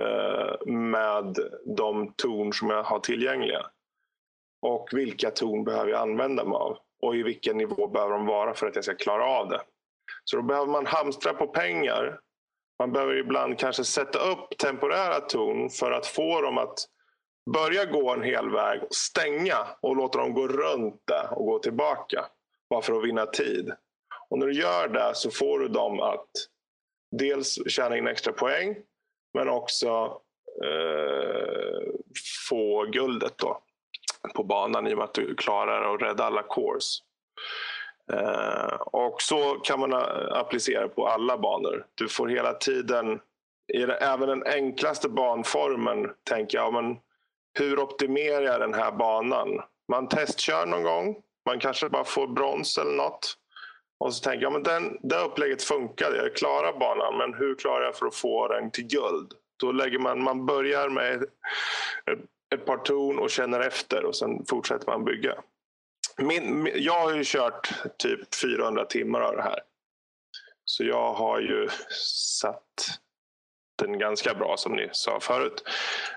[0.01, 1.37] Eh, med
[1.77, 3.65] de torn som jag har tillgängliga.
[4.61, 6.77] Och vilka torn behöver jag använda mig av?
[7.01, 9.61] Och i vilken nivå behöver de vara för att jag ska klara av det?
[10.23, 12.19] Så då behöver man hamstra på pengar.
[12.79, 16.79] Man behöver ibland kanske sätta upp temporära torn för att få dem att
[17.53, 22.25] börja gå en hel väg, stänga och låta dem gå runt det och gå tillbaka.
[22.69, 23.71] Bara för att vinna tid.
[24.29, 26.29] Och när du gör det så får du dem att
[27.11, 28.75] dels tjäna in extra poäng
[29.33, 30.21] men också
[30.63, 31.91] eh,
[32.49, 33.61] få guldet då
[34.35, 36.99] på banan i och med att du klarar att rädda alla cores.
[38.13, 41.85] Eh, och så kan man eh, applicera på alla banor.
[41.95, 43.19] Du får hela tiden,
[43.73, 46.97] i även den enklaste banformen, tänka ja, men
[47.59, 49.61] hur optimerar jag den här banan?
[49.91, 51.15] Man testkör någon gång,
[51.47, 53.37] man kanske bara får brons eller något.
[53.99, 57.85] Och så tänker jag, men den, det upplägget funkade, jag klarar banan, men hur klarar
[57.85, 59.33] jag för att få den till guld?
[59.59, 62.19] Då lägger man, man börjar med ett,
[62.55, 65.33] ett par torn och känner efter och sen fortsätter man bygga.
[66.17, 69.59] Min, jag har ju kört typ 400 timmar av det här.
[70.65, 71.69] Så jag har ju
[72.41, 72.99] satt
[73.77, 75.63] den ganska bra som ni sa förut.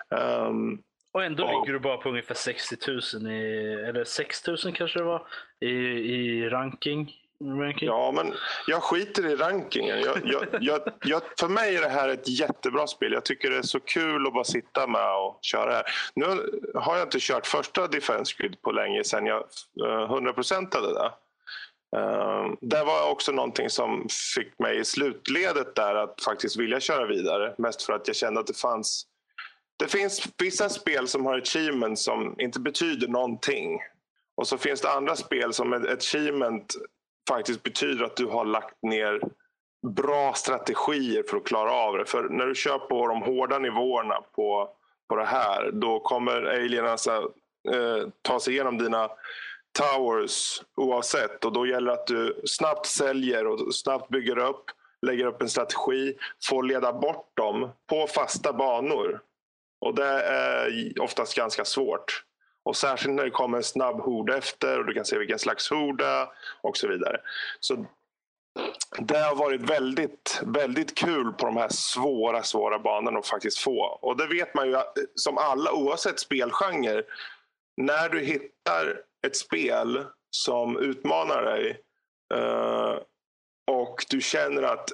[0.09, 0.83] Um,
[1.13, 4.99] och ändå och, ligger du bara på ungefär 60 000, i, eller 6 000 kanske
[4.99, 5.27] det var,
[5.61, 7.17] i, i ranking.
[7.45, 7.89] Ranking.
[7.89, 8.33] Ja, men
[8.67, 10.01] jag skiter i rankingen.
[10.01, 13.13] Jag, jag, jag, jag, för mig är det här ett jättebra spel.
[13.13, 15.85] Jag tycker det är så kul att bara sitta med och köra här.
[16.15, 16.27] Nu
[16.75, 19.45] har jag inte kört första Defense Grid på länge sedan jag
[19.81, 21.11] uh, 100%ade det.
[22.61, 27.55] Det var också någonting som fick mig i slutledet där att faktiskt vilja köra vidare.
[27.59, 29.07] Mest för att jag kände att det fanns
[29.81, 33.81] det finns vissa spel som har achievements som inte betyder någonting.
[34.37, 36.75] Och så finns det andra spel som ett achievement
[37.29, 39.21] faktiskt betyder att du har lagt ner
[39.87, 42.05] bra strategier för att klara av det.
[42.05, 44.71] För när du kör på de hårda nivåerna på,
[45.09, 47.33] på det här, då kommer alienarna alltså,
[47.69, 49.11] eh, ta sig igenom dina
[49.79, 51.45] towers oavsett.
[51.45, 54.65] Och då gäller det att du snabbt säljer och snabbt bygger upp,
[55.07, 56.17] lägger upp en strategi,
[56.49, 59.21] får leda bort dem på fasta banor.
[59.81, 62.25] Och det är oftast ganska svårt.
[62.63, 65.71] Och särskilt när det kommer en snabb hord efter och du kan se vilken slags
[65.71, 66.29] horda
[66.63, 67.21] och så vidare.
[67.61, 67.87] Så
[68.99, 73.81] det har varit väldigt, väldigt kul på de här svåra, svåra banorna att faktiskt få.
[74.03, 74.83] Och det vet man ju eh,
[75.15, 77.03] som alla, oavsett spelgenre.
[77.77, 81.81] När du hittar ett spel som utmanar dig
[82.35, 82.97] eh,
[83.71, 84.93] och du känner att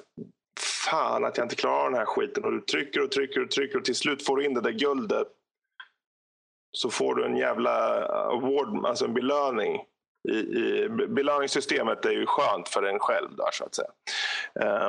[0.89, 3.77] fan att jag inte klarar den här skiten och du trycker och trycker och trycker
[3.77, 5.27] och till slut får du in det där guldet
[6.71, 9.83] så får du en jävla eh, award, alltså en belöning.
[10.29, 13.89] I, i, belöningssystemet är ju skönt för en själv där så att säga.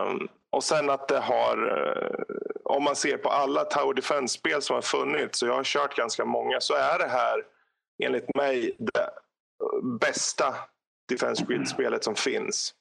[0.05, 2.25] Um, och sen att det har, eh,
[2.65, 6.25] om man ser på alla Tower Defense-spel som har funnits, och jag har kört ganska
[6.25, 7.45] många, så är det här
[8.03, 9.11] enligt mig det
[10.01, 10.55] bästa
[11.09, 12.75] Defense-spelet som finns.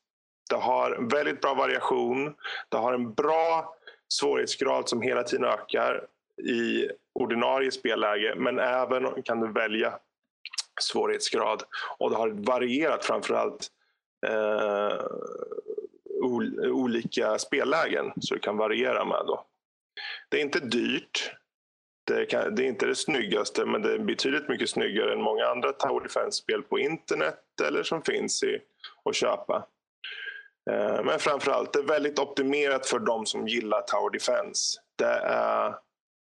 [0.49, 2.35] Det har väldigt bra variation.
[2.69, 3.75] Det har en bra
[4.09, 6.07] svårighetsgrad som hela tiden ökar
[6.37, 8.33] i ordinarie spelläge.
[8.37, 9.99] Men även kan du välja
[10.81, 11.63] svårighetsgrad.
[11.97, 13.67] Och det har varierat framförallt
[14.27, 15.05] eh,
[16.71, 19.23] olika spellägen så du kan variera med.
[19.27, 19.45] Då.
[20.29, 21.31] Det är inte dyrt.
[22.07, 25.45] Det, kan, det, är inte det snyggaste men det är betydligt mycket snyggare än många
[25.45, 28.59] andra Tower Defense-spel på internet eller som finns i,
[29.05, 29.67] att köpa.
[30.69, 34.79] Eh, men framförallt, det är väldigt optimerat för de som gillar Tower Defense.
[34.95, 35.75] Det är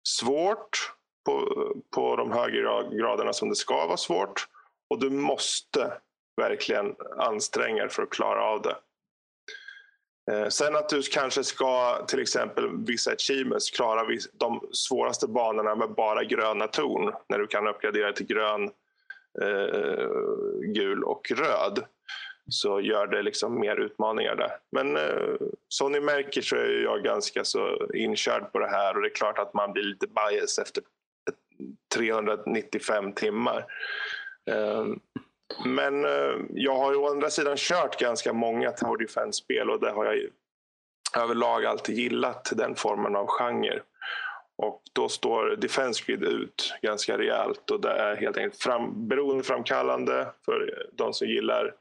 [0.07, 0.93] svårt
[1.25, 1.55] på,
[1.95, 4.47] på de högre graderna som det ska vara svårt.
[4.89, 5.93] Och du måste
[6.41, 8.75] verkligen anstränga dig för att klara av det.
[10.31, 15.89] Eh, sen att du kanske ska till exempel vissa achievements klara de svåraste banorna med
[15.89, 18.63] bara gröna torn när du kan uppgradera till grön,
[19.41, 20.09] eh,
[20.73, 21.85] gul och röd
[22.49, 24.51] så gör det liksom mer utmaningar där.
[24.71, 25.35] Men eh,
[25.67, 29.15] som ni märker så är jag ganska så inkörd på det här och det är
[29.15, 30.83] klart att man blir lite bias efter
[31.95, 33.65] 395 timmar.
[34.49, 34.85] Eh,
[35.65, 39.91] men eh, jag har ju å andra sidan kört ganska många Tower Defense-spel och det
[39.91, 40.29] har jag
[41.23, 43.81] överlag alltid gillat den formen av genre.
[44.57, 50.27] Och då står Defense Grid ut ganska rejält och det är helt enkelt fram, beroendeframkallande
[50.45, 51.73] för de som gillar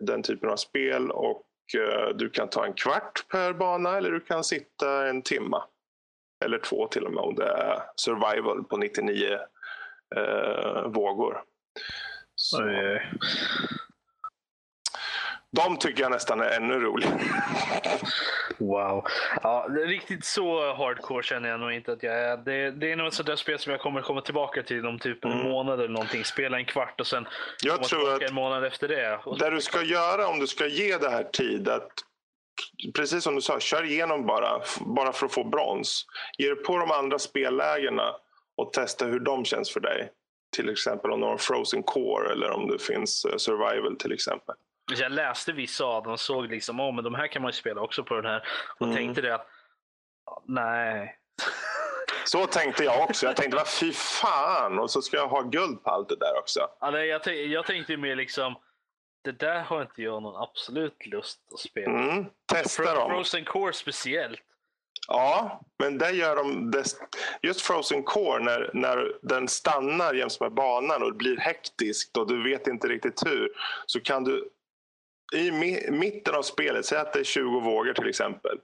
[0.00, 1.46] den typen av spel och
[1.76, 5.64] eh, du kan ta en kvart per bana eller du kan sitta en timma.
[6.44, 9.38] Eller två till och med om det är survival på 99
[10.16, 11.42] eh, vågor.
[12.34, 12.62] Så.
[15.56, 17.20] De tycker jag nästan är ännu roligare.
[18.58, 19.04] Wow.
[19.42, 22.36] Ja, riktigt så hardcore känner jag nog inte att jag är.
[22.36, 25.24] Det, det är nog ett sådant spel som jag kommer komma tillbaka till om typ
[25.24, 25.48] en mm.
[25.48, 26.24] månad eller någonting.
[26.24, 27.26] Spela en kvart och sen
[27.62, 29.20] jag komma tror att en månad efter det.
[29.38, 31.92] Det du ska göra om du ska ge det här tid, att
[32.94, 36.06] precis som du sa, kör igenom bara, bara för att få brons.
[36.38, 38.16] Ge dig på de andra spellägena
[38.56, 40.10] och testa hur de känns för dig.
[40.56, 44.54] Till exempel om du har Frozen Core eller om det finns eh, Survival till exempel.
[45.00, 47.52] Jag läste vissa av dem och såg liksom, oh, men de här kan man ju
[47.52, 48.48] spela också på den här.
[48.78, 48.96] Och mm.
[48.96, 49.46] tänkte det att,
[50.46, 51.18] nej.
[52.24, 53.26] Så tänkte jag också.
[53.26, 54.78] Jag tänkte, fy fan!
[54.78, 56.60] Och så ska jag ha guld på allt det där också.
[56.80, 58.54] Ja, nej, jag, jag tänkte mer liksom,
[59.24, 61.98] det där har inte jag någon absolut lust att spela.
[61.98, 63.10] Mm, testa Fro dem.
[63.10, 64.40] Frozen Core speciellt.
[65.08, 66.72] Ja, men där gör de
[67.42, 72.28] just Frozen Core när, när den stannar jäms med banan och det blir hektiskt och
[72.28, 73.52] du vet inte riktigt hur.
[73.86, 74.50] Så kan du
[75.32, 75.50] i
[75.90, 78.58] mitten av spelet, säg att det är 20 vågor till exempel.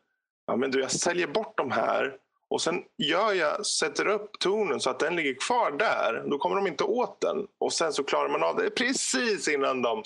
[0.47, 2.17] Ja, men du, jag säljer bort de här
[2.51, 6.25] och sen gör jag, sätter upp tonen så att den ligger kvar där.
[6.31, 7.47] Då kommer de inte åt den.
[7.59, 10.03] Och sen så klarar man av det precis innan de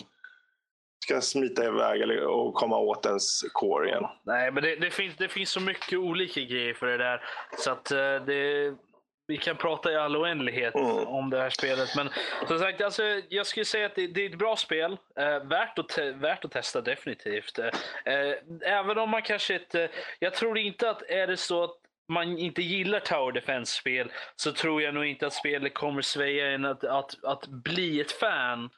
[1.05, 4.05] ska smita iväg och komma åt ens core igen.
[4.22, 7.22] Nej, men det, det, finns, det finns så mycket olika grejer för det där.
[7.59, 8.74] Så att eh, det,
[9.26, 11.06] vi kan prata i all oändlighet mm.
[11.06, 11.96] om det här spelet.
[11.96, 12.10] Men
[12.48, 14.96] som sagt, alltså, jag skulle säga att det, det är ett bra spel.
[15.16, 17.58] Eh, värt, att värt att testa definitivt.
[17.58, 17.68] Eh,
[18.62, 19.88] även om man kanske inte...
[20.18, 21.76] Jag tror inte att är det så att
[22.08, 26.64] man inte gillar Tower Defense-spel så tror jag nog inte att spelet kommer sväja en
[26.64, 28.70] att, att, att bli ett fan.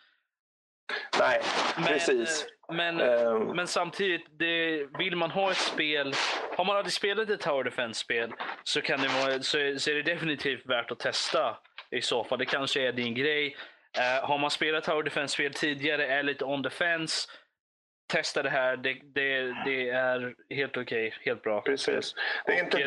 [1.18, 1.40] Nej,
[1.76, 2.46] men, precis.
[2.72, 3.56] Men, um.
[3.56, 6.14] men samtidigt, det, vill man ha ett spel
[6.56, 8.32] har man aldrig spelat ett Tower Defense-spel
[8.64, 11.56] så, kan det vara, så, så är det definitivt värt att testa
[11.90, 12.38] i så fall.
[12.38, 13.56] Det kanske är din grej.
[13.98, 17.28] Uh, har man spelat Tower Defense-spel tidigare, är lite on defense,
[18.06, 18.76] testa det här.
[18.76, 21.60] Det, det, det är helt okej, okay, helt bra.
[21.60, 22.14] Precis.
[22.46, 22.78] Det är inte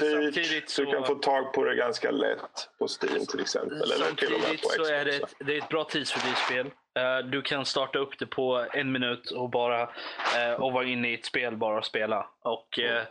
[0.42, 0.70] dyrt.
[0.70, 3.82] Så, du kan få tag på det ganska lätt på Steam till exempel.
[3.82, 6.66] Eller till och med på så är det, ett, det är ett bra tidsfördrivsspel.
[6.66, 11.10] Uh, du kan starta upp det på en minut och bara uh, och vara inne
[11.10, 12.28] i ett spel bara och spela.
[12.42, 13.04] Och, uh,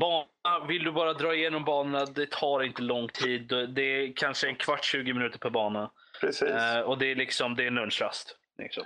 [0.00, 3.48] bana, vill du bara dra igenom banorna, det tar inte lång tid.
[3.48, 5.90] Det är kanske en kvart, 20 minuter per bana.
[6.20, 6.52] Precis.
[6.84, 8.36] och det är liksom, det är lunchrast.
[8.58, 8.84] Liksom.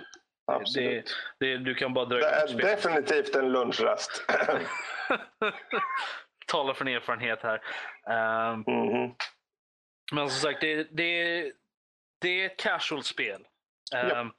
[0.75, 1.03] Det,
[1.39, 4.25] det, du kan bara dra det är definitivt en lunchrast.
[6.47, 7.61] Talar från erfarenhet här.
[8.05, 9.15] Um, mm -hmm.
[10.11, 11.51] Men som sagt, det, det,
[12.21, 13.41] det är ett casual-spel.
[13.93, 14.31] Um, ja.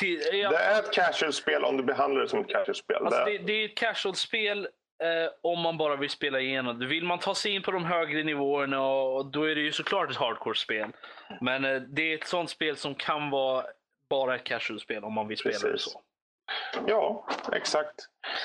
[0.00, 3.06] till, ja, det är ett casual-spel om du behandlar det som ett casual-spel.
[3.06, 4.68] Alltså det, det, är ett casual-spel
[5.02, 6.86] eh, om man bara vill spela igenom det.
[6.86, 10.10] Vill man ta sig in på de högre nivåerna, och, då är det ju såklart
[10.10, 10.90] ett hardcore-spel.
[11.40, 13.64] Men eh, det är ett sånt spel som kan vara
[14.10, 15.84] bara ett casual-spel om man vill spela Precis.
[15.84, 16.00] det så.
[16.86, 17.94] Ja, exakt.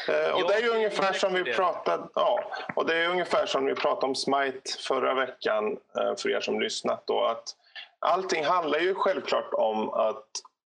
[0.07, 3.45] Eh, och ja, det är ju ungefär som vi pratade ja, och det är ungefär
[3.45, 7.03] som vi pratade om Smite förra veckan eh, för er som lyssnat.
[7.07, 7.55] Då, att
[7.99, 10.25] allting handlar ju självklart om att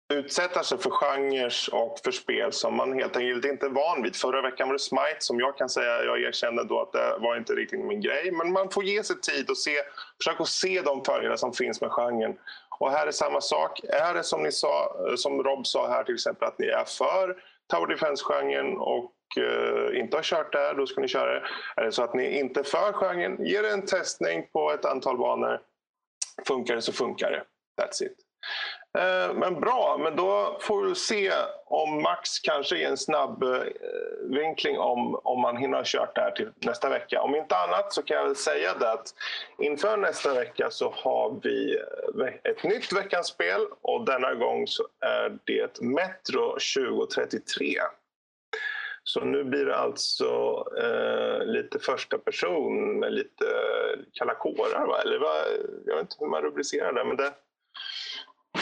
[0.09, 4.17] utsätta sig för genrer och för spel som man helt enkelt inte är van vid.
[4.17, 7.37] Förra veckan var det Smite som jag kan säga, jag erkände då att det var
[7.37, 8.31] inte riktigt min grej.
[8.33, 9.77] Men man får ge sig tid och se,
[10.19, 12.39] försöka se de fördelar som finns med genren.
[12.79, 13.81] Och här är samma sak.
[13.85, 17.37] Är det som ni sa, som Rob sa här till exempel, att ni är för
[17.71, 21.43] Tower Defense-genren och eh, inte har kört där, då ska ni köra det.
[21.77, 24.85] Är det så att ni inte är för genren, ge det en testning på ett
[24.85, 25.61] antal banor.
[26.47, 27.45] Funkar det så funkar det.
[27.83, 28.26] That's it.
[28.97, 31.33] Eh, men bra, men då får vi se
[31.67, 33.63] om Max kanske ger en snabb eh,
[34.23, 37.23] vinkling om, om man hinner ha kört det här till nästa vecka.
[37.23, 39.15] Om inte annat så kan jag väl säga det att
[39.59, 41.77] inför nästa vecka så har vi
[42.21, 47.75] eh, ett nytt veckans spel och denna gång så är det Metro 2033.
[49.03, 55.01] Så nu blir det alltså eh, lite första person med lite eh, kalla kårar, va?
[55.01, 55.35] eller va?
[55.87, 57.05] jag vet inte hur man rubricerar det.
[57.05, 57.33] Men det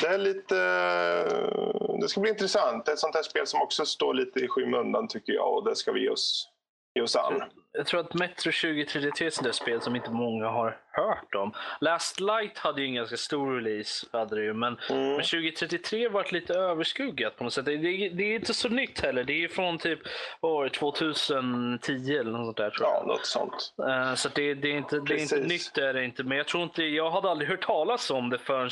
[0.00, 0.58] det är lite...
[0.58, 2.84] Eh, det ska bli intressant.
[2.84, 5.64] Det är ett sånt här spel som också står lite i skymundan tycker jag och
[5.64, 6.48] det ska vi ge oss,
[6.94, 7.42] ge oss an.
[7.76, 11.52] Jag tror att Metro 2033 är ett sånt spel som inte många har hört om.
[11.80, 15.12] Last Light hade ju en ganska stor release, hade det ju, men, mm.
[15.12, 17.64] men 2033 varit lite överskuggat på något sätt.
[17.64, 19.24] Det, det, det, är inte så nytt heller.
[19.24, 19.98] Det är från typ
[20.40, 22.70] vad 2010 eller något sånt där.
[22.70, 23.02] Tror jag.
[23.02, 23.74] Ja, något sånt.
[23.80, 25.78] Uh, så det, det, är inte, det är inte nytt.
[25.78, 26.24] Är det inte.
[26.24, 28.70] Men jag tror inte, jag hade aldrig hört talas om det förrän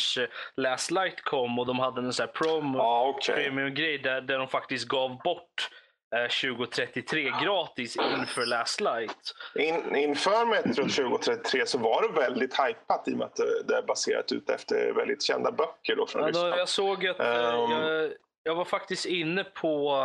[0.56, 3.34] Last Light kom och de hade en sån här promo, ah, okay.
[3.34, 5.68] premium-grej där, där de faktiskt gav bort
[6.12, 9.34] 2033 gratis inför Last Light.
[9.54, 13.36] In, inför Metro 2033 så var det väldigt hypat i och med att
[13.66, 15.96] det är baserat ut efter väldigt kända böcker.
[15.96, 18.12] Då från ja, då, jag såg att um, jag,
[18.42, 20.04] jag, var faktiskt inne på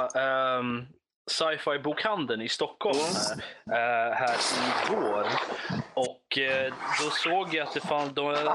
[0.60, 0.88] um,
[1.32, 3.78] sci-fi bokhandeln i Stockholm mm.
[3.78, 4.38] här, här
[4.88, 5.28] igår.
[5.98, 8.50] Och eh, då såg jag att det fanns, de,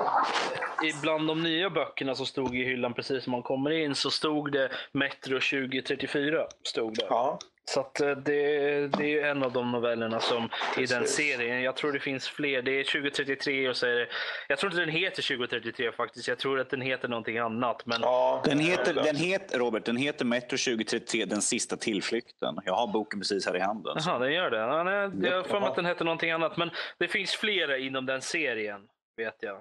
[1.02, 4.52] bland de nya böckerna som stod i hyllan precis som man kommer in så stod
[4.52, 6.46] det Metro 2034.
[6.62, 7.06] Stod det.
[7.08, 7.38] Ja.
[7.64, 10.90] Så att eh, det, det är en av de novellerna som Precis.
[10.90, 11.62] i den serien.
[11.62, 12.62] Jag tror det finns fler.
[12.62, 14.08] Det är 2033 och så är det...
[14.48, 16.28] Jag tror inte den heter 2033 faktiskt.
[16.28, 17.86] Jag tror att den heter någonting annat.
[17.86, 18.00] Men...
[18.02, 22.58] Ja, den heter, den heter, Robert, den heter Metro 2033, Den sista tillflykten.
[22.64, 23.96] Jag har boken precis här i handen.
[24.06, 24.58] Jaha, den gör det.
[24.58, 26.56] Ja, nej, jag har för mig att den heter någonting annat.
[26.56, 28.80] Men det finns flera inom den serien,
[29.16, 29.60] vet jag.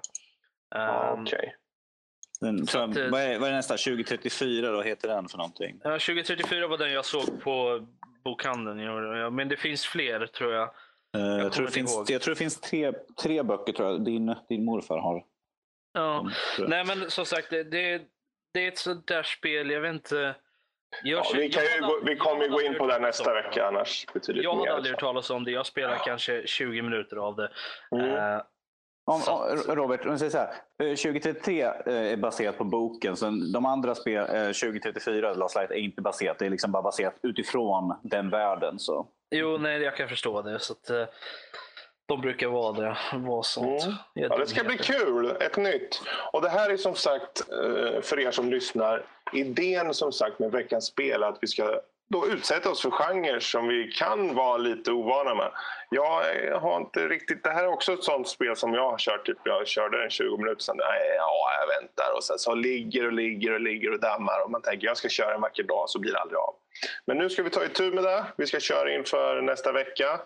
[0.74, 1.38] Um, Okej.
[1.38, 1.50] Okay.
[2.42, 3.76] Den, så att, vad, är, vad är nästa?
[3.76, 5.80] 2034 då heter den för någonting?
[5.84, 7.86] Ja, 2034 var den jag såg på
[8.24, 9.34] bokhandeln.
[9.34, 10.70] Men det finns fler tror jag.
[11.16, 12.92] Uh, jag, jag, tror det finns, jag tror det finns tre,
[13.22, 14.04] tre böcker tror jag.
[14.04, 15.24] Din, din morfar har.
[15.92, 18.02] Ja, de, nej men som sagt det, det,
[18.54, 19.70] det är ett sånt där spel.
[19.70, 20.34] Jag vet inte.
[21.02, 24.06] Ja, vi, kan ju gå, vi kommer ju gå in på det nästa vecka annars.
[24.14, 25.50] Betydligt jag har aldrig hört talas om det.
[25.50, 26.02] Jag spelar ja.
[26.04, 27.50] kanske 20 minuter av det.
[27.92, 28.06] Mm.
[28.06, 28.42] Uh,
[29.04, 33.66] om, om, Robert, om säger så här, 2033 eh, är baserat på boken, så de
[33.66, 36.38] andra spel, 2034, eh, Last Light, är inte baserat.
[36.38, 38.78] Det är liksom bara baserat utifrån den världen.
[38.78, 39.06] Så.
[39.30, 40.58] Jo, nej, jag kan förstå det.
[40.58, 41.04] Så att, eh,
[42.06, 42.96] de brukar vara det.
[43.14, 43.84] Vara sånt.
[43.84, 43.94] Mm.
[44.14, 45.36] Ja, det ska bli kul.
[45.40, 46.02] Ett nytt.
[46.32, 47.42] Och det här är som sagt,
[48.02, 51.80] för er som lyssnar, idén som sagt med veckans spel att vi ska
[52.12, 55.50] då utsätta oss för genrer som vi kan vara lite ovana med.
[55.90, 56.22] Jag
[56.60, 59.26] har inte riktigt, det här är också ett sånt spel som jag har kört.
[59.26, 60.76] Typ jag körde en 20 minuter sedan.
[61.16, 64.62] Ja, jag väntar och sen så ligger och ligger och ligger och dammar och man
[64.62, 66.54] tänker jag ska köra en vacker dag så blir det aldrig av.
[67.04, 68.24] Men nu ska vi ta itu med det.
[68.36, 70.20] Vi ska köra inför nästa vecka.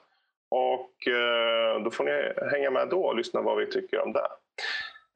[0.49, 4.29] Och eh, då får ni hänga med då och lyssna vad vi tycker om det.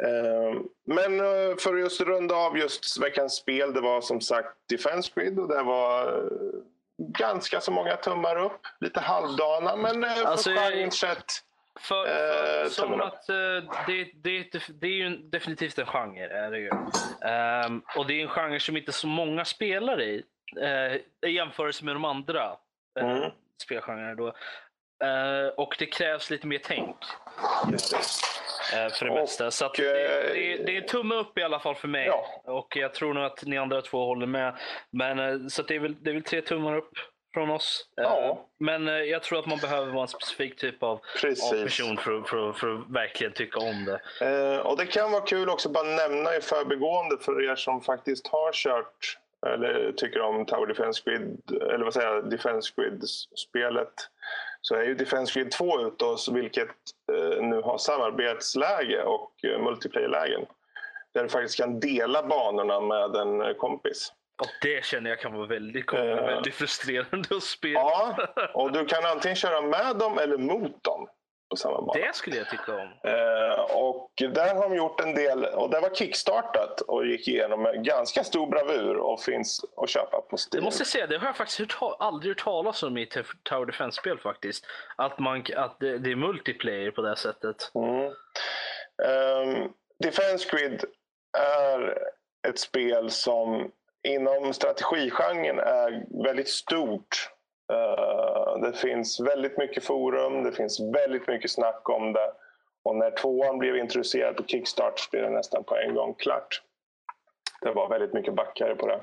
[0.03, 4.49] Eh, men eh, för att just runda av just veckans spel, det var som sagt
[4.69, 6.29] Defense Grid och det var eh,
[6.99, 8.61] ganska så många tummar upp.
[8.81, 11.25] Lite halvdana, men Alltså, för jag- sett.
[11.81, 16.27] För, för, Eh, som att det, det, det är ju definitivt en genre.
[16.29, 16.71] Är det ju.
[17.25, 20.23] Ehm, och det är en genre som inte så många spelar i.
[20.61, 20.97] Uh,
[21.31, 22.51] I jämförelse med de andra
[23.01, 23.31] uh, Mm.
[23.63, 24.15] spelgenrerna.
[24.15, 24.29] Då.
[25.07, 26.97] Eh, och det krävs lite mer tänk.
[27.73, 28.01] eh,
[28.71, 29.51] för det Och, mesta.
[29.51, 32.07] Så att eh, det, det, det är tumme upp i alla fall för mig.
[32.07, 32.43] Ja.
[32.45, 34.55] Och jag tror nog att ni andra två håller med.
[34.91, 36.93] Men, eh, så det, är väl, det är väl tre tummar upp
[37.35, 37.87] från oss.
[37.99, 38.47] Eh, Ja.
[38.59, 41.01] Men eh, jag tror att man behöver vara en specifik typ av,
[41.53, 44.27] av person för, för, för att verkligen tycka om det.
[44.27, 48.27] Eh, och det kan vara kul också bara nämna i förbigående för er som faktiskt
[48.27, 51.41] har kört eller tycker om Tower Defense Grid,
[51.73, 53.93] eller vad säger jag, Defense Grid-spelet.
[54.63, 56.69] Så är ju Defense Grid 2 ute hos vilket
[57.13, 60.47] eh, nu har samarbetsläge och eh, multiplayer-lägen.
[61.15, 64.13] Där du faktiskt kan dela banorna med en eh, kompis.
[64.43, 66.01] Och det känner jag kan vara väldigt, Eh.
[66.05, 67.81] väldigt frustrerande att spela.
[67.81, 68.17] Ja,
[68.55, 71.09] och du kan antingen köra med dem eller mot dem
[71.51, 71.93] på samma bana.
[72.01, 72.89] Det skulle jag tycka om.
[73.05, 77.63] Eh, och där har de gjort en del, och det var kickstartat och gick igenom
[77.63, 80.65] med ganska stor bravur och finns att köpa på Det Steam.
[80.65, 83.07] måste jag säga, det har jag faktiskt aldrig hört talas om i
[83.43, 84.65] Tower Defense-spel faktiskt.
[84.97, 87.71] Att, man, att det, det är multiplayer på det sättet.
[87.75, 88.13] Mm.
[89.05, 89.69] Ehm,
[89.99, 90.85] Defense Grid
[91.39, 91.99] är
[92.49, 93.71] ett spel som
[94.09, 97.31] inom strategigenren är väldigt stort.
[97.71, 102.31] Eh, det finns väldigt mycket forum, det finns väldigt mycket snack om det.
[102.85, 106.63] Och när tvåan blev introducerad på Kickstart blev det nästan på en gång klart.
[107.63, 109.01] Det var väldigt mycket backare på det.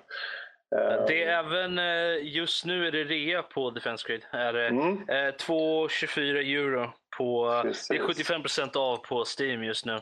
[0.78, 4.26] Ehm, Det är även, eh, just nu är det rea på Defense Grid.
[4.32, 5.10] Är det, Mm.
[5.10, 6.90] eh, 2,24 euro.
[7.18, 7.88] På, Precis.
[7.88, 10.00] det är 75% av på Steam just nu.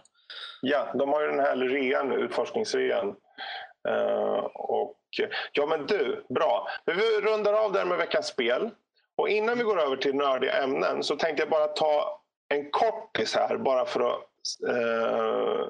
[0.61, 3.15] Ja, de har ju den här rean, utforskningsrean.
[3.87, 4.97] Eh, och,
[5.51, 6.67] ja men du, bra.
[6.85, 8.69] Vi rundar av där med veckans spel.
[9.17, 13.35] Och innan vi går över till nördiga ämnen så tänkte jag bara ta en kortis
[13.35, 14.23] här bara för att
[14.69, 15.67] eh,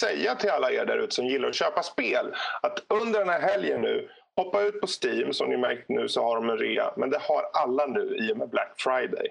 [0.00, 3.40] säga till alla er där ute som gillar att köpa spel att under den här
[3.40, 5.32] helgen nu hoppa ut på Steam.
[5.32, 8.32] Som ni märkt nu så har de en rea, men det har alla nu i
[8.32, 9.28] och med Black Friday.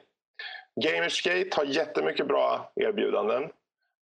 [0.82, 3.50] Gamersgate har jättemycket bra erbjudanden.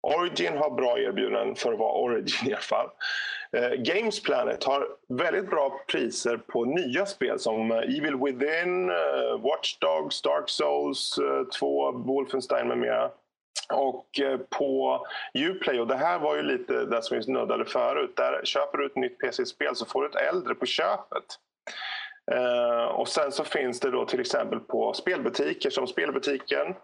[0.02, 2.90] Origin har bra erbjudanden för att vara Origin i alla fall.
[3.58, 9.40] Eh, Games Planet har väldigt bra priser på nya spel som eh, Evil Within, eh,
[9.40, 13.12] Watch Dogs, Dark Souls eh, 2, Wolfenstein med mera.
[13.74, 18.14] Och eh, på Uplay, och det här var ju lite det som vi snuddade förut,
[18.16, 21.26] där köper du ett nytt PC-spel så får du ett äldre på köpet.
[22.32, 26.76] Eh, och sen så finns det då till exempel på spelbutiker som Spelbutiken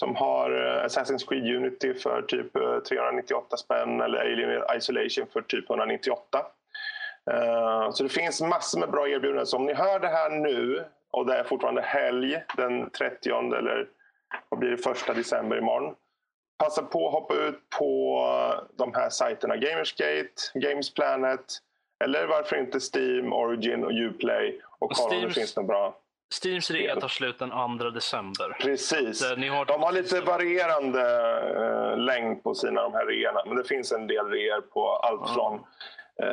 [0.00, 5.42] som har eh, Assassin's Creed Unity för typ eh, 398 spänn eller Alien Isolation för
[5.42, 6.46] typ 198.
[7.30, 9.46] Eh, Så det finns massor med bra erbjudanden.
[9.46, 13.86] Så om ni hör det här nu och det är fortfarande helg den 30 eller
[14.48, 15.94] vad blir det, första december imorgon.
[16.58, 18.22] Passa på att hoppa ut på
[18.76, 21.44] de här sajterna Gamersgate, Games Planet
[22.04, 25.94] eller varför inte Steam, Origin och Uplay och kolla om det finns något bra.
[26.28, 28.56] Steams rea tar slut den 2 december.
[28.60, 29.18] Precis.
[29.18, 31.02] Så har De har lite varierande
[31.56, 33.42] eh, längd på sina de här reorna.
[33.46, 35.60] Men det finns en del reor på allt från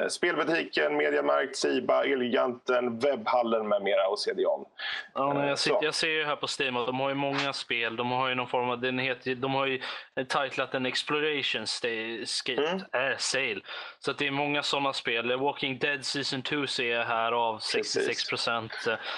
[0.10, 4.66] Spelbutiken, Mediamarkt, Siba, Elgiganten, Webbhallen med mera och CDON.
[5.14, 5.64] Ja, men Eh, jag, så.
[5.64, 7.96] sitter, jag ser ju här på Steam att de har ju många spel.
[7.96, 9.82] De har ju någon form av, den heter, de har ju
[10.30, 12.62] titlat en Exploration skate,
[12.94, 13.12] Mm.
[13.12, 13.62] äh, Sale.
[14.00, 15.38] Så att det är många sådana spel.
[15.40, 18.72] Walking Dead Season 2 ser jag här av 66 procent.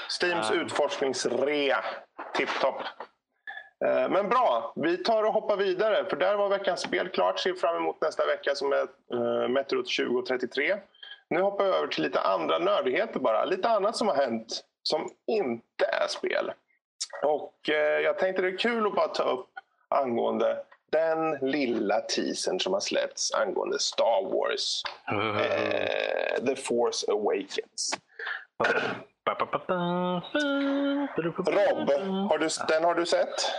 [0.09, 0.53] Steams Ah.
[0.53, 1.83] utforskningsrea.
[2.33, 2.81] Tipptopp.
[3.85, 6.05] Eh, Men bra, vi tar och hoppar vidare.
[6.09, 7.39] För där var veckans spel klart.
[7.39, 10.77] Ser fram emot nästa vecka som är uh, Metro 2033.
[11.29, 13.45] Nu hoppar vi över till lite andra nördigheter bara.
[13.45, 16.51] Lite annat som har hänt som inte är spel.
[17.23, 19.49] Och eh, jag tänkte det är kul att bara ta upp
[19.89, 20.57] angående
[20.91, 24.83] den lilla teasern som har släppts angående Star Wars.
[25.11, 27.97] Eh, The Force Awakens.
[31.17, 31.89] Rob,
[32.29, 33.51] har du, den har du sett?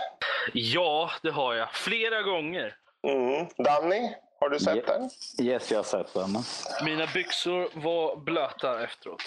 [0.53, 1.71] Ja, det har jag.
[1.71, 2.75] Flera gånger.
[3.07, 3.47] Mm.
[3.57, 5.09] Danny, har du sett den?
[5.41, 6.37] Yes, jag har sett den.
[6.85, 9.21] Mina byxor var blöta efteråt.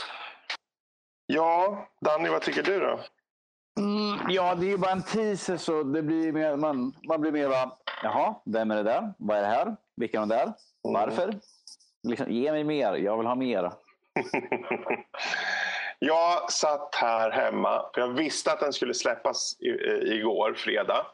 [1.27, 3.01] Ja, Danny, vad tycker du då?
[3.79, 7.33] Mm, ja, det är ju bara en teaser så det blir mer, man, man blir
[7.33, 7.73] mer bara,
[8.03, 9.15] jaha, vem är det där?
[9.19, 9.77] Vad är det här?
[9.97, 10.53] Vilka är de där?
[10.83, 11.35] Varför?
[12.09, 13.73] Liksom, ge mig mer, jag vill ha mer.
[16.03, 21.07] Jag satt här hemma, för jag visste att den skulle släppas i, eh, igår, fredag.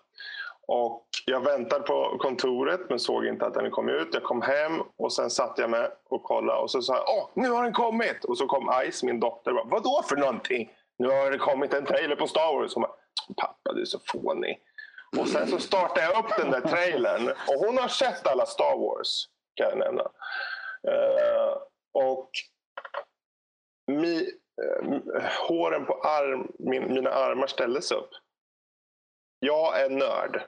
[0.68, 4.08] Och jag väntade på kontoret men såg inte att den kom ut.
[4.12, 7.30] Jag kom hem och sen satte jag mig och kollade och så sa jag åh,
[7.34, 8.24] nu har den kommit!
[8.24, 10.72] Och så kom Ice, min dotter, bara, vadå för någonting?
[10.98, 12.74] Nu har det kommit en trailer på Star Wars.
[12.74, 12.92] Hon bara,
[13.36, 14.58] pappa du är så fånig.
[15.18, 18.78] Och sen så startade jag upp den där trailern och hon har sett alla Star
[18.78, 20.02] Wars kan jag nämna.
[20.88, 21.56] Uh,
[21.94, 22.30] och
[23.86, 24.30] mi,
[25.48, 28.10] håren på arm, min, mina armar ställdes upp.
[29.40, 30.42] Jag är nörd.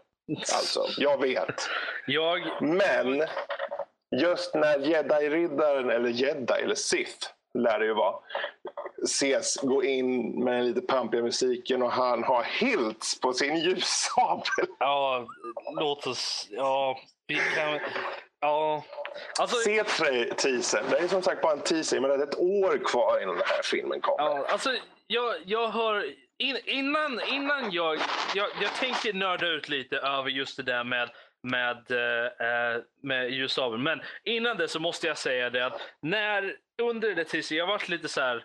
[0.54, 1.68] Alltså, jag vet.
[2.06, 2.62] Jag...
[2.62, 3.26] Men
[4.16, 8.14] just när jedi-riddaren, eller jedi, eller sith lär det ju vara,
[9.04, 14.66] ses gå in med den lite pampiga musiken och han har hilts på sin ljussabel.
[14.78, 15.26] Ja,
[15.80, 16.46] låt oss...
[16.50, 17.80] Ja, vi kan...
[18.40, 18.84] Ja.
[19.40, 19.84] Alltså, Se
[20.36, 20.84] teasern.
[20.90, 23.46] Det är som sagt bara en teaser, men det är ett år kvar innan den
[23.46, 24.24] här filmen kommer.
[24.24, 24.74] Ja, alltså,
[25.06, 26.06] jag, jag har...
[26.38, 27.98] In, innan, innan jag,
[28.34, 28.48] jag...
[28.62, 31.10] Jag tänker nörda ut lite över just det där med
[31.42, 33.82] med, eh, med ljusabeln.
[33.82, 37.88] Men innan det så måste jag säga det att när under det teaser, jag varit
[37.88, 38.44] lite så här.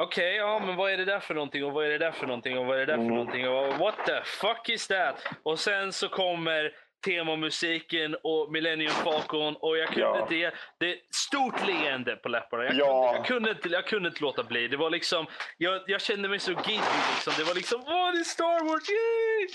[0.00, 2.12] Okej, okay, ja men vad är det där för någonting och vad är det där
[2.12, 3.14] för någonting och vad är det där för Mm.
[3.14, 5.26] någonting och what the fuck is that?
[5.42, 6.72] Och sen så kommer
[7.06, 10.22] temamusiken och Millennium Falcon och jag kunde Ja.
[10.22, 12.64] inte det är stort leende på läpparna.
[12.64, 13.12] Jag, Ja.
[13.12, 14.68] kunde, jag, kunde inte, jag kunde inte låta bli.
[14.68, 15.26] Det var liksom,
[15.56, 16.82] jag, jag kände mig så giddy
[17.14, 17.32] liksom.
[17.36, 19.48] Det var liksom, åh det är Star Wars, yay!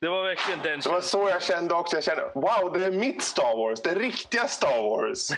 [0.00, 1.96] Det var verkligen den Det var så jag kände också.
[1.96, 3.82] Jag kände, wow, det är mitt Star Wars.
[3.82, 5.28] Det riktiga Star Wars.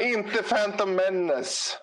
[0.02, 1.78] Inte Phantom Menace.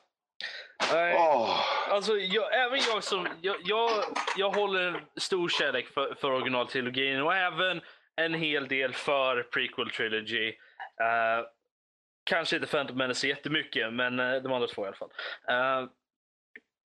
[0.93, 1.15] Nej.
[1.19, 1.59] Åh.
[1.89, 3.27] Alltså, jag, även jag som...
[3.41, 3.89] Jag, jag,
[4.37, 7.81] jag håller en stor kärlek för, för originaltrilogin och även
[8.21, 10.47] en hel del för prequel trilogy.
[10.49, 11.45] Uh,
[12.23, 15.11] kanske inte Phantom Menace jättemycket, men uh, de andra två i alla fall.
[15.49, 15.89] Eh,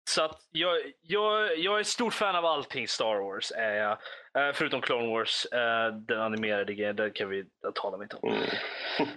[0.08, 3.52] så att jag, jag, jag är stort fan av allting Star Wars.
[3.56, 3.98] Är jag.
[4.38, 7.44] Eh, förutom Clone Wars, eh, den animerade grejen, den kan vi
[7.74, 8.32] tala inte om.
[8.32, 8.48] Mm.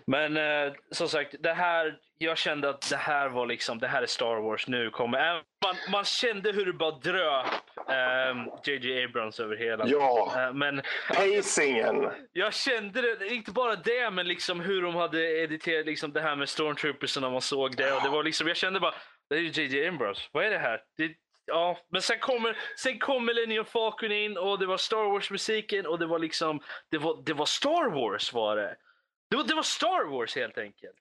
[0.06, 4.02] Men eh, som sagt, det här, jag kände att det här var liksom, det här
[4.02, 5.34] är Star Wars, nu kommer...
[5.66, 7.46] Man, man kände hur det bara dröp
[7.90, 9.88] ehm, JJ Abrams över hela.
[9.88, 12.08] Ja, men pacingen.
[12.34, 16.36] jag kände det, inte bara det, men liksom hur de hade editerat liksom det här
[16.36, 17.94] med Stormtroopers när man såg det.
[17.94, 18.94] Och det var liksom, jag kände bara,
[19.32, 20.82] det är ju JJ Abrams, vad är det här?
[20.98, 21.12] Det,
[21.46, 26.00] ja, men sen kommer, sen kom Millennium Falcon in och det var Star Wars-musiken och
[26.00, 26.60] det var liksom,
[26.90, 28.76] det var, det var Star Wars var det.
[29.30, 30.96] Det var, det var Star Wars helt enkelt.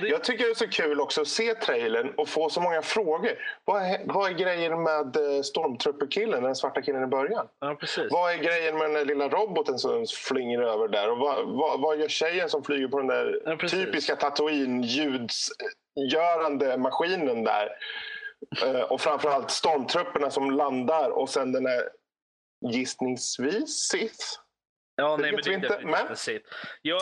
[0.00, 2.82] Det, Jag tycker det är så kul också att se trailern och få så många
[2.82, 3.32] frågor.
[3.64, 7.48] Vad är, vad är grejen med eh, Stormtrooper-killen, den svarta killen i början?
[7.60, 7.98] ja, preis.
[8.10, 11.10] Vad är grejen med den där lilla roboten som flynger över där?
[11.10, 13.84] Och vad, vad, vad gör tjejen som flyger på den där Ja, precis.
[13.84, 14.16] typiska
[15.96, 17.68] Tatooine-ljudsgörande maskinen där?
[18.64, 21.82] Eh, och framförallt stormtrupperna som landar och sen den där
[22.72, 24.24] gissningsvis Sith.
[24.96, 26.48] Ja, det nej, men vet det vi är inte, men- Sith.
[26.82, 26.98] Ja,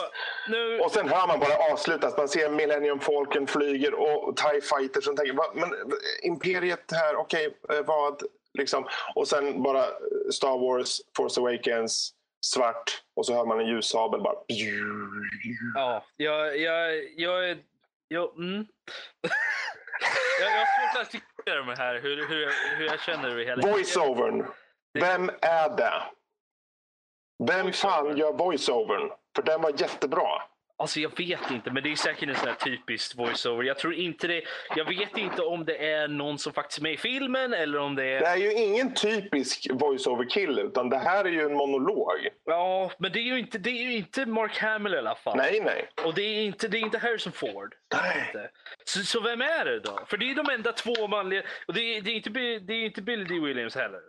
[0.49, 0.79] nu...
[0.79, 2.17] Och sen hör man bara avslutas.
[2.17, 5.07] Man ser Millennium Falcon flyger och TIE Fighters.
[5.07, 5.69] Och tänker, "Va, men
[6.23, 8.23] Imperiet här, okej, eh, vad?
[8.53, 8.87] Liksom.
[9.15, 9.89] Och sen bara eh,
[10.33, 12.13] Star Wars, Force Awakens,
[12.45, 13.01] svart.
[13.15, 14.35] Och så hör man en ljussabel bara.
[15.75, 17.57] Ja, jag, jag, jag
[18.11, 18.57] Jag, mm.
[20.39, 23.45] jag, jag har svårt att artikulera mig här, hur, hur, jag, hur jag känner över
[23.45, 23.67] hela...
[23.67, 24.45] Voiceovern.
[24.93, 26.03] Vem är det?
[27.47, 29.11] Vem fan gör voiceovern?
[29.35, 30.41] För den var jättebra.
[30.79, 33.63] Alltså jag vet inte, men det är säkert en sån här typisk voiceover.
[33.63, 34.41] Jag tror inte det...
[34.75, 37.95] Jag vet inte om det är någon som faktiskt är med i filmen eller om
[37.95, 38.19] det är...
[38.19, 40.61] Det är ju ingen typisk voiceover-kille.
[40.61, 42.27] Utan det här är ju en monolog.
[42.45, 45.37] Ja, men det är ju inte, det är inte Mark Hamill i alla fall.
[45.37, 45.89] Nej, nej.
[46.05, 47.75] Och det är inte, det är inte Harrison Ford.
[47.93, 48.49] Nej.
[48.83, 49.99] Så, så vem är det då?
[50.07, 51.43] För det är de enda två manliga...
[51.67, 52.29] Och det är, det är, inte,
[52.59, 53.39] det är inte Billy D.
[53.45, 54.01] Williams heller.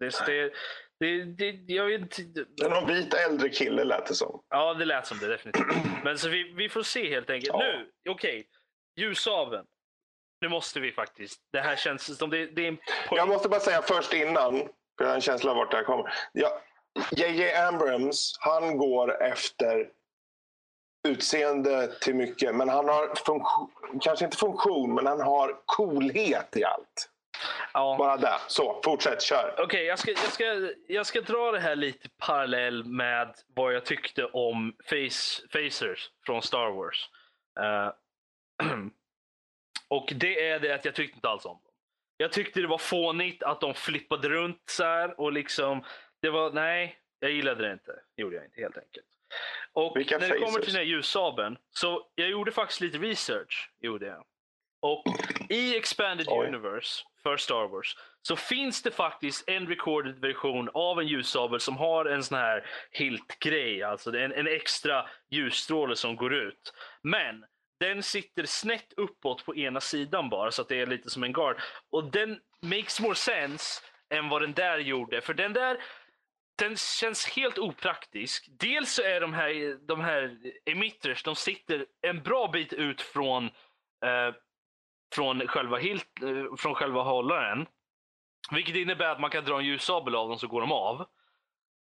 [0.00, 0.52] Det, det,
[1.00, 2.44] det, det, jag vet inte...
[2.68, 4.42] Någon vit äldre kille lät det som.
[4.48, 5.66] Ja, det lät som det definitivt.
[6.04, 7.52] Men så vi, vi får se helt enkelt.
[7.52, 7.58] Ja.
[7.58, 8.48] Nu, okej.
[8.96, 9.66] Ljusaveln.
[10.40, 11.40] Nu måste vi faktiskt.
[11.52, 13.18] Det här känns som det, det är en poäng.
[13.18, 14.68] Jag måste bara säga först innan, för
[14.98, 16.12] jag har en känsla av vart det här kommer.
[16.32, 16.60] Ja,
[17.10, 17.54] J.J.
[17.54, 19.88] Abrams, han går efter
[21.08, 22.54] utseende till mycket.
[22.54, 23.14] Men han har
[24.00, 27.10] kanske inte funktion, men han har coolhet i allt.
[27.72, 27.96] Ja.
[27.98, 28.38] Bara där.
[28.46, 29.54] Så, fortsätt, kör.
[29.58, 33.84] Okej, jag, ska, jag, ska, jag ska dra det här lite parallell med vad jag
[33.84, 37.10] tyckte om face, Facers från Star Wars.
[37.60, 37.92] Eh,
[39.88, 41.72] och det är det att jag tyckte inte alls om dem.
[42.16, 45.84] Jag tyckte det var fånigt att de flippade runt så här och liksom,
[46.22, 47.92] det var, nej, jag gillade det inte.
[48.16, 49.06] gjorde jag inte helt enkelt.
[49.72, 53.70] Och Vilka när det kommer till den här ljussabeln, så jag gjorde faktiskt lite research.
[53.80, 54.24] Gjorde jag.
[54.80, 55.04] Och
[55.48, 56.46] i Expanded Oj.
[56.46, 61.76] Universe för Star Wars så finns det faktiskt en recorded version av en ljussabel som
[61.76, 63.82] har en sån här hilt-grej.
[63.82, 66.72] Alltså en, en extra ljusstråle som går ut.
[67.02, 67.44] Men
[67.80, 71.32] den sitter snett uppåt på ena sidan bara så att det är lite som en
[71.32, 71.56] guard.
[71.90, 75.20] Och den makes more sense än vad den där gjorde.
[75.20, 75.78] För den där
[76.58, 78.48] den känns helt opraktisk.
[78.50, 83.44] Dels så är de här, de här emitters, de sitter en bra bit ut från,
[84.04, 84.34] eh,
[85.14, 87.66] från, själva hilt, eh, från själva hållaren.
[88.50, 91.06] Vilket innebär att man kan dra en ljussabel av dem så går de av.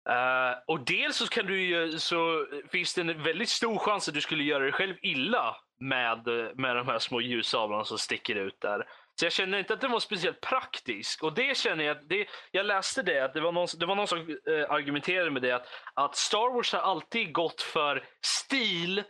[0.10, 4.22] Uh, och dels så, kan du så finns det en väldigt stor chans att du
[4.22, 8.88] skulle göra dig själv illa med, med de här små ljussablarna som sticker ut där.
[9.19, 11.23] Så jag känner inte att den var speciellt praktisk.
[11.23, 13.95] Och det känner jag, att det, jag läste det, att det var någon, det var
[13.95, 19.03] någon som eh, argumenterade med det, att, att Star Wars har alltid gått för stil,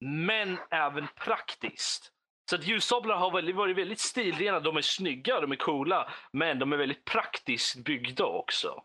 [0.00, 2.12] men även praktiskt.
[2.50, 6.58] Så att ljussablar har väldigt, varit väldigt stilrena, de är snygga, de är coola, men
[6.58, 8.82] de är väldigt praktiskt byggda också.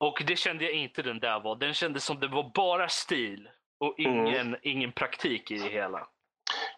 [0.00, 1.56] Och det kände jag inte den där var.
[1.56, 3.48] Den kändes som det var bara stil
[3.80, 6.08] och ingen, ingen praktik i det hela.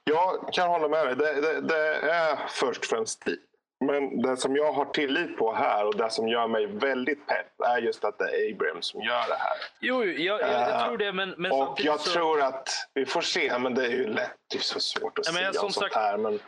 [0.04, 1.16] Jag kan hålla med dig.
[1.16, 3.38] Det, det, det är först och främst stil.
[3.80, 7.60] Men det som jag har tillit på här och det som gör mig väldigt pepp
[7.66, 9.56] är just att det är Abrams som gör det här.
[9.80, 12.42] Jo, jo, jag, jag, jag Eh, tror det, men, men och samtidigt jag så, tror
[12.42, 14.34] att vi får se, men det är ju lätt.
[14.50, 16.16] Det är så svårt att säga sånt sagt- här.
[16.18, 16.40] Men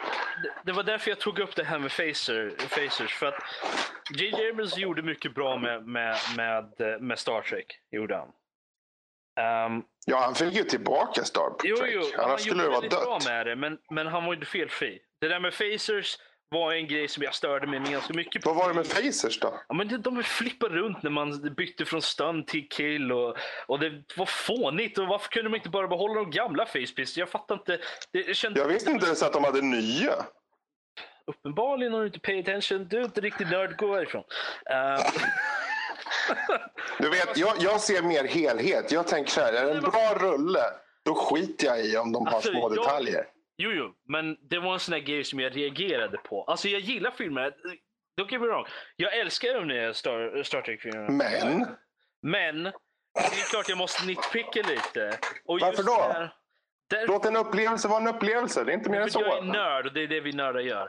[0.65, 3.15] det, var därför jag tog upp det här med Facer, Facers.
[3.15, 3.43] För att
[4.11, 4.51] J.J.
[4.51, 7.79] Abrams gjorde mycket bra med, med, med, eh, med Star Trek.
[7.91, 8.29] Gjorde han.
[9.41, 11.91] Ehm, Ja, han fick ju tillbaka Star Jo, Trek.
[11.95, 13.25] jo, Annars han skulle gjorde det vara väldigt bra dött.
[13.29, 14.99] med det, men, men han var ju felfri.
[15.21, 16.17] Det där med Facers
[16.49, 18.53] var en grej som jag störde mig ganska mycket på.
[18.53, 19.61] Vad var det med Facers då?
[19.69, 23.37] Ja, men de- de flippade runt när man bytte från stun till kill och,
[23.67, 24.99] och det var fånigt.
[24.99, 27.17] Och varför kunde de inte bara behålla de gamla facepistols?
[27.17, 27.79] Jag fattar inte.
[28.13, 30.13] Det kändes Jag visste inte ens att de hade nya.
[31.27, 32.89] uppenbarligen har du inte pay attention.
[32.89, 33.77] Du är inte riktigt nörd.
[33.77, 34.25] Gå härifrån.
[34.71, 35.07] Uh,
[36.99, 38.93] Du vet, jag, jag ser mer helhet.
[38.93, 40.63] Jag tänker så här, är det en bra rulle,
[41.05, 43.25] då skiter jag i om de har Alltså, små jag- detaljer.
[43.57, 46.45] Jo, jo, men det var en sån här grej som jag reagerade på.
[46.45, 47.55] Alltså jag gillar filmer.
[48.21, 48.65] Don't get me wrong.
[48.97, 51.11] Jag älskar de nya Star, Star Trek-filmerna.
[51.11, 51.67] Men,
[52.23, 52.71] Men det
[53.21, 55.19] är klart jag måste nitpicka lite.
[55.45, 56.13] Och Varför då?
[56.13, 56.33] Där,
[56.91, 58.65] där, låt en upplevelse vara en upplevelse.
[58.65, 59.43] Det är inte mer än för jag är så.
[59.45, 60.83] nörd och det är det vi nördar gör.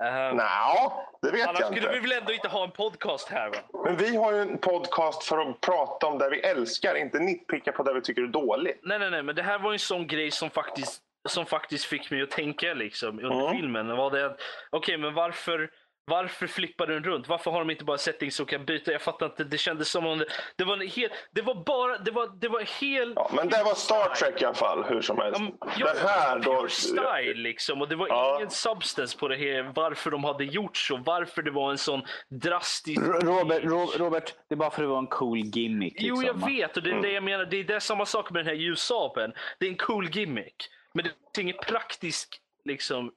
[0.00, 0.92] Uh, Nja,
[1.22, 2.08] det vet annars jag skulle vi inte.
[2.08, 3.56] väl ändå inte ha en podcast här va?
[3.84, 7.72] Men vi har ju en podcast för att prata om det vi älskar, inte nitpicka
[7.72, 8.80] på det vi tycker är dåligt.
[8.82, 11.84] Nej, nej, nej, men det här var ju en sån grej som faktiskt, som faktiskt
[11.84, 13.56] fick mig att tänka liksom, under Mm.
[13.56, 13.96] filmen.
[13.96, 14.40] Var det att,
[14.70, 15.70] Okej, men varför,
[16.06, 17.28] varför flippar den runt?
[17.28, 18.92] Varför har de inte bara settings som kan byta?
[18.92, 19.44] Jag fattar inte.
[19.44, 20.26] Det kändes som om det,
[20.56, 23.12] det var en hel, det var bara, det var, det var helt...
[23.16, 25.40] Ja, men det var Star Trek i alla fall, hur som helst.
[25.78, 26.68] Ja, det här då...
[26.68, 27.80] Style liksom.
[27.82, 28.36] Och det var Ja.
[28.36, 29.72] ingen substance på det här.
[29.74, 30.96] Varför de hade gjort så.
[30.96, 33.00] Varför det var en sån drastisk...
[33.22, 35.94] Robert, Ro- Robert, det är bara för att det var en cool gimmick.
[35.98, 36.40] Jo, Liksom.
[36.40, 36.76] jag vet.
[36.76, 37.44] Och det är det jag menar.
[37.44, 39.32] Det är, det samma sak med den här ljussabeln.
[39.58, 40.68] Det är en cool gimmick.
[40.94, 43.12] Men det finns ingen praktisk liksom,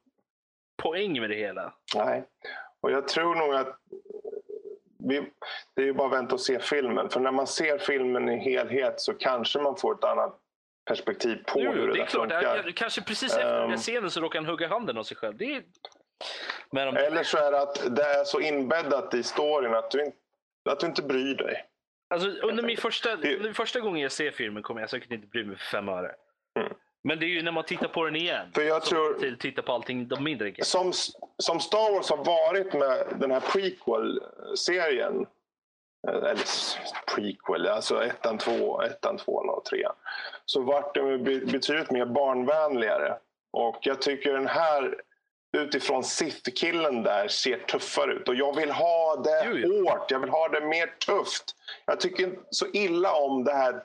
[0.77, 1.73] poäng med det hela.
[1.95, 2.23] Nej.
[2.81, 3.77] Och jag tror nog att
[4.99, 5.31] vi,
[5.75, 7.09] det är ju bara att vänta och se filmen.
[7.09, 10.37] För när man ser filmen i helhet så kanske man får ett annat
[10.85, 12.21] perspektiv på Jo, hur det, det är klart.
[12.31, 12.71] funkar.
[12.71, 13.77] Kanske precis efter den Ehm.
[13.77, 15.37] scenen så råkar han hugga handen av sig själv.
[15.37, 15.63] Det är...
[16.71, 20.17] De, Eller så är det att det är så inbäddat i storyn att du, inte,
[20.69, 21.65] att du inte bryr dig.
[22.09, 25.27] Alltså, under, min första, Det- under första gången jag ser filmen kommer jag säkert inte
[25.27, 26.11] bry mig för fem öre.
[26.59, 26.73] Mm.
[27.03, 28.47] Men det är ju när man tittar på den igen.
[28.55, 30.65] För jag tror- Tittar på allting, de mindre grejerna.
[30.65, 30.93] Som,
[31.37, 35.25] som Star Wars har varit med den här prequel-serien.
[36.07, 36.37] eh, Eller
[37.15, 39.93] prequel, alltså ettan, två, ettan, tvåan och trean.
[40.45, 43.17] Så vart de betydligt mer barnvänligare.
[43.53, 44.95] Och jag tycker den här
[45.57, 48.29] utifrån Sith-killen där ser tuffare ut.
[48.29, 49.89] Och jag vill ha det Jo, jo.
[49.89, 51.43] hårt, jag vill ha det mer tufft.
[51.85, 53.83] Jag tycker så illa om det här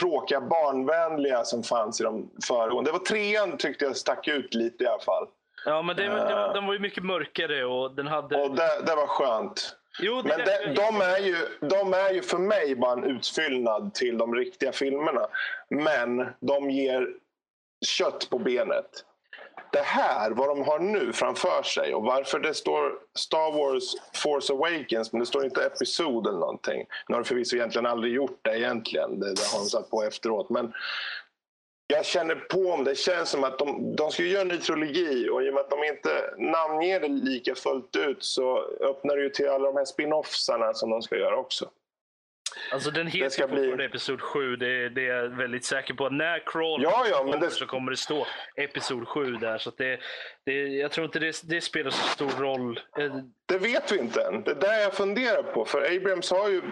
[0.00, 2.88] tråkiga barnvänliga som fanns i de föregående.
[2.88, 5.26] Det var trean tyckte jag stack ut lite i alla fall.
[5.64, 6.52] Ja, men det, var- det, Eh.
[6.52, 8.42] den var ju mycket mörkare och den hade...
[8.42, 9.76] Och det, det var skönt.
[10.00, 11.36] jo, Men de, de, är ju,
[11.68, 15.26] de är ju för mig bara en utfyllnad till de riktiga filmerna.
[15.70, 17.08] Men de ger
[17.86, 19.04] kött på benet.
[19.72, 24.52] Det här, vad de har nu framför sig och varför det står Star Wars Force
[24.52, 26.86] Awakens men det står inte Episod eller någonting.
[27.08, 29.20] Nu har de förvisso egentligen aldrig gjort det egentligen.
[29.20, 30.50] Det, det har de satt på efteråt.
[30.50, 30.72] Men
[31.86, 35.28] jag känner på om det känns som att de, de ska göra en ny trilogi
[35.28, 39.22] och i och med att de inte namnger det lika fullt ut så öppnar det
[39.22, 41.70] ju till alla de här spin-offsarna som de ska göra också.
[42.72, 44.56] Alltså den heter ska bli- Episod 7.
[44.56, 46.08] Det, det är jag väldigt säker på.
[46.08, 49.58] När Crawl Ja, ja, kommer det- så kommer det stå Episod 7 där.
[49.58, 50.00] Så det,
[50.46, 52.80] det, jag tror inte det, det spelar så stor roll.
[52.98, 53.16] Eh,
[53.46, 54.42] Det vet vi inte än.
[54.44, 55.64] Det är där jag funderar på.
[55.64, 56.62] För Abrams har ju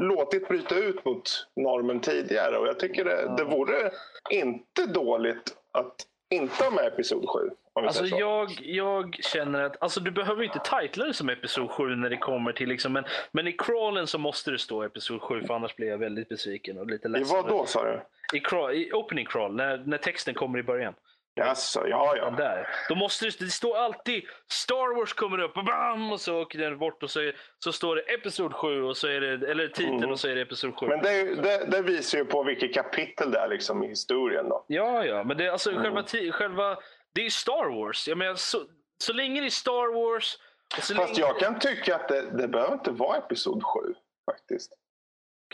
[0.00, 2.58] låtit bryta ut mot normen tidigare.
[2.58, 3.90] Och jag tycker det, det vore
[4.30, 5.94] inte dåligt att
[6.30, 7.50] inte ha med Episod 7.
[7.76, 12.10] Alltså jag, jag känner att alltså du behöver inte titla det som Episod 7 när
[12.10, 15.54] det kommer till liksom, men, men i crawlen så måste det stå Episod 7 för
[15.54, 17.36] annars blir jag väldigt besviken och lite I ledsen.
[17.36, 18.00] vad då sa du?
[18.38, 20.94] I, crawl, I opening crawl, när, när texten kommer i början.
[21.38, 22.30] Jaså, ja ja.
[22.30, 22.68] Där.
[22.88, 26.58] Då måste det, det står alltid Star Wars kommer upp och bam och så åker
[26.58, 29.96] den bort och så, så står det Episod 7 och så är det, eller titeln
[29.98, 30.10] Mm.
[30.10, 30.86] och så är det Episod 7.
[30.86, 34.48] Men det, det, det visar ju på vilket kapitel det är liksom i historien.
[34.48, 34.64] Då.
[34.68, 35.82] Ja, ja, men det, alltså, Mm.
[35.82, 36.76] själva, själva,
[37.16, 38.08] det är ju Star Wars.
[38.08, 38.64] Jag menar, så,
[38.98, 40.38] så länge det är Star Wars
[40.74, 43.94] Fast länge, jag kan tycka att det, det behöver inte vara Episod 7.
[44.30, 44.72] Faktiskt.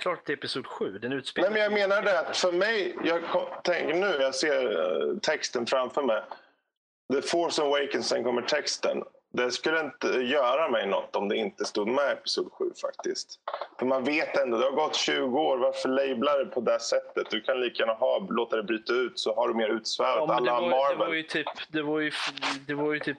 [0.00, 0.98] Klart det är Episod 7.
[0.98, 3.22] Den utspelar Nej, men jag menar det att för mig, jag
[3.64, 4.80] tänker nu, jag ser
[5.10, 6.22] eh, texten framför mig.
[7.12, 9.02] The Force Awakens, sen kommer texten.
[9.34, 13.38] Det skulle inte göra mig något om det inte stod med Episod 7 faktiskt.
[13.78, 17.30] För man vet ändå, det har gått 20 år, varför labla det på det sättet?
[17.30, 20.16] Du kan lika gärna ha, låta det bryta ut så har du mer utsvävat.
[20.16, 20.98] Ja, men det, Alla var, Marvel.
[20.98, 22.10] det var ju typ, det var ju,
[22.66, 23.18] det var ju typ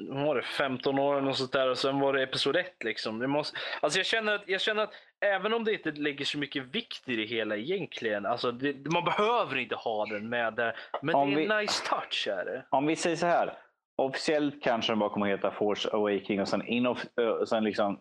[0.00, 2.84] vad var det, 15 år eller något sånt där och sen var det episod 1.
[2.84, 3.18] Liksom.
[3.18, 6.38] Det måste, alltså jag, känner att, jag känner att även om det inte lägger så
[6.38, 10.76] mycket vikt i det hela egentligen, alltså det, man behöver inte ha den med där.
[11.02, 12.28] Men Om det är en vi- nice touch.
[12.28, 12.64] Är det.
[12.70, 13.52] Om vi säger så här.
[13.98, 17.98] Officiellt kanske den bara kommer att heta Force Awakening och sen, inoff- ö, sen liksom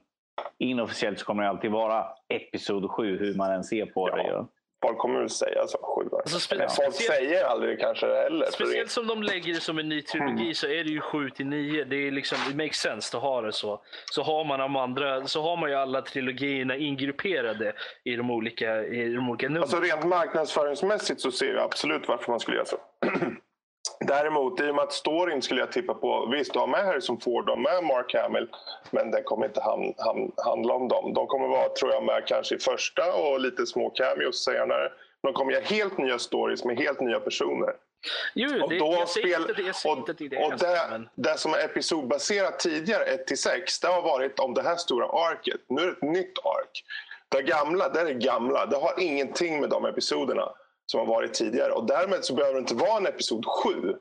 [0.59, 4.15] inofficiellt så kommer det alltid vara Episod 7 hur man än ser på Ja.
[4.15, 4.23] det.
[4.23, 4.43] ju.
[4.85, 8.15] Folk kommer väl säga så, 7 Alltså, spe- Men Folk speciellt- säger aldrig kanske det
[8.15, 8.45] heller.
[8.45, 10.53] Speciellt som de lägger det som en ny trilogi Mm.
[10.53, 11.83] så är det ju 7 till 9.
[11.83, 13.81] Det är liksom, it makes sense att ha det så.
[14.11, 18.83] Så har man de andra, så har man ju alla trilogierna ingrupperade i de olika,
[18.83, 19.63] i de olika numren.
[19.63, 22.77] Alltså rent marknadsföringsmässigt så ser jag absolut varför man skulle göra så.
[23.99, 27.19] Däremot, i och med att storyn skulle jag tippa på, visst du har med Harrison
[27.19, 28.47] Ford, du har med Mark Hamill,
[28.91, 31.13] men den kommer inte ham, ham, handla om dem.
[31.13, 34.91] De kommer vara, tror jag, med kanske i första och lite små cameos senare.
[35.23, 37.73] De kommer göra helt nya stories med helt nya personer.
[38.33, 41.37] Jo, Och det, då jag spel, inte, jag och, inte det och det, men, det
[41.37, 45.61] som är episodbaserat tidigare, 1-6, det har varit om det här stora arket.
[45.67, 46.83] Nu är det ett nytt ark.
[47.29, 48.65] Det gamla, det är det gamla.
[48.65, 50.53] Det har ingenting med de episoderna
[50.91, 51.71] som har varit tidigare.
[51.71, 53.95] Och därmed så behöver det inte vara en episod 7.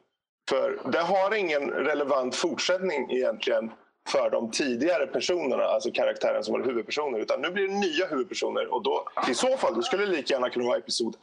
[0.49, 3.71] För det har ingen relevant fortsättning egentligen
[4.09, 7.19] för de tidigare personerna, alltså karaktären som var huvudpersoner.
[7.19, 10.35] Utan nu blir det nya huvudpersoner och då, i så fall, då skulle det lika
[10.35, 11.23] gärna kunna vara episod 1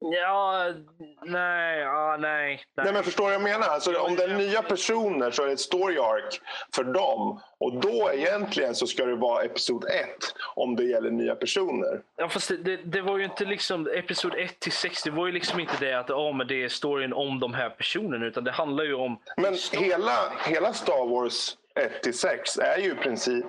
[0.00, 0.72] ja,
[1.24, 2.64] nej, ja, nej.
[2.76, 2.84] nej.
[2.84, 3.68] Nej men förstår du vad jag menar?
[3.68, 6.40] Alltså, om det är nya personer så är det ett story arc
[6.74, 7.40] för dem.
[7.58, 9.90] Och då egentligen så ska det vara episod 1
[10.54, 12.00] om det gäller nya personer.
[12.16, 15.02] Ja, fast det, det, det var ju inte liksom episod 1 till 6.
[15.02, 17.70] Det var ju liksom inte det att oh, men det är storyn om de här
[17.70, 18.26] personerna.
[18.26, 19.18] Utan det handlar ju om...
[19.36, 21.56] Men hela, hela Star Wars
[22.04, 23.46] 1-6 är ju i princip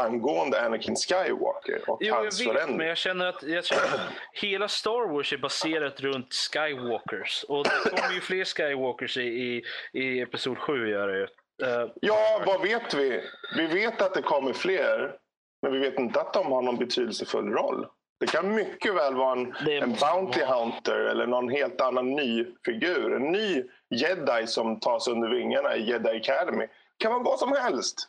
[0.00, 2.88] angående Anakin Skywalker och Jo, jag hans vet, men förändring.
[2.88, 4.00] jag känner, att, jag känner att
[4.32, 7.44] hela Star Wars är baserat runt Skywalkers.
[7.48, 9.62] Och det kommer ju fler Skywalkers i, i,
[9.92, 11.26] i Episod 7 gör det ju.
[11.62, 13.20] Eh, Ja, vad vet vi?
[13.56, 15.16] Vi vet att det kommer fler,
[15.62, 17.86] men vi vet inte att de har någon betydelsefull roll.
[18.20, 20.54] Det kan mycket väl vara en, en Bounty vara.
[20.64, 23.14] Hunter eller någon helt annan ny figur.
[23.16, 26.66] En ny jedi som tas under vingarna i Jedi Academy.
[26.66, 28.08] Det kan vara vad som helst.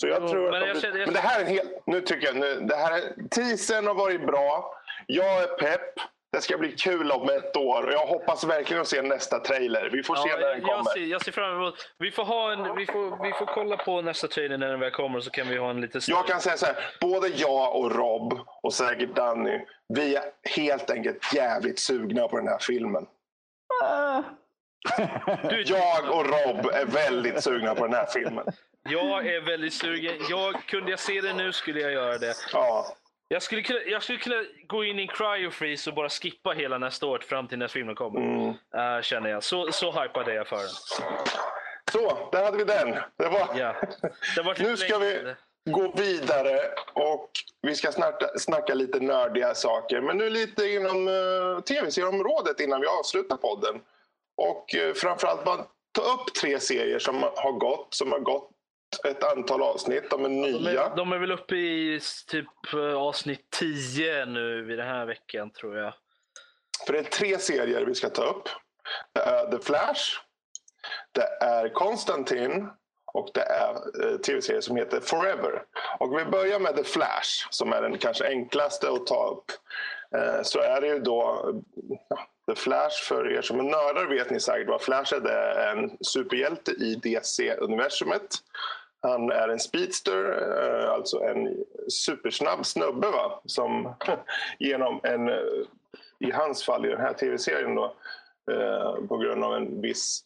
[0.00, 1.50] Så jag Jo, tror att men de, jag känner- jag- men det här är en
[1.50, 1.82] helt...
[1.86, 2.36] Nu tycker jag...
[2.36, 4.74] Nu, det här är, teasern har varit bra.
[5.06, 5.94] Jag är pepp.
[6.32, 7.86] Det ska bli kul om ett år.
[7.86, 9.90] Och jag hoppas verkligen att se nästa trailer.
[9.92, 10.84] Vi får se när den jag, kommer.
[10.90, 11.74] ser, jag ser fram emot...
[11.98, 14.90] Vi får, ha en, vi, får, vi får kolla på nästa trailer när den väl
[14.90, 16.16] kommer så kan vi ha en lite större...
[16.16, 19.60] Jag kan säga så här, både jag och Rob och säkert Danny,
[19.94, 20.22] vi är
[20.56, 23.06] helt enkelt jävligt sugna på den här filmen.
[23.84, 24.22] Ah.
[25.64, 28.44] Jag och Rob är väldigt sugna på den här filmen.
[28.88, 30.14] Jag är väldigt sugen.
[30.30, 32.34] Jag, kunde jag se det nu skulle jag göra det.
[32.52, 32.86] Ja.
[33.28, 36.78] Jag skulle, kunna, jag skulle kunna gå in i en cryofreeze och bara skippa hela
[36.78, 38.20] nästa år fram till när filmen kommer.
[38.20, 38.48] Mm.
[38.48, 39.42] Eh, känner jag.
[39.42, 40.68] Så, så hypad är jag för den.
[41.92, 42.90] Så, där hade vi den.
[43.16, 43.48] Det var...
[43.56, 43.74] Ja.
[44.36, 45.34] Det Nu ska vi
[45.70, 46.60] gå vidare
[46.92, 47.30] och
[47.62, 50.00] vi ska snacka, snacka lite nördiga saker.
[50.00, 53.80] Men nu lite inom uh, tv-serieområdet innan vi avslutar podden.
[54.38, 58.50] Och uh, framförallt bara ta upp tre serier som har gått, som har gått
[59.04, 60.10] ett antal avsnitt.
[60.10, 60.84] De är nya.
[60.84, 65.50] är, de är väl uppe i typ eh, avsnitt 10 nu vid den här veckan
[65.50, 65.94] tror jag.
[66.86, 68.48] För det är tre serier vi ska ta upp.
[69.12, 70.02] Det är The Flash,
[71.12, 72.68] det är Konstantin
[73.12, 73.70] Och det är
[74.04, 75.62] eh, tv-serien som heter Forever.
[75.98, 79.50] Och vi börjar med The Flash som är den kanske enklaste att ta upp.
[80.14, 81.52] Eh, så är det ju då
[82.48, 85.20] The Flash, för er som är nördar vet ni säkert vad Flash är.
[85.20, 88.28] Det är en superhjälte i DC-universumet.
[89.00, 90.24] Han är en speedster,
[90.82, 93.40] eh, alltså en supersnabb snubbe va?
[93.44, 93.94] som
[94.58, 95.36] genom en, eh,
[96.18, 97.94] i hans fall i den här tv-serien då,
[98.50, 100.24] eh, på grund av en viss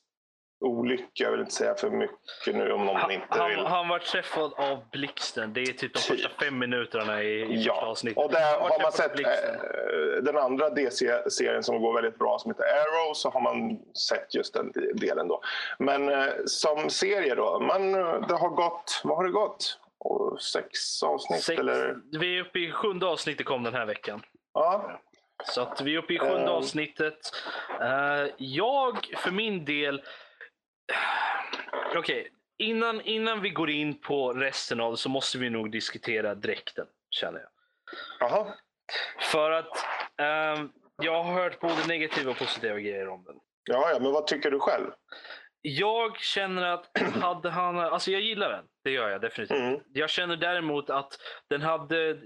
[0.62, 3.58] olycka, jag vill inte säga för mycket nu om någon Han, inte han, vill.
[3.58, 5.52] han var träffad av blixten.
[5.52, 8.24] Det är typ de första fem minuterna i, i första Ja, avsnittet.
[8.24, 12.64] och där har man sett eh, den andra DC-serien som går väldigt bra som heter
[12.64, 13.78] Arrow så har man
[14.08, 15.40] sett just den delen då.
[15.78, 19.78] Men eh, som serie då, man, det har gått, vad har det gått?
[19.98, 21.96] Och sex avsnitt Sex, eller?
[22.20, 24.22] Vi är uppe i sjunde avsnittet kom den här veckan.
[24.54, 25.00] Ja,
[25.44, 26.48] Så att vi är uppe i sjunde Ehm.
[26.48, 27.18] avsnittet.
[27.80, 30.02] Eh, jag för min del...
[31.96, 32.28] Okej,
[32.58, 36.86] innan, innan vi går in på resten av det så måste vi nog diskutera dräkten,
[37.10, 37.48] känner jag.
[38.20, 38.54] Jaha.
[39.20, 39.86] För att
[40.16, 40.70] ehm,
[41.02, 43.36] jag har hört både negativa och positiva grejer om den.
[43.64, 44.90] Ja, ja, men vad tycker du själv?
[45.62, 47.78] Jag känner att hade han...
[47.78, 48.64] Alltså jag gillar den.
[48.84, 49.58] Det gör jag definitivt.
[49.58, 49.80] Mm.
[49.92, 51.18] Jag känner däremot att
[51.50, 52.18] den hade...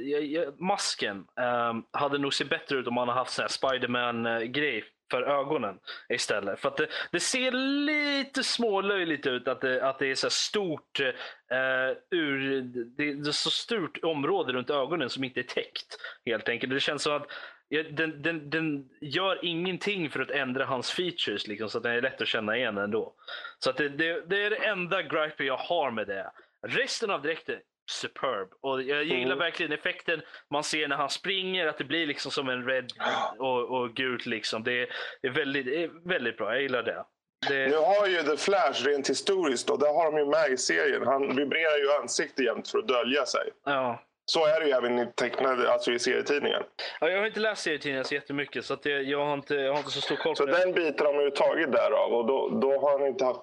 [0.58, 5.22] Masken ehm, hade nog sett bättre ut om man hade haft sån här Spiderman-grej för
[5.22, 5.78] ögonen
[6.08, 6.60] istället.
[6.60, 7.50] För att det, det ser
[7.86, 12.60] lite smålöjligt ut att det, att det är så stort eh, ur...
[12.62, 15.98] Det, det är så stort område runt ögonen som inte är täckt.
[16.26, 16.72] Helt enkelt.
[16.72, 17.30] Det känns som att
[17.68, 21.92] Ja, den, den, den gör ingenting för att ändra hans features liksom, så att den
[21.92, 23.14] är lätt att känna igen ändå.
[23.58, 26.30] Så att det, det, det är det enda gripe jag har med det.
[26.66, 27.58] Resten av dräkten,
[27.90, 28.48] superb.
[28.60, 29.38] Och jag gillar Mm.
[29.38, 32.92] verkligen effekten man ser när han springer, att det blir liksom som en red
[33.38, 34.26] och, och gult.
[34.26, 34.64] Liksom.
[34.64, 34.88] Det, är,
[35.22, 37.04] det, är väldigt, det är väldigt bra, jag gillar det.
[37.48, 40.56] det Nu har ju The Flash rent historiskt, och det har de ju med i
[40.56, 41.02] serien.
[41.06, 43.50] Han vibrerar ju ansiktet jämt för att dölja sig.
[43.64, 44.02] ja.
[44.28, 46.62] Så är det ju även i tecknade, alltså i serietidningen.
[47.00, 49.78] Ja, jag har inte läst serietidningar så jättemycket så att jag, har inte, jag har
[49.78, 50.52] inte så stor koll på Så det.
[50.58, 52.12] den biten har man ju tagit därav.
[52.14, 53.40] Och då, då har han inte haft...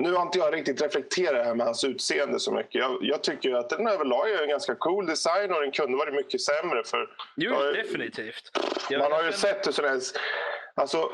[0.00, 2.74] Nu har inte jag riktigt reflekterat det här med hans utseende så mycket.
[2.74, 6.14] Jag, jag tycker att den överlag är en ganska cool design och den kunde varit
[6.14, 6.84] mycket sämre.
[6.84, 8.50] För Jo, Ja, definitivt.
[8.90, 10.02] Jag- man har ju sett hur sådana här...
[10.74, 11.10] Alltså,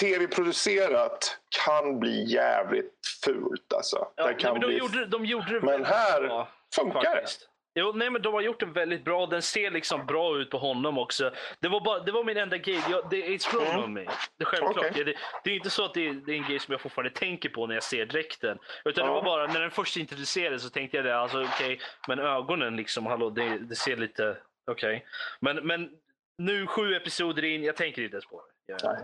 [0.00, 2.92] tv-producerat kan bli jävligt
[3.24, 3.96] fult alltså.
[4.16, 4.76] Ja, det nej, kan men de, bli...
[4.78, 7.26] gjorde, de gjorde det Men här bra, funkar det.
[7.74, 9.26] Jo, nej, men de har gjort det väldigt bra.
[9.26, 11.30] Den ser liksom bra ut på honom också.
[11.60, 12.80] Det var, bara, det var min enda grej.
[12.90, 13.84] Jag, det är grown Mm.
[13.84, 14.04] on me.
[14.38, 14.76] Det är självklart.
[14.90, 15.04] Okej.
[15.04, 15.14] Det,
[15.44, 17.48] det är inte så att det är, det är en grej som jag fortfarande tänker
[17.48, 18.58] på när jag ser dräkten.
[18.84, 19.14] Utan det Ja.
[19.14, 21.16] var bara när den först introducerades så tänkte jag det.
[21.18, 24.36] Alltså, okej, men ögonen liksom, hallå, det, det ser lite...
[24.70, 25.06] Okej.
[25.40, 25.90] Men, men
[26.38, 28.72] nu sju episoder in, jag tänker inte ens på det.
[28.72, 28.96] Jag.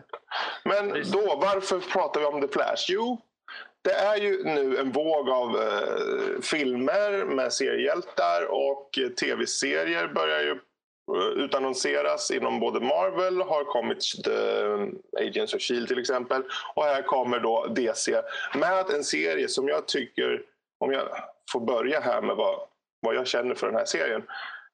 [0.65, 2.85] Men då, varför pratar vi om The Flash?
[2.89, 3.21] Jo,
[3.83, 10.41] det är ju nu en våg av eh, filmer med seriehjältar och eh, tv-serier börjar
[10.41, 16.43] ju eh, utannonseras inom både Marvel, har kommit The Agents of Shield till exempel
[16.75, 18.23] och här kommer då DC
[18.55, 20.43] med en serie som jag tycker,
[20.79, 21.09] om jag
[21.53, 22.61] får börja här med vad,
[23.01, 24.23] vad jag känner för den här serien.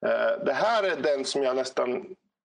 [0.07, 2.07] Eh, det här är den som jag nästan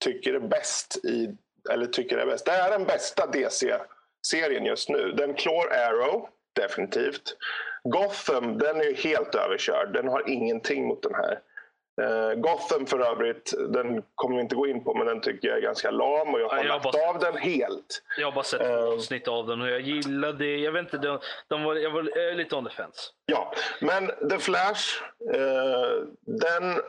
[0.03, 1.37] tycker är bäst i
[1.71, 2.45] eller tycker är bäst.
[2.45, 3.77] Det här är den bästa DC.
[4.23, 5.11] DC-serien just nu.
[5.11, 7.37] Den klår Arrow, definitivt.
[7.83, 9.93] Gotham, den är ju helt överkörd.
[9.93, 11.39] Den har ingenting mot den här.
[12.01, 15.57] Eh, Gotham för övrigt, den kommer vi inte gå in på, men den tycker jag
[15.57, 18.01] är ganska lam och jag har Ja, jag lagt bara av den helt.
[18.17, 18.83] jag har bara sett Eh.
[18.93, 22.55] avsnitt av den och jag gillade Jag vet inte, de, de var, jag var lite
[22.55, 23.01] on the fence.
[23.25, 25.01] Ja, men The Flash,
[25.33, 26.79] eh, den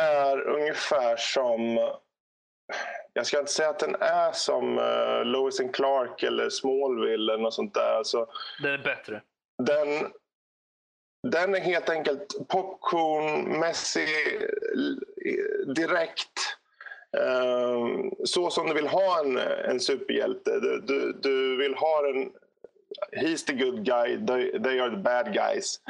[0.00, 1.78] är ungefär som...
[3.16, 7.38] Jag ska inte säga att den är som eh, Lois and Clark eller Smallville eller
[7.42, 7.96] något sånt där.
[7.96, 8.26] Alltså,
[8.62, 9.22] Den är bättre.
[9.62, 10.12] den,
[11.32, 14.08] den är helt enkelt popcornmässig,
[15.26, 16.40] eh, direkt.
[17.16, 17.86] eh,
[18.24, 20.50] så som du vill ha en, en superhjälte.
[20.60, 22.30] Du, du, du vill ha en...
[23.12, 25.80] He's the good guy, they, they are the bad guys.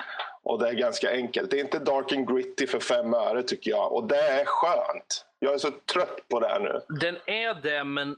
[0.43, 1.51] Och det är ganska enkelt.
[1.51, 3.93] Det är inte dark and gritty för fem öre tycker jag.
[3.93, 5.26] Och det är skönt.
[5.47, 6.81] Jag är så trött på det här nu.
[7.01, 8.17] Den är det, men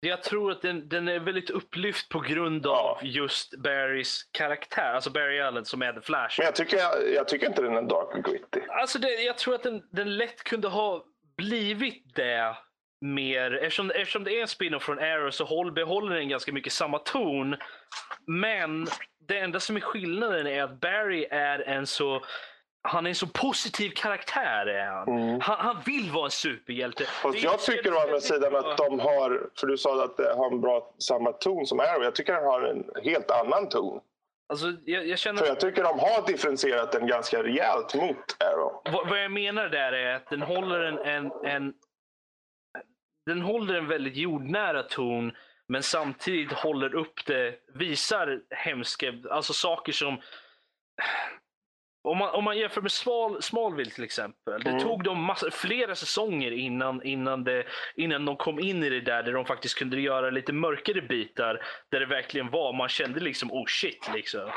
[0.00, 2.98] jag tror att den, den är väldigt upplyft på grund av Ja.
[3.02, 4.92] just Barrys karaktär.
[4.94, 6.34] Alltså Barry Allen som är The Flash.
[6.38, 8.60] Men jag tycker, jag, jag tycker inte den är dark and gritty.
[8.68, 11.04] Alltså det, jag tror att den, den lätt kunde ha
[11.36, 12.56] blivit det
[13.00, 13.52] mer.
[13.54, 16.98] Eftersom, eftersom det är en spin-off från Arrow så håll, behåller den ganska mycket samma
[16.98, 17.56] ton.
[18.26, 18.86] Men
[19.28, 22.24] det enda som är skillnaden är att Barry är en så
[22.82, 24.66] han är en så positiv karaktär.
[24.66, 25.08] Är han.
[25.08, 25.40] Mm.
[25.40, 27.04] Han, han vill vara en superhjälte.
[27.04, 30.50] Fast jag tycker å andra sidan att de har, för du sa att det har
[30.50, 32.02] en bra samma ton som Arrow.
[32.02, 34.00] Jag tycker den har en helt annan ton.
[34.48, 35.38] Alltså, jag, jag känner...
[35.38, 38.82] För jag tycker de har differentierat den ganska rejält mot Arrow.
[38.84, 41.74] Vad, vad jag menar där är att den håller en, en, en
[43.26, 45.32] den håller en väldigt jordnära ton
[45.68, 50.20] men samtidigt håller upp det, visar hemska, alltså saker som
[52.04, 54.62] om man, om man jämför med Smal, Smallville till exempel.
[54.62, 54.82] Det Mm.
[54.82, 57.64] tog dem massa, flera säsonger innan, innan, det,
[57.96, 61.64] innan de kom in i det där där de faktiskt kunde göra lite mörkare bitar.
[61.90, 64.50] Där det verkligen var, man kände liksom oh shit liksom.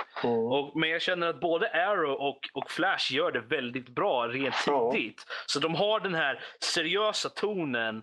[0.51, 4.55] Och, men jag känner att både Arrow och, och Flash gör det väldigt bra rent
[4.91, 5.25] tidigt.
[5.45, 7.97] Så de har den här seriösa tonen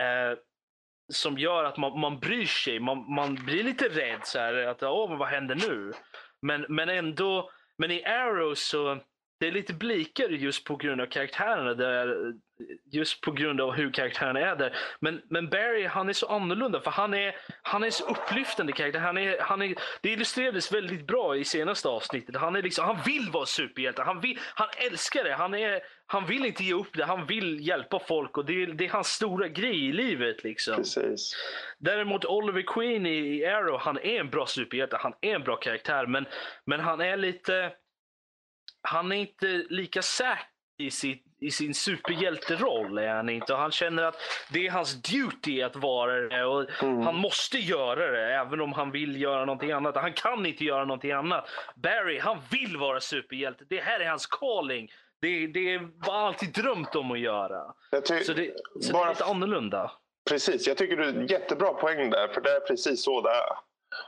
[0.00, 0.38] eh,
[1.12, 2.80] som gör att man, man bryr sig.
[2.80, 4.20] Man, man blir lite rädd.
[4.24, 5.92] Så här, att, Åh, vad händer nu?
[6.42, 9.00] Men, men ändå, men i Arrow så
[9.40, 11.74] det är lite blikare just på grund av karaktärerna.
[11.74, 12.32] Där,
[12.90, 14.76] just på grund av hur karaktärerna är där.
[15.00, 19.00] Men, men Barry han är så annorlunda för han är, han är så upplyftande karaktär.
[19.00, 22.36] Han är, han är, det illustrerades väldigt bra i senaste avsnittet.
[22.36, 24.02] Han, är liksom, han vill vara superhjälte.
[24.02, 25.34] Han, vill, han älskar det.
[25.34, 25.80] Han, är,
[26.10, 27.04] han vill inte ge upp det.
[27.04, 30.44] Han vill hjälpa folk och det, är- det är hans stora grej i livet.
[30.44, 30.76] Liksom.
[30.76, 31.36] Precis.
[31.78, 34.96] Däremot Oliver Queen i, Arrow, han är en bra superhjälte.
[35.00, 36.06] Han är en bra karaktär.
[36.06, 36.26] Men,
[36.64, 37.72] men han är lite...
[38.82, 40.42] Han är inte lika säker
[40.78, 42.98] i, sitt, i sin superhjälteroll.
[42.98, 43.52] Är han, inte.
[43.52, 44.16] Och han känner att
[44.52, 46.44] det är hans duty att vara det.
[46.44, 46.66] Och
[47.04, 49.96] Han måste göra det även om han vill göra någonting annat.
[49.96, 51.48] Han kan inte göra någonting annat.
[51.76, 53.64] Barry, han vill vara superhjälte.
[53.68, 54.88] Det här är hans calling.
[55.20, 55.92] Det, det han
[56.26, 57.62] alltid drömt om att göra.
[57.90, 58.46] Jag Så det, så det
[58.88, 59.90] är bara- lite annorlunda.
[60.30, 63.50] Precis, jag tycker du är jättebra poäng där, för det är precis så det är.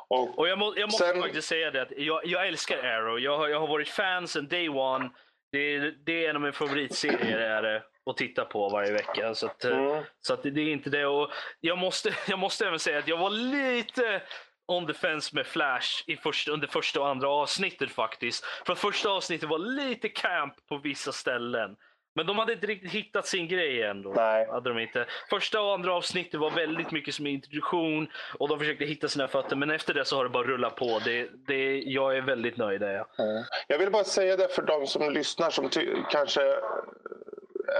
[0.08, 3.18] Och, Och jag, må, jag måste Sen- faktiskt säga det att jag, jag älskar Arrow.
[3.20, 5.10] Jag, har- jag har varit fan sedan day one.
[5.52, 9.34] Det, är- det är en av mina favoritserier är det, att titta på varje vecka.
[9.34, 10.02] Så, att, Mm.
[10.20, 11.06] så att det, det är inte det.
[11.06, 11.30] Och
[11.60, 14.22] jag, måste, jag måste även säga att jag var lite
[14.70, 18.44] on the fence med Flash i första, under första och andra avsnittet faktiskt.
[18.66, 21.76] För att första avsnittet var lite camp på vissa ställen.
[22.14, 24.12] Men de hade inte riktigt hittat sin grej ändå.
[24.16, 24.46] Nej.
[24.50, 25.06] Hade de inte.
[25.30, 29.56] Första och andra avsnittet var väldigt mycket som introduktion och de försökte hitta sina fötter.
[29.56, 31.00] Men efter det så har det bara rullat på.
[31.04, 33.04] Det, det, jag är väldigt nöjd där.
[33.16, 33.44] Ja.
[33.68, 35.70] Jag vill bara säga det för de som lyssnar som
[36.10, 36.40] kanske...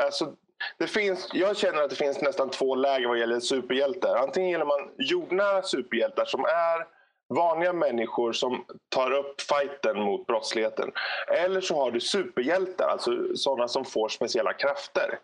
[0.05, 0.37] Alltså,
[0.79, 4.17] det finns, jag känner att det finns nästan två läger vad gäller superhjältar.
[4.17, 7.01] Antingen gillar man jordnära superhjältar som är
[7.35, 10.93] vanliga människor som tar upp fighten mot brottsligheten.
[11.29, 15.19] Eller så har du superhjältar, alltså sådana som får speciella krafter.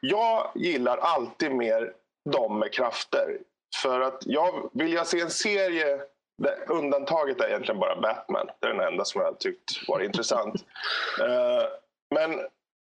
[0.00, 1.92] Jag gillar alltid mer
[2.30, 3.38] de med krafter.
[3.82, 6.00] För att jag vill jag se en serie
[6.68, 8.46] undantaget är egentligen bara Batman.
[8.60, 10.54] Det är den enda som jag har tyckt var intressant.
[11.20, 11.66] Eh,
[12.10, 12.40] men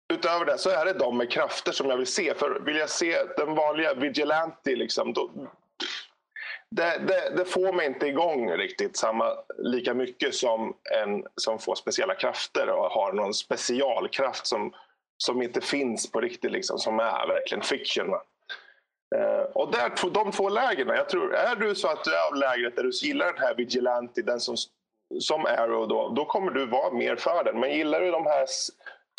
[0.08, 2.34] utöver det så är det de med krafter som jag vill se.
[2.34, 5.30] För vill jag se den vanliga vigilante liksom, då,
[6.70, 11.74] det, det, det får mig inte igång riktigt samma, lika mycket som en som får
[11.74, 14.74] speciella krafter och har någon specialkraft som,
[15.16, 18.10] som inte finns på riktigt, liksom, som är verkligen fiction.
[18.10, 18.22] Va?
[19.16, 22.34] Eh, och där, de två lägren, jag tror, är du så att du är av
[22.34, 24.56] lägret där du gillar den här vigilante, den som,
[25.20, 27.60] som Arrow, då, då kommer du vara mer för den.
[27.60, 28.46] Men gillar du de här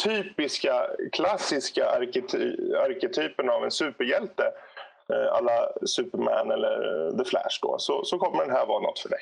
[0.04, 4.44] typiska, klassiska arkety, arketypen av en superhjälte,
[5.14, 9.00] eh, alla Superman eller eh, The Flash, då, så, så kommer den här vara något
[9.00, 9.20] för dig.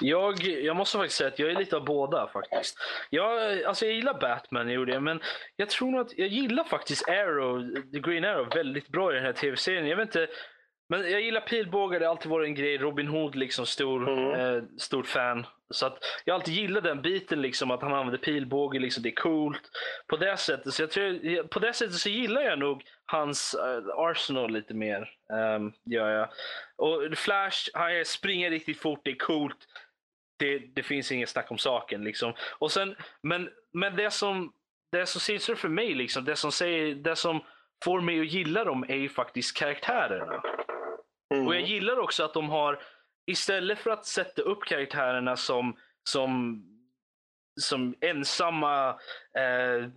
[0.00, 2.76] Jag, jag måste faktiskt säga att jag är lite av båda faktiskt.
[3.10, 5.20] Jag, alltså jag gillar Batman, jag gjorde det, men
[5.56, 9.24] jag tror nog att jag gillar faktiskt Arrow, The Green Arrow väldigt bra i den
[9.24, 9.86] här tv-serien.
[9.86, 10.28] Jag vet inte,
[10.90, 12.78] men jag gillar pilbågar, det har alltid varit en grej.
[12.78, 14.08] Robin Hood, liksom stor,
[14.40, 15.46] eh, stort fan.
[15.70, 19.08] Så att jag har alltid gillat den biten, liksom, att han använder pilbåge, liksom, det
[19.08, 19.62] är coolt.
[20.06, 23.82] På det sättet så, jag tror, på det sättet så gillar jag nog hans eh,
[23.96, 25.10] Arsenal lite mer.
[25.56, 26.28] Um, gör jag.
[26.76, 29.58] Och Flash, han springer riktigt fort, det är coolt.
[30.38, 32.04] Det, det finns inget snack om saken.
[32.04, 32.32] Liksom.
[32.58, 34.52] Och sen, men, men det som,
[34.92, 37.40] det som sitter för mig, liksom, det, som säger, det som
[37.84, 40.42] får mig att gilla dem är ju faktiskt karaktärerna.
[41.30, 42.82] Och jag gillar också att de har,
[43.26, 45.76] istället för att sätta upp karaktärerna som,
[46.10, 46.62] som,
[47.60, 48.88] som ensamma
[49.38, 49.88] eh,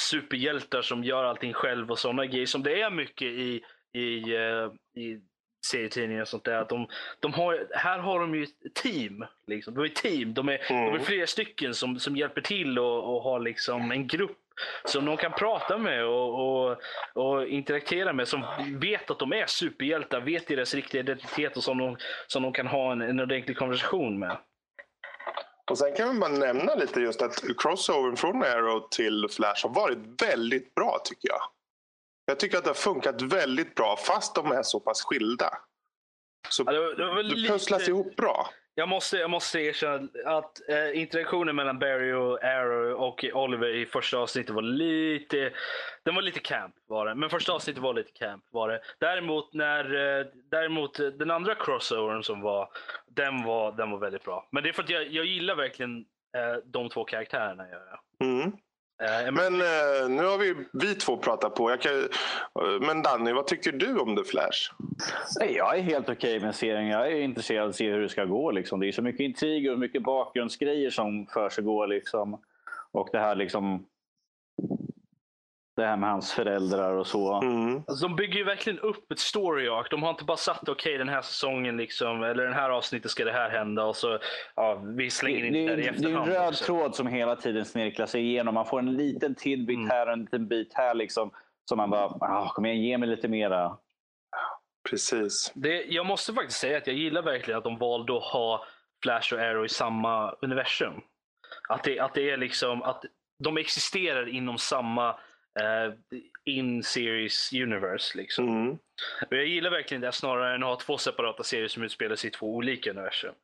[0.00, 5.02] superhjältar som gör allting själv och sådana grejer som det är mycket i, i, eh,
[5.02, 5.20] i
[5.66, 6.60] serietidningar och sånt där.
[6.60, 6.88] Att de,
[7.20, 9.24] de har, här har de ju ett team.
[9.46, 9.74] Liksom.
[9.74, 10.34] De är team.
[10.34, 14.06] De är, de är flera stycken som, som hjälper till och, och har liksom en
[14.06, 14.38] grupp
[14.84, 16.76] som de kan prata med och, och,
[17.14, 18.28] och interagera med.
[18.28, 18.44] Som
[18.80, 22.66] vet att de är superhjältar, vet deras riktiga identitet och som de, som de kan
[22.66, 24.36] ha en, en ordentlig konversation med.
[25.70, 30.22] Och sen kan man nämna lite just att crossovern från Arrow till Flash har varit
[30.22, 31.40] väldigt bra tycker jag.
[32.26, 35.50] Jag tycker att det har funkat väldigt bra fast de är så pass skilda.
[36.48, 38.50] Så Ja, det det lite- pusslas ihop bra.
[38.78, 43.86] Jag måste, jag måste erkänna att eh, interaktionen mellan Barry och Arrow och Oliver i
[43.86, 45.52] första avsnittet var lite
[46.02, 47.14] den var lite camp var det.
[47.14, 48.80] Men första avsnittet var lite camp var det.
[48.98, 52.68] Däremot, när, eh, däremot eh, den andra crossovern som var
[53.06, 54.48] den, var, den var väldigt bra.
[54.50, 55.98] Men det är för att jag, jag gillar verkligen
[56.36, 57.68] eh, de två karaktärerna.
[57.68, 58.52] gör Jag, mm.
[59.02, 61.76] Eh, men eh, nu har vi, vi två pratat på.
[61.80, 62.08] Kan,
[62.80, 64.72] men Danny, vad tycker du om The Flash?
[65.40, 66.86] Jag är helt okej okay med serien.
[66.86, 68.50] Jag är intresserad av att se hur det ska gå.
[68.50, 68.80] Liksom.
[68.80, 71.48] Det är så mycket intriger och mycket bakgrundsgrejer som för
[71.86, 72.40] Liksom.
[72.92, 73.86] Och det här liksom
[75.78, 77.40] det här med hans föräldrar och så.
[77.42, 77.76] Mm.
[77.76, 79.86] Alltså, de bygger ju verkligen upp ett story arc.
[79.90, 83.10] De har inte bara satt okej okay, den här säsongen liksom, eller den här avsnittet
[83.10, 84.18] ska det här hända och så
[84.56, 86.28] ja, vi slänger in det, det, det i efterhand.
[86.28, 86.64] Det är en röd också.
[86.64, 88.54] tråd som hela tiden snirklar sig igenom.
[88.54, 89.90] Man får en liten tidbit mm.
[89.90, 91.30] här och en liten bit här liksom.
[91.68, 93.76] Så man bara, ah, kom igen, ge mig lite mera.
[94.90, 95.52] Precis.
[95.54, 98.64] Det, jag måste faktiskt säga att jag gillar verkligen att de valde att ha
[99.02, 100.94] Flash och Arrow i samma universum.
[101.68, 103.04] Att det, att det är liksom att
[103.44, 105.18] de existerar inom samma
[105.60, 105.94] uh,
[106.44, 108.18] in-series universe.
[108.18, 108.48] Liksom.
[108.48, 108.78] Mm.
[109.30, 112.30] jag gillar verkligen det snarare än att ha två separata serier som utspelar sig i
[112.30, 113.34] två olika universum.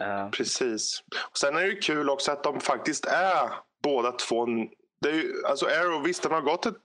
[0.00, 0.30] Uh.
[0.30, 1.02] Precis.
[1.30, 3.50] Och sen är det kul också att de faktiskt är
[3.82, 4.46] båda två.
[5.00, 6.76] Det är ju, alltså Arrow, visst den har gått ett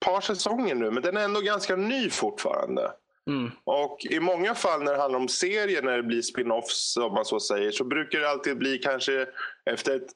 [0.00, 2.92] par säsonger nu men den är ändå ganska ny fortfarande.
[3.26, 3.50] Mm.
[3.64, 7.24] Och i många fall när det handlar om serier, när det blir spin-offs om man
[7.24, 9.26] så säger, så brukar det alltid bli kanske
[9.70, 10.08] efter ett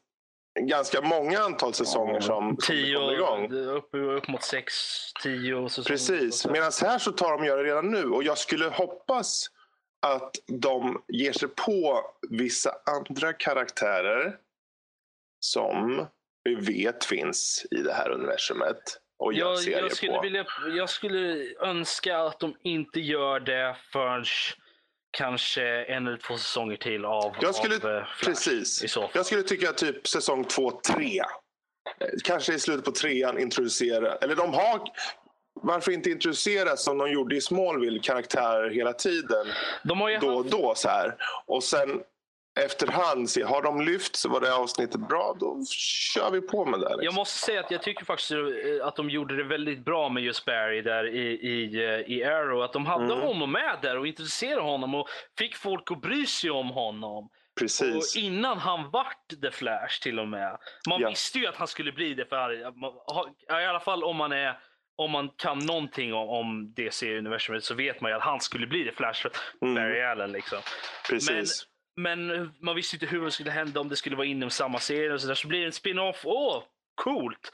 [0.60, 3.52] ganska många antal säsonger som, tio, kommer igång.
[3.52, 4.74] Upp, upp mot sex,
[5.22, 5.88] tio säsonger.
[5.88, 9.50] Precis, medan här så tar de göra det redan nu och jag skulle hoppas
[10.02, 12.00] att de ger sig på
[12.30, 14.36] vissa andra karaktärer
[15.40, 16.06] som
[16.44, 19.00] vi vet finns i det här universumet.
[19.18, 24.24] Och jag, jag, skulle vilja, jag skulle önska att de inte gör det förrän
[25.14, 28.96] kanske en eller två säsonger till av, jag skulle, av eh, Flash, Precis.
[29.12, 31.18] Jag skulle tycka typ säsong två, tre.
[32.00, 34.80] Eh, kanske i slutet på trean introducera, eller de har
[35.62, 39.46] varför inte introducera som de gjorde i Smallville karaktärer hela tiden?
[39.82, 41.16] De har då och då så här.
[41.46, 42.00] Och sen
[42.60, 45.64] efterhand se, har de lyft så var det avsnittet bra, då
[46.14, 46.88] kör vi på med det.
[46.88, 47.04] Liksom.
[47.04, 50.22] Jag måste säga att jag tycker faktiskt eh, att de gjorde det väldigt bra med
[50.22, 52.62] just Barry där i, i, eh, i Arrow.
[52.62, 53.20] Att de hade mm.
[53.20, 55.08] honom med där och introducerade honom och
[55.38, 57.28] fick folk att bry sig om honom.
[57.58, 58.16] Precis.
[58.16, 60.58] Och innan han vart The Flash till och med.
[60.88, 61.08] Man ja.
[61.08, 62.52] visste ju att han skulle bli det, för,
[63.60, 64.58] i alla fall om man är
[64.96, 68.84] om man kan någonting om, om DC-universumet så vet man ju att han skulle bli
[68.84, 69.26] The Flash
[69.62, 69.74] mm.
[69.74, 70.32] Barry Allen.
[70.32, 70.58] Liksom.
[71.08, 71.30] Precis.
[71.30, 74.78] Men men man visste inte hur det skulle hända, om det skulle vara inom samma
[74.78, 75.34] serie och så där.
[75.34, 76.20] Så blir det en spin-off.
[76.24, 76.62] Åh,
[76.94, 77.52] coolt!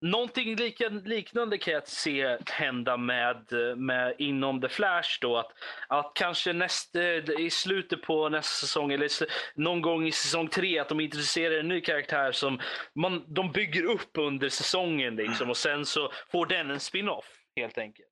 [0.00, 5.36] Någonting lika, liknande kan jag se hända med, med inom The Flash då.
[5.36, 5.52] Att,
[5.88, 9.10] att kanske nästa, i slutet på nästa säsong eller
[9.54, 12.60] någon gång i säsong tre att de introducerar en ny karaktär som
[12.94, 17.26] man, de bygger upp under säsongen liksom, och sen så får den en spin-off
[17.56, 18.08] helt enkelt.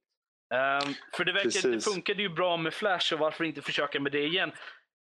[0.53, 4.13] Um, för det, verkar, det funkade ju bra med Flash och varför inte försöka med
[4.13, 4.53] det igen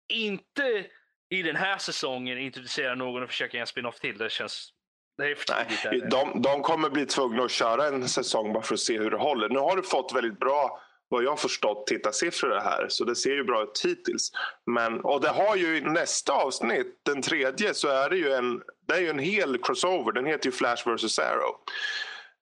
[0.10, 0.86] inte
[1.30, 4.18] i den här säsongen introducera någon och försöka göra en spin-off till.
[4.18, 4.73] Det känns
[5.19, 8.80] det är Nej, de, de kommer bli tvungna att köra en säsong bara för att
[8.80, 9.49] se hur det håller.
[9.49, 12.86] Nu har du fått väldigt bra, vad jag har förstått, tittarsiffror det här.
[12.90, 14.31] Så det ser ju bra ut hittills.
[14.65, 18.61] Men, och det har ju i nästa avsnitt, den tredje, så är det ju en,
[18.88, 20.11] det är ju en hel crossover.
[20.11, 21.56] Den heter ju Flash vs Arrow.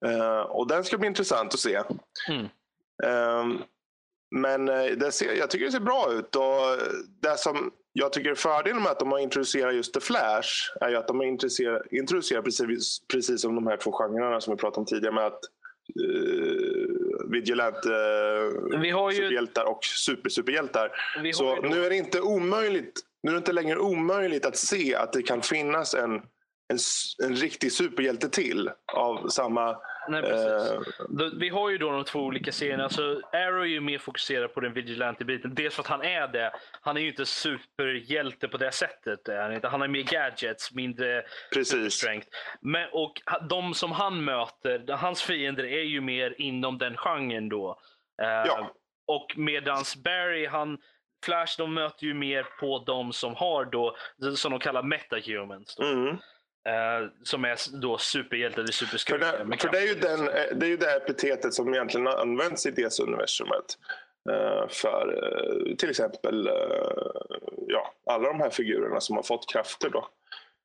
[0.06, 1.82] Uh, och den ska bli intressant att se.
[2.30, 2.48] Mm.
[3.04, 3.64] Um,
[4.32, 6.36] men eh, det ser, jag tycker det ser bra ut.
[6.36, 6.78] Och
[7.22, 10.50] det som jag tycker är fördelen med att de har introducerat just The Flash
[10.82, 11.26] är ju att de har
[11.92, 15.40] introducerat, precis, precis som de här två genrerna som vi pratade om tidigare med att
[16.06, 19.18] uh, vigilante uh, vi har ju...
[19.18, 20.92] superhjältar och supersuperhjältar.
[21.34, 25.14] Så nu är det inte omöjligt nu är det inte längre omöjligt att se att
[25.14, 26.14] det kan finnas en,
[26.68, 26.78] en,
[27.24, 32.52] en riktig superhjälte till av samma Nej, uh, vi har ju då de två olika
[32.52, 32.84] serierna.
[32.84, 35.56] Alltså, Arrow är ju mer fokuserad på den vigilante-biten.
[35.56, 36.52] Dels för att han är det.
[36.82, 39.20] Han är ju inte superhjälte på det sättet.
[39.28, 39.68] Han, inte.
[39.68, 41.24] han har mer gadgets, mindre
[41.90, 42.28] strength.
[42.62, 47.80] Men, och de som han möter, hans fiender är ju mer inom den genren då.
[48.22, 48.72] Uh, ja.
[49.08, 50.78] Och medans Barry, han,
[51.26, 53.96] Flash, de möter ju mer på de som har då,
[54.36, 55.76] som de kallar metahumans.
[55.76, 55.84] Då.
[55.84, 56.18] Mm.
[56.68, 59.32] Uh, som är då superhjälte eller superskurkar.
[59.32, 62.08] För, det, för det, är ju den, eh, det är ju det epitetet som egentligen
[62.08, 63.78] används i DC-universumet.
[64.30, 66.50] Uh, för uh, till exempel
[67.68, 69.90] ja, alla de här figurerna som har fått krafter.
[69.90, 70.08] Då.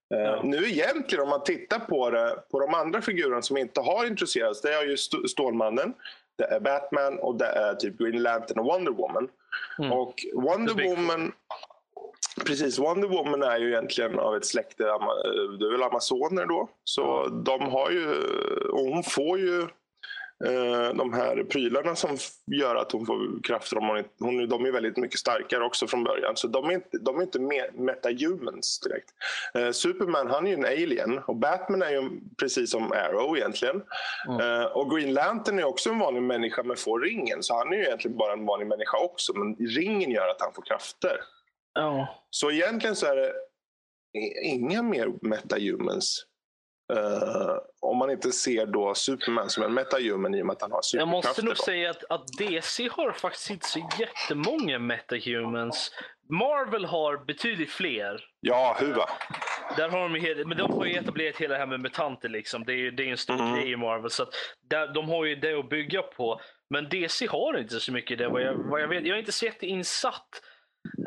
[0.08, 0.40] Ja.
[0.44, 4.62] Nu egentligen om man tittar på det, på de andra figurerna som inte har intresserats.
[4.62, 4.96] Det är ju
[5.28, 5.94] Stålmannen,
[6.38, 9.28] det är Batman och det är typ Green Lantern och Wonder Woman.
[9.78, 9.92] Mm.
[9.92, 11.32] Och Wonder Woman
[12.46, 16.70] Precis, Wonder Woman är ju egentligen av ett släkte, det är väl amazoner då.
[16.84, 18.14] Så de har ju,
[18.70, 19.66] hon får ju
[20.44, 22.16] Eh, de här prylarna som
[22.46, 23.78] gör att hon får krafter.
[23.78, 26.36] Om hon, de är väldigt mycket starkare också från början.
[26.36, 27.38] Så de är inte, de är inte
[27.72, 29.10] metahumans direkt.
[29.54, 33.82] Eh, Superman han är ju en alien och Batman är ju precis som Arrow egentligen.
[34.28, 34.40] Mm.
[34.40, 37.42] Eh, och Green Lantern är också en vanlig människa men får ringen.
[37.42, 39.32] Så han är ju egentligen bara en vanlig människa också.
[39.34, 41.16] Men ringen gör att han får krafter.
[41.78, 42.04] Oh.
[42.30, 43.32] Så egentligen så är det
[44.42, 46.26] inga mer metahumans
[46.92, 50.72] Uh, om man inte ser då Superman som en metahuman i och med att han
[50.72, 50.98] har superkrafter.
[50.98, 51.62] Jag måste nog då.
[51.62, 55.90] säga att, att DC har faktiskt inte så jättemånga metahumans.
[56.28, 58.24] Marvel har betydligt fler.
[58.40, 59.08] Ja, huva.
[59.76, 62.28] Där har de, men de har ju etablerat hela det här med mutanter.
[62.28, 62.64] Liksom.
[62.64, 63.54] Det, är, det är en stor mm.
[63.54, 64.10] grej i Marvel.
[64.10, 64.26] Så
[64.70, 66.40] där, de har ju det att bygga på.
[66.70, 68.28] Men DC har inte så mycket det.
[68.28, 69.06] Vad jag, vad jag, vet.
[69.06, 70.42] jag är inte så jätteinsatt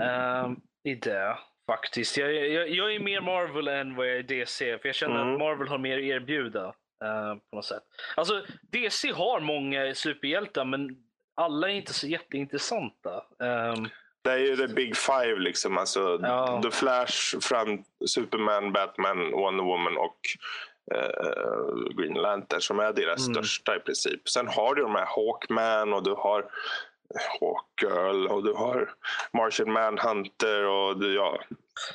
[0.02, 0.52] uh,
[0.84, 1.38] i det.
[1.68, 2.18] Faktiskt.
[2.18, 4.78] Jag, jag, jag, är mer Marvel än vad jag är DC.
[4.78, 5.34] För jag känner mm.
[5.34, 6.66] att Marvel har mer att erbjuda.
[7.04, 7.84] Uh, på något sätt.
[8.16, 10.90] Alltså, DC har många superhjältar men
[11.36, 13.24] alla är inte så jätteintressanta.
[13.40, 13.90] Um,
[14.24, 15.40] det är ju the big five.
[15.40, 15.78] liksom.
[15.78, 16.62] Alltså, ja.
[16.64, 20.20] The Flash, fram, Superman, Batman, Wonder Woman och
[20.96, 23.34] uh, Green Lantern som är deras mm.
[23.34, 24.30] största i princip.
[24.30, 26.46] Sen har du de här Hawkman och du har
[27.40, 28.94] Hawkgirl och du har
[29.34, 31.40] Martian Manhunter och du, ja,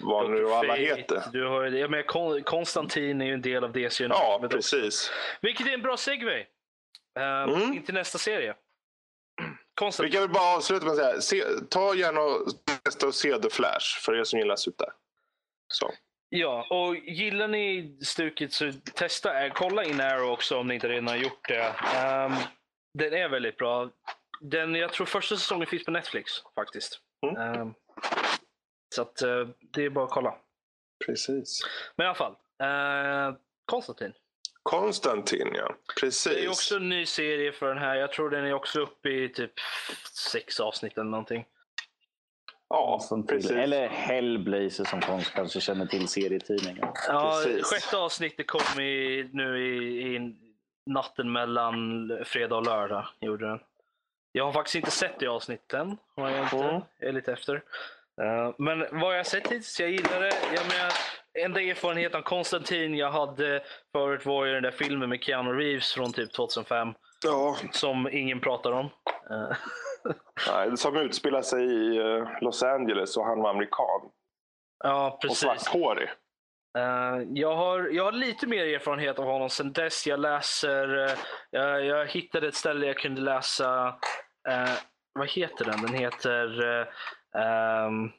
[0.00, 1.22] vad nu alla heter.
[1.32, 2.04] Du har, ja, men
[2.42, 4.04] Konstantin är ju en del av DC.
[4.04, 5.12] Ja, precis.
[5.40, 6.46] Vilket är en bra segway.
[7.18, 7.72] Uh, mm.
[7.72, 8.54] In till nästa serie.
[10.02, 12.46] Vi kan väl bara avsluta med att säga, se, ta gärna och
[12.84, 14.88] testa och se The Flash för er som gillar super.
[15.68, 15.92] Så.
[16.28, 21.08] Ja, och gillar ni stuket så testa, kolla in Arrow också om ni inte redan
[21.08, 21.66] har gjort det.
[21.66, 22.36] Um,
[22.98, 23.90] den är väldigt bra.
[24.40, 27.00] Den, jag tror första säsongen finns på Netflix faktiskt.
[27.26, 27.60] Mm.
[27.60, 27.74] Um,
[28.94, 30.34] så att, uh, det är bara att kolla.
[31.06, 31.60] Precis.
[31.96, 32.32] Men i alla fall.
[32.62, 34.12] Uh, Konstantin.
[34.62, 35.74] Konstantin, ja.
[36.00, 36.34] Precis.
[36.34, 37.96] Det är också en ny serie för den här.
[37.96, 39.52] Jag tror den är också uppe i typ
[40.32, 41.44] sex avsnitt eller någonting.
[42.68, 43.50] Ja, precis.
[43.50, 46.88] Eller Hellblazer som folk kanske känner till serietidningen.
[47.08, 47.66] Ja, precis.
[47.66, 50.34] sjätte avsnittet kom i, nu i, i
[50.86, 53.08] natten mellan fredag och lördag.
[53.20, 53.58] Gjorde den.
[54.32, 55.96] Jag har faktiskt inte sett det avsnittet än.
[56.16, 56.56] Har jag, inte.
[56.56, 56.82] Mm.
[56.98, 57.54] jag är lite efter.
[57.54, 60.32] Uh, men vad jag sett hittills, jag gillar det.
[60.54, 60.92] Jag menar,
[61.44, 63.62] enda erfarenheten av Konstantin jag hade
[63.92, 66.94] förut var ju den där filmen med Keanu Reeves från typ 2005.
[67.24, 67.56] Ja.
[67.72, 68.86] Som ingen pratar om.
[69.30, 69.52] Uh.
[70.48, 74.10] Nej, som utspelar sig i eh, Los Angeles och han var amerikan.
[74.84, 75.44] Ja, precis.
[75.44, 76.08] Och svarthårig.
[76.78, 80.06] Uh, jag, har, jag har lite mer erfarenhet av honom sen dess.
[80.06, 81.18] Jag läser, uh,
[81.50, 83.88] jag, jag hittade ett ställe jag kunde läsa,
[84.48, 84.74] uh,
[85.12, 85.82] vad heter den?
[85.82, 86.60] Den heter,
[87.86, 88.12] um,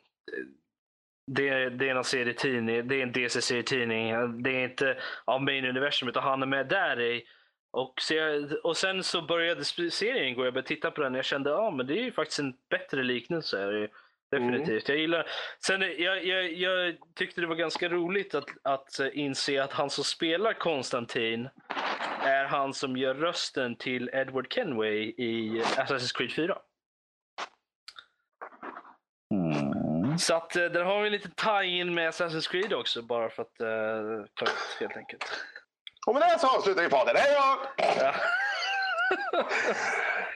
[1.28, 4.44] det, det är en serietidning, det är en DC-serietidning.
[4.44, 7.24] Det är inte av Main Universum utan han är med där i.
[7.74, 11.18] Och, så jag, och sen så började serien gå, jag började titta på den och
[11.18, 13.90] jag kände att ah, men det är ju faktiskt en bättre liknelse.
[14.32, 14.90] Definitivt.
[14.90, 14.98] Mm.
[14.98, 15.28] Jag gillar...
[15.66, 20.04] Sen, jag, jag, jag, tyckte det var ganska roligt att, att inse att han som
[20.04, 21.50] spelar Konstantin
[22.22, 26.58] är han som gör rösten till Edward Kenway i Assassin's Creed 4.
[29.34, 30.18] Mm.
[30.18, 33.62] Så att uh, där har vi lite tie-in med Assassin's Creed också, bara för att
[33.62, 35.24] uh, ta ut helt enkelt.
[36.08, 37.16] Och med det så avslutar vi podden.
[37.16, 37.68] Hej då!
[37.78, 38.14] Ja.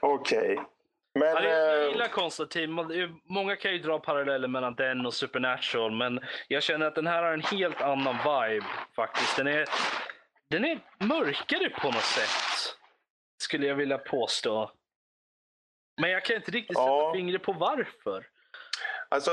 [0.02, 0.52] Okej.
[0.52, 0.75] Okay.
[1.18, 2.70] Men, ja, jag gillar Konstantin.
[3.24, 7.22] Många kan ju dra paralleller mellan den och Supernatural, men jag känner att den här
[7.22, 8.66] har en helt annan vibe
[8.96, 9.36] faktiskt.
[9.36, 9.68] Den är,
[10.50, 12.76] den är mörkare på något sätt,
[13.42, 14.70] skulle jag vilja påstå.
[16.00, 17.12] Men jag kan inte riktigt sätta ja.
[17.14, 18.26] fingret på varför.
[19.08, 19.30] Alltså,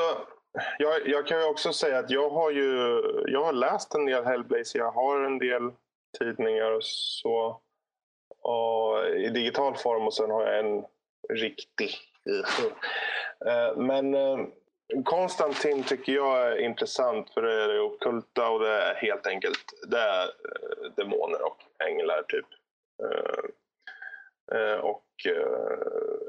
[0.78, 4.26] jag, jag, kan ju också säga att jag har ju jag har läst en del
[4.26, 4.80] Hellblazer.
[4.80, 5.72] Jag har en del
[6.20, 7.62] tidningar och så.
[8.42, 10.86] Och I digital form och sen har jag en
[11.30, 11.96] riktig.
[13.46, 14.38] Eh, men eh,
[15.06, 19.74] Konstantin tycker jag är intressant för det är det okulta och det är helt enkelt
[19.88, 22.46] det är eh, demoner och änglar typ.
[24.82, 25.04] Och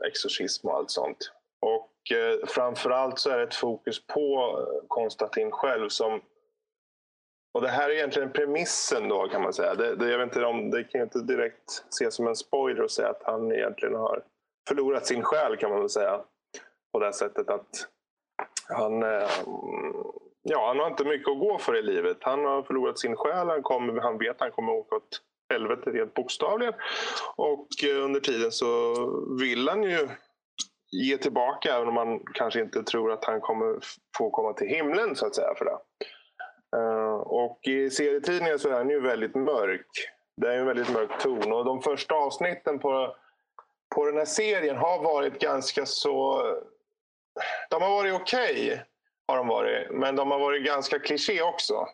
[0.07, 1.33] exorcism och allt sånt.
[1.61, 1.93] Och
[2.47, 4.59] framförallt så är det ett fokus på
[4.89, 6.23] Konstantin själv som
[7.55, 9.75] och det här är egentligen premissen då kan man säga.
[9.75, 12.91] Det, det, jag vet inte om, det kan inte direkt ses som en spoiler att
[12.91, 14.23] säga att han egentligen har
[14.69, 16.21] förlorat sin själ kan man väl säga.
[16.93, 17.69] På det sättet att
[18.69, 19.29] han, eh,
[20.43, 22.17] ja, han har inte mycket att gå för i livet.
[22.21, 23.49] Han har förlorat sin själ.
[23.49, 25.21] Han, kommer, han vet att han kommer åka åt
[25.53, 26.75] helvete rent bokstavligen.
[27.37, 28.95] Och eh, under tiden så
[29.41, 30.09] vill han ju
[30.93, 33.79] ge tillbaka även om man kanske inte tror att han kommer
[34.19, 35.79] få komma till himlen så att säga för det.
[36.77, 39.87] Uh, och i serietidningen så är han ju väldigt mörk.
[40.37, 43.17] Det är en väldigt mörk ton och de första avsnitten på,
[43.95, 46.43] på den här serien har varit ganska så...
[47.71, 48.79] De har varit okej, okay,
[49.27, 51.89] har de varit, men de har varit ganska kliché också.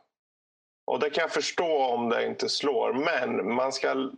[0.87, 4.11] Och det kan jag förstå om det inte slår, men man ska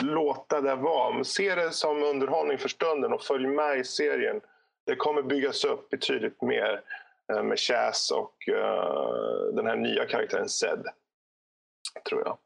[0.00, 1.24] låta det vara.
[1.24, 4.40] Se det som underhållning för stunden och följ med i serien.
[4.86, 6.82] Det kommer byggas upp betydligt mer
[7.32, 10.86] eh, med Chas och uh, den här nya karaktären Zed.
[12.08, 12.38] Tror jag.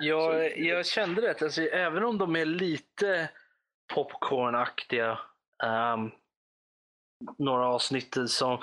[0.00, 3.28] Jag, jag kände det, alltså, även om de är lite
[3.94, 5.18] popcornaktiga
[5.64, 6.10] um,
[7.38, 8.58] några avsnitt som...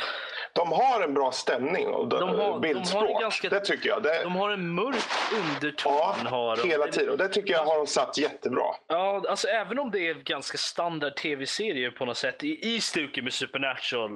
[0.54, 3.08] De har en bra stämning och de har, bildspråk.
[3.08, 4.04] De har ganska, det tycker jag.
[4.04, 4.24] Det...
[4.24, 5.94] De har en mörk underton.
[5.94, 6.70] Ja, har de.
[6.70, 7.10] hela tiden.
[7.10, 8.76] Och det tycker jag har de satt jättebra.
[8.88, 13.24] Ja, alltså även om det är ganska standard tv-serier på något sätt i, i stuket
[13.24, 14.12] med Supernatural.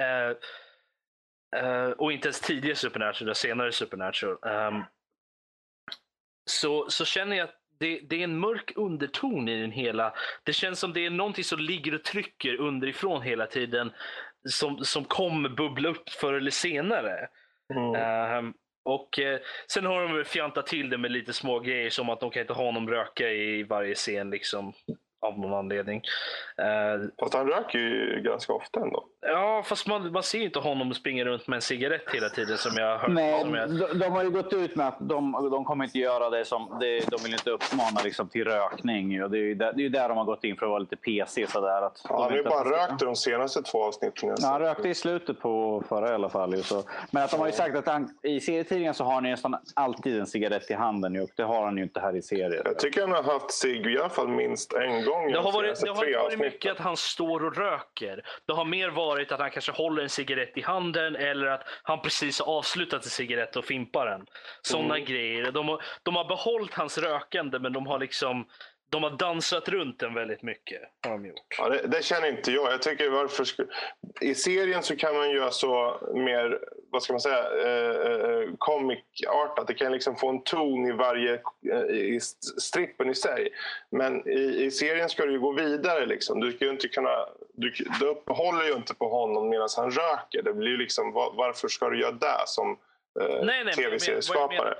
[0.00, 0.36] Eh,
[1.62, 4.38] eh, och inte ens tidigare Supernatural, utan senare Supernatural.
[4.42, 4.84] Um,
[6.50, 10.12] så, så känner jag att det, det, är en mörk underton i den hela.
[10.44, 13.92] Det känns som det är någonting som ligger och trycker underifrån hela tiden.
[14.48, 17.28] Som, som kommer bubbla upp förr eller senare.
[17.74, 17.94] Mm.
[17.94, 18.52] Uh,
[18.84, 19.38] och uh,
[19.68, 22.52] Sen har de fjantat till det med lite små grejer som att de kan inte
[22.52, 24.30] ha någon röka i varje scen.
[24.30, 24.72] Liksom
[25.26, 26.02] av någon anledning.
[26.60, 29.08] Uh, fast han röker ju ganska ofta ändå.
[29.24, 32.58] Ja, fast man, man ser ju inte honom springa runt med en cigarett hela tiden
[32.58, 33.10] som jag har hört.
[33.10, 33.70] Nej, jag...
[33.70, 36.76] de, de, har ju gått ut med att de, de kommer inte göra det som...
[36.80, 39.22] Det, de vill inte uppmana liksom, till rökning.
[39.24, 40.78] Och det är ju där, det är där de har gått in för att vara
[40.78, 41.46] lite PC.
[41.46, 44.34] Sådär, att ja, han har ju bara rökt de senaste två avsnitten.
[44.40, 46.62] Ja, han rökte i slutet på förra i alla fall.
[46.62, 46.82] Så.
[47.10, 50.20] Men att de har ju sagt att han, i serietidningen så har han nästan alltid
[50.20, 51.20] en cigarett i handen.
[51.20, 52.62] Och det har han ju inte här i serien.
[52.64, 55.32] Jag tycker han har haft cigg i alla fall minst en gång.
[55.32, 58.22] Det har varit, det har inte varit mycket att han står och röker.
[58.46, 62.00] Det har mer varit att han kanske håller en cigarett i handen eller att han
[62.00, 64.26] precis har avslutat en cigarett och fimpar den.
[64.62, 65.06] Sådana mm.
[65.06, 65.52] grejer.
[65.52, 68.46] De har, de har behållit hans rökande men de har liksom
[68.92, 70.82] de har dansat runt den väldigt mycket.
[71.02, 71.56] Har de gjort.
[71.58, 72.72] Ja, det, det, känner inte jag.
[72.72, 73.46] jag tycker varför
[74.20, 76.58] I serien så kan man göra så alltså mer
[76.90, 78.98] vad ska man säga, eh, eh comic
[79.28, 79.58] art.
[79.58, 81.34] Att det kan liksom få en ton i varje
[81.72, 82.20] eh, i
[82.60, 83.48] strippen i sig.
[83.90, 86.06] Men i, i serien ska du ju gå vidare.
[86.06, 86.40] Liksom.
[86.40, 90.42] Du, ska inte kunna, du, du uppehåller ju inte på honom medan han röker.
[90.42, 92.78] Det blir liksom, var, varför ska du göra det som
[93.20, 94.74] eh, tv-serieskapare.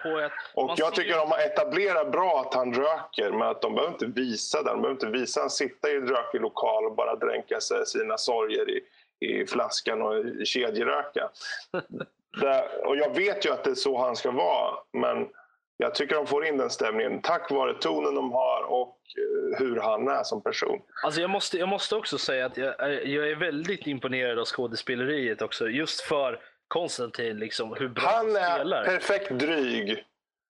[0.54, 4.06] Och jag tycker de har etablerat bra att han röker men att de behöver inte
[4.06, 4.70] visa det.
[4.70, 8.18] De behöver inte visa han sitta i en rökig lokal och bara dränka sig sina
[8.18, 8.80] sorger i,
[9.26, 11.30] i flaskan och kedjeröka.
[12.40, 15.28] det, och jag vet ju att det är så han ska vara men
[15.76, 19.76] jag tycker de får in den stämningen tack vare tonen de har och eh, hur
[19.76, 20.80] han är som person.
[21.04, 22.74] Alltså jag, måste, jag måste också säga att jag,
[23.06, 25.68] jag är väldigt imponerad av skådespeleriet också.
[25.68, 26.40] Just för
[26.73, 28.85] Konstantin, liksom, hur bra han spelar.
[28.85, 30.05] Han är perfekt dryg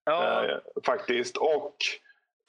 [0.05, 0.45] ja.
[0.45, 1.37] eh, faktiskt.
[1.37, 1.77] Och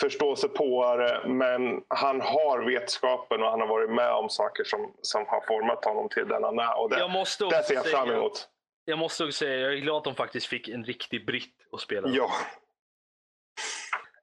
[0.01, 5.41] förståsigpåare, men han har vetskapen och han har varit med om saker som, som har
[5.47, 6.79] format honom till den han är.
[6.79, 8.49] Och det, jag måste det ser jag fram emot.
[8.85, 11.79] Jag måste också säga, jag är glad att de faktiskt fick en riktig britt att
[11.79, 12.09] spela.
[12.09, 12.29] Ja.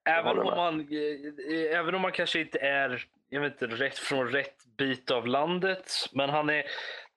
[0.05, 4.29] Även om, man, eh, även om man kanske inte är jag vet inte, rätt från
[4.29, 5.93] rätt bit av landet.
[6.13, 6.65] Men han är,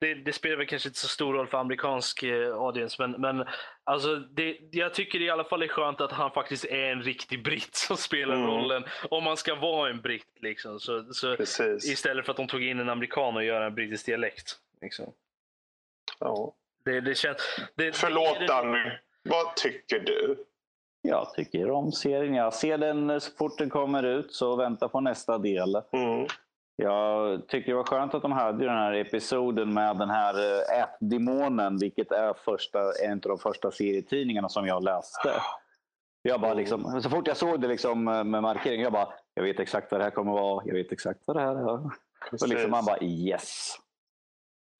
[0.03, 3.47] det, det, spelar väl kanske inte så stor roll för amerikansk eh, audience, men, men
[3.83, 7.01] alltså det, jag tycker i alla fall det är skönt att han faktiskt är en
[7.03, 8.47] riktig britt som spelar mm.
[8.47, 8.83] rollen.
[9.09, 10.37] Om man ska vara en britt.
[10.41, 10.79] Liksom.
[10.79, 11.37] Så, så
[11.83, 14.55] istället för att de tog in en amerikan och gör en brittisk dialekt.
[14.81, 15.13] Liksom.
[16.19, 16.53] Ja.
[16.85, 17.37] Det, det känns,
[17.75, 18.91] det, Förlåt det, Danny,
[19.23, 20.45] vad tycker du?
[21.01, 22.33] Jag tycker om serien.
[22.33, 25.81] Jag ser den så fort den kommer ut, så vänta på nästa del.
[25.91, 26.27] Mm.
[26.75, 30.83] Jag tycker det var skönt att de hade den här episoden med den här eh,
[30.83, 35.33] ätdemonen, vilket är första, en av de första serietidningarna som jag läste.
[36.21, 39.43] Jag bara liksom, så fort jag såg det liksom eh, med markering, jag bara, jag
[39.43, 41.85] vet exakt vad det här kommer vara, jag vet exakt vad det här är.
[42.31, 43.75] Och liksom man bara yes.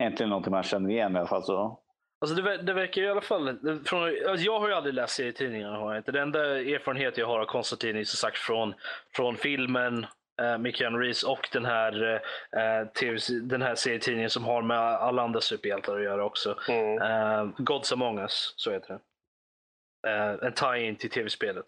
[0.03, 1.44] Äntligen någonting man känner igen i alla fall.
[1.44, 1.80] Så.
[2.22, 3.60] Alltså det, det verkar i alla fall...
[3.86, 5.78] Från, alltså jag har ju aldrig läst serietidningarna.
[5.78, 6.11] Har jag inte.
[6.11, 8.74] Den enda erfarenhet jag har av Konstantin är som sagt från,
[9.15, 10.06] från filmen
[10.42, 14.78] eh, med Keanu Reeves och den här, eh, TV, den här serietidningen som har med
[14.80, 16.60] alla andra superhjältar att göra också.
[16.70, 17.02] Mm.
[17.02, 19.00] Eh, Gods Among Us, så heter.
[20.08, 21.66] Eh, en tie-in till tv-spelet.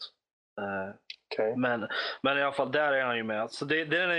[0.62, 0.96] Eh,
[1.34, 1.56] okay.
[1.56, 1.88] men,
[2.22, 3.52] men i alla fall, där är han ju med.
[3.52, 4.18] Så det, det är den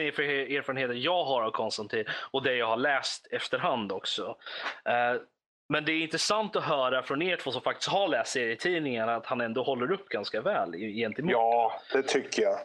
[0.56, 4.36] erfarenheten jag har av Konstantin och det jag har läst efterhand också.
[4.85, 5.20] Eh,
[5.68, 9.27] men det är intressant att höra från er två som faktiskt har läst serietidningarna att
[9.27, 11.32] han ändå håller upp ganska väl gentemot.
[11.32, 12.59] Ja, det tycker jag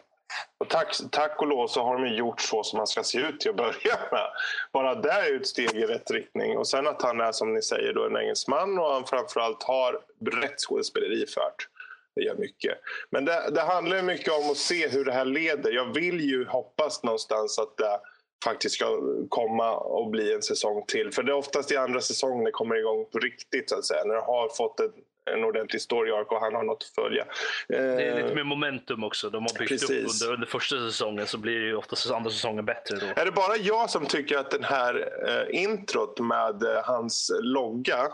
[0.58, 3.40] och tack, tack och lov så har de gjort så som han ska se ut
[3.40, 4.28] till att börja med.
[4.72, 6.58] Bara det är ett steg i rätt riktning.
[6.58, 10.00] Och sen att han är som ni säger då en engelsman och han framförallt har
[10.42, 11.68] rätt skådespeleri fört.
[12.14, 12.78] Det gör mycket.
[13.10, 15.72] Men det, det handlar mycket om att se hur det här leder.
[15.72, 18.00] Jag vill ju hoppas någonstans att det
[18.44, 21.12] faktiskt ska komma och bli en säsong till.
[21.12, 24.04] För det är oftast i andra säsongen det kommer igång på riktigt så att säga.
[24.04, 24.92] När det har fått en,
[25.30, 27.24] en ordentlig story arc och han har något att följa.
[27.68, 29.30] Det är lite mer momentum också.
[29.30, 29.90] De har byggt Precis.
[29.90, 33.06] upp under, under första säsongen så blir ju oftast andra säsongen bättre då.
[33.20, 38.12] Är det bara jag som tycker att den här eh, introt med eh, hans logga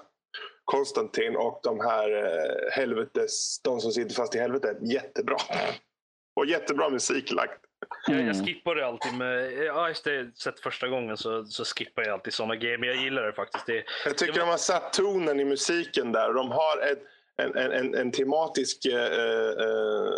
[0.65, 5.37] Konstantin och de här eh, helvetes, de som sitter fast i helvetet, jättebra.
[6.37, 7.61] Och jättebra musik lagt.
[8.07, 9.53] Jag, jag skippar det alltid med...
[9.53, 10.31] Ja, just det.
[10.39, 12.79] Sett första gången så, så skippar jag alltid såna grejer.
[12.79, 13.67] Men jag gillar det faktiskt.
[13.67, 16.33] Det, Jag tycker det var- de har satt tonen i musiken där.
[16.33, 16.99] De har ett,
[17.37, 20.13] en, en, en, en tematisk eh, eh,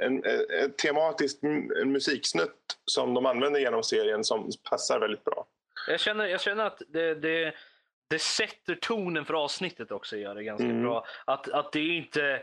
[0.00, 1.38] en, en, en tematisk
[1.84, 5.46] musiksnutt som de använder genom serien som passar väldigt bra.
[5.88, 7.54] Jag känner, jag känner att det, det,
[8.10, 10.16] det sätter tonen för avsnittet också.
[10.16, 10.82] Gör det ganska Mm.
[10.82, 11.06] bra.
[11.24, 12.42] Att, att det är inte...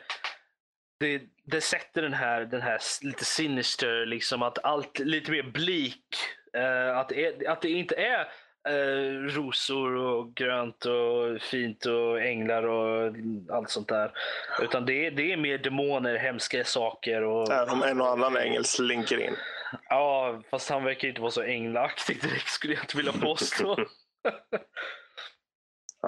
[0.99, 6.01] Det, det sätter den här, den här lite sinister, liksom att allt lite mer bleak.
[6.53, 8.19] Eh, att, det- att det inte är
[8.69, 13.13] eh, rosor och grönt och fint och änglar och
[13.49, 14.11] allt sånt där.
[14.61, 17.21] Utan det det är mer demoner, hemska saker.
[17.23, 19.35] Och, Även om en och annan ängel slinker in.
[19.89, 23.75] Ja, fast han verkar inte vara så änglaktig direkt skulle jag inte vilja påstå.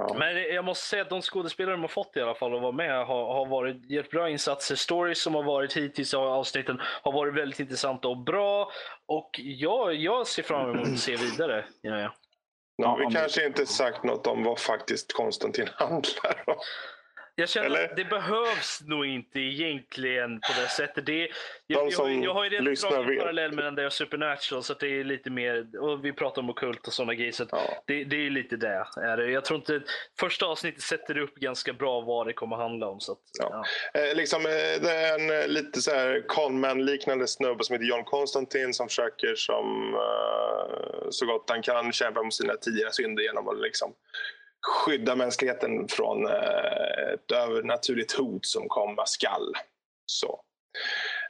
[0.07, 0.15] Ja.
[0.19, 2.71] Men jag måste säga att de skådespelare de har fått i alla fall att vara
[2.71, 4.76] med har, har varit, gjort bra insatser.
[4.76, 8.71] Stories som har varit hittills av avsnitten har varit väldigt intressanta och bra.
[9.05, 11.65] Och jag, jag ser fram emot att se vidare.
[11.81, 12.13] Ja, ja.
[12.77, 16.55] Vi Ja, om- kanske inte sagt något om vad faktiskt Konstantin handlar om.
[17.40, 17.86] Jag känner Eller?
[17.86, 21.06] att det behövs nog inte egentligen på det sättet.
[21.06, 21.30] Det är,
[21.68, 24.74] jag, jag, har, jag har ju redan dragit en parallell mellan det och Supernatural så
[24.74, 27.32] att det är lite mer, och vi pratar om okult och sådana grejer.
[27.32, 27.84] Så Ja.
[27.88, 28.86] det, det är lite det.
[29.02, 29.32] Är det.
[29.32, 29.82] Jag tror inte,
[30.20, 32.99] första avsnittet sätter upp ganska bra vad det kommer handla om.
[32.99, 33.64] Så att, Ja.
[33.94, 33.99] ja.
[34.02, 34.52] Eh, liksom, eh,
[34.82, 39.36] det är en eh, lite så här conman-liknande snubbe som heter John Konstantin som försöker
[39.36, 39.95] som,
[41.10, 43.94] så gott han kan kämpa mot sina tidigare synder genom att liksom,
[44.61, 49.53] skydda mänskligheten från eh, ett övernaturligt hot som komma skall.
[50.06, 50.41] Så.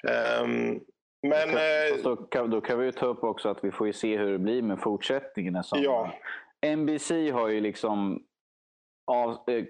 [0.08, 0.80] Ehm,
[1.22, 3.94] men eh, då, kan, då kan vi ju ta upp också att vi får ju
[3.94, 5.56] se hur det blir med fortsättningen.
[5.56, 6.14] eftersom ja,
[6.76, 8.24] NBC har ju liksom
[9.08, 9.66] av, eh,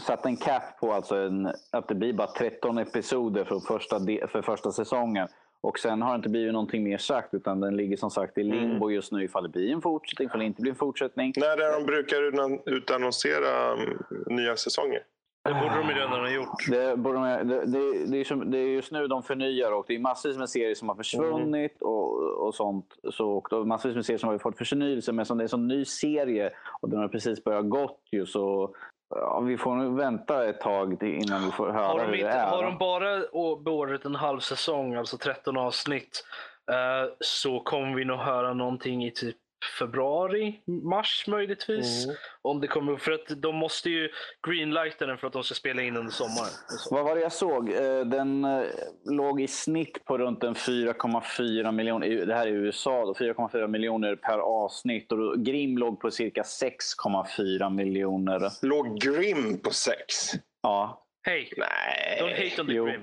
[0.00, 4.26] satt en cap på alltså en, att det blir bara 13 episoder för första, de,
[4.28, 5.28] för första säsongen.
[5.62, 8.42] Och sen har det inte blivit någonting mer sagt utan den ligger som sagt i
[8.42, 11.32] limbo just nu ifall det blir en fortsättning, ifall det inte blir en fortsättning.
[11.36, 15.02] när är de brukar utan- utannonsera mm, nya säsonger.
[15.44, 16.70] Det borde de ju redan ha gjort.
[16.70, 19.84] Det, borde de- det, det, det, är som, det är just nu de förnyar och
[19.88, 22.86] det är massvis med serier som har försvunnit och, och sånt.
[23.10, 25.48] Så, och då, massvis med serier som har fått förnyelse men som det är en
[25.48, 28.74] sån ny serie och den har precis börjat gått ju så
[29.14, 32.26] ja, vi får nog vänta ett tag innan vi får höra Har de, hur inte,
[32.28, 32.46] det är.
[32.46, 33.18] har de bara
[33.64, 36.24] beordrat en halv säsong, alltså 13 avsnitt,
[36.70, 39.36] eh, så kommer vi nog höra någonting i typ
[39.78, 42.04] februari, mars möjligtvis.
[42.04, 42.16] Mm.
[42.42, 44.08] Om det kommer, för att de måste ju
[44.46, 46.50] greenlighta den för att de ska spela in under sommaren.
[46.90, 47.68] Vad var det jag såg?
[47.72, 48.62] Eh, Den eh,
[49.04, 52.26] låg i snitt på runt en 4,4 miljoner.
[52.26, 53.12] Det här är i USA då.
[53.14, 55.12] 4,4 miljoner per avsnitt.
[55.12, 58.66] Och Grim låg på cirka 6,4 miljoner.
[58.66, 60.14] Låg Grim på sex?
[60.62, 60.98] Ja.
[61.22, 62.18] Hej, Nej.
[62.20, 62.84] don't hate on the Jo.
[62.84, 63.02] grim.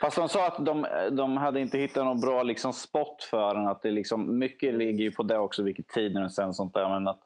[0.00, 3.66] Fast de sa att de, de hade inte hittat någon bra liksom, spot för den.
[3.68, 6.88] Att det liksom, mycket ligger ju på det också, vilket tid den sen sånt där.
[6.88, 7.20] Men att,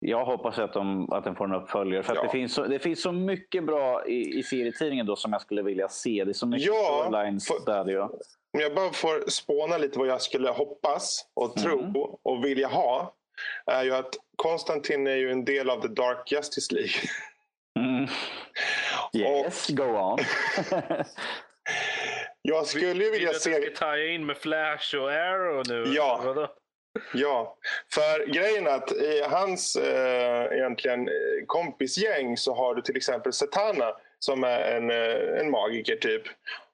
[0.00, 2.02] jag hoppas att, de, att den får en uppföljare.
[2.02, 2.22] För att Ja.
[2.22, 5.62] det, finns så, det finns så mycket bra i, i serietidningen då som jag skulle
[5.62, 6.24] vilja se.
[6.24, 7.92] Det är så mycket Ja, storylines för- där.
[7.92, 8.10] Ja.
[8.54, 11.94] Om jag bara får spåna lite vad jag skulle hoppas och tro Mm.
[12.22, 13.14] och vilja ha.
[13.66, 16.90] Är ju att Konstantin är ju en del av The Dark Justice League.
[17.78, 18.06] Mm.
[19.14, 20.18] Yes, go on.
[22.42, 24.14] Jag skulle ju Vill du vilja att jag se...
[24.14, 25.84] in med Flash och Arrow nu?
[25.94, 26.20] Ja.
[26.24, 26.48] Vadå?
[27.14, 27.56] Ja,
[27.92, 31.14] för grejen är att i hans eh, egentligen eh,
[31.46, 36.22] kompisgäng så har du till exempel Satana som är en, eh, en magiker typ.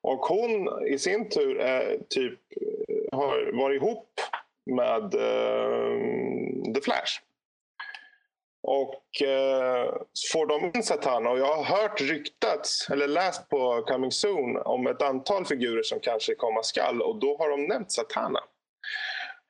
[0.01, 4.21] Och hon i sin tur är typ eh, har varit ihop
[4.71, 7.21] med eh, The Flash.
[8.69, 9.95] Och eh,
[10.33, 14.87] får de in Satana och jag har hört ryktats eller läst på Coming Soon om
[14.87, 18.41] ett antal figurer som kanske komma skall och då har de nämnt Satana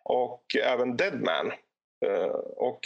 [0.04, 1.52] och även Deadman.
[2.06, 2.26] Eh,
[2.56, 2.80] och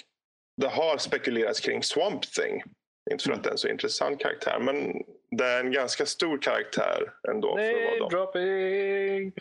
[0.56, 2.62] det har spekulerats kring Swamp Thing.
[3.10, 6.38] Inte för att det är en så intressant karaktär, men det är en ganska stor
[6.38, 7.56] karaktär ändå.
[7.56, 8.08] för att vara Nej, dem.
[8.10, 9.32] dropping!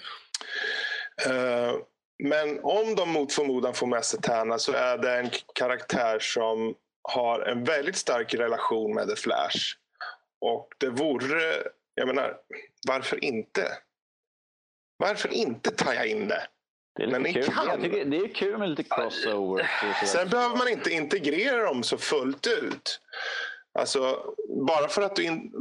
[1.27, 1.75] Eh,
[2.23, 6.75] men om de mot förmodan får med sig Tana så är det en karaktär som
[7.01, 9.75] har en väldigt stark relation med The Flash.
[10.41, 11.63] Och det vore,
[11.93, 12.37] jag menar,
[12.87, 13.67] varför inte?
[14.97, 16.47] Varför inte taja in det?
[16.95, 17.43] Det är, Men ni kul.
[17.43, 17.81] kan.
[17.81, 19.69] Det är kul med lite crossover.
[20.05, 23.01] Sen behöver man inte integrera dem så fullt ut.
[23.79, 24.33] Alltså,
[24.65, 25.51] bara för att du in,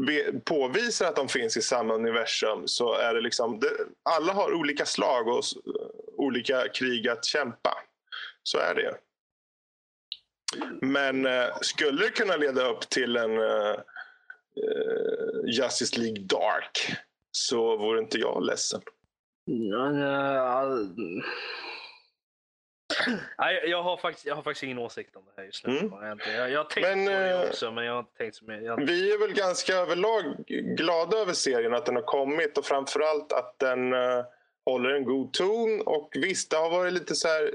[0.45, 3.61] påvisar att de finns i samma universum så är det liksom...
[3.61, 3.71] Det,
[4.03, 5.45] alla har olika slag och
[6.19, 7.79] olika krig att kämpa.
[8.43, 8.95] Så är det.
[10.81, 13.71] Men eh, skulle det kunna leda upp till en eh,
[14.57, 16.97] eh, Justice League Dark
[17.31, 18.81] så vore inte jag ledsen.
[19.45, 20.79] Ja, ja,
[23.39, 25.79] Nej, jag har, faktiskt, jag har faktiskt ingen åsikt om det här just nu.
[25.79, 26.19] Mm.
[26.37, 28.65] Jag, jag, har tänkt Men, på det eh, också, men jag har tänkt mycket.
[28.65, 30.25] Jag, Vi är väl ganska överlag
[30.77, 34.25] glada över serien, att den har kommit och framförallt att den eh,
[34.71, 35.81] håller en god ton.
[35.81, 37.55] Och visst, det har varit lite så här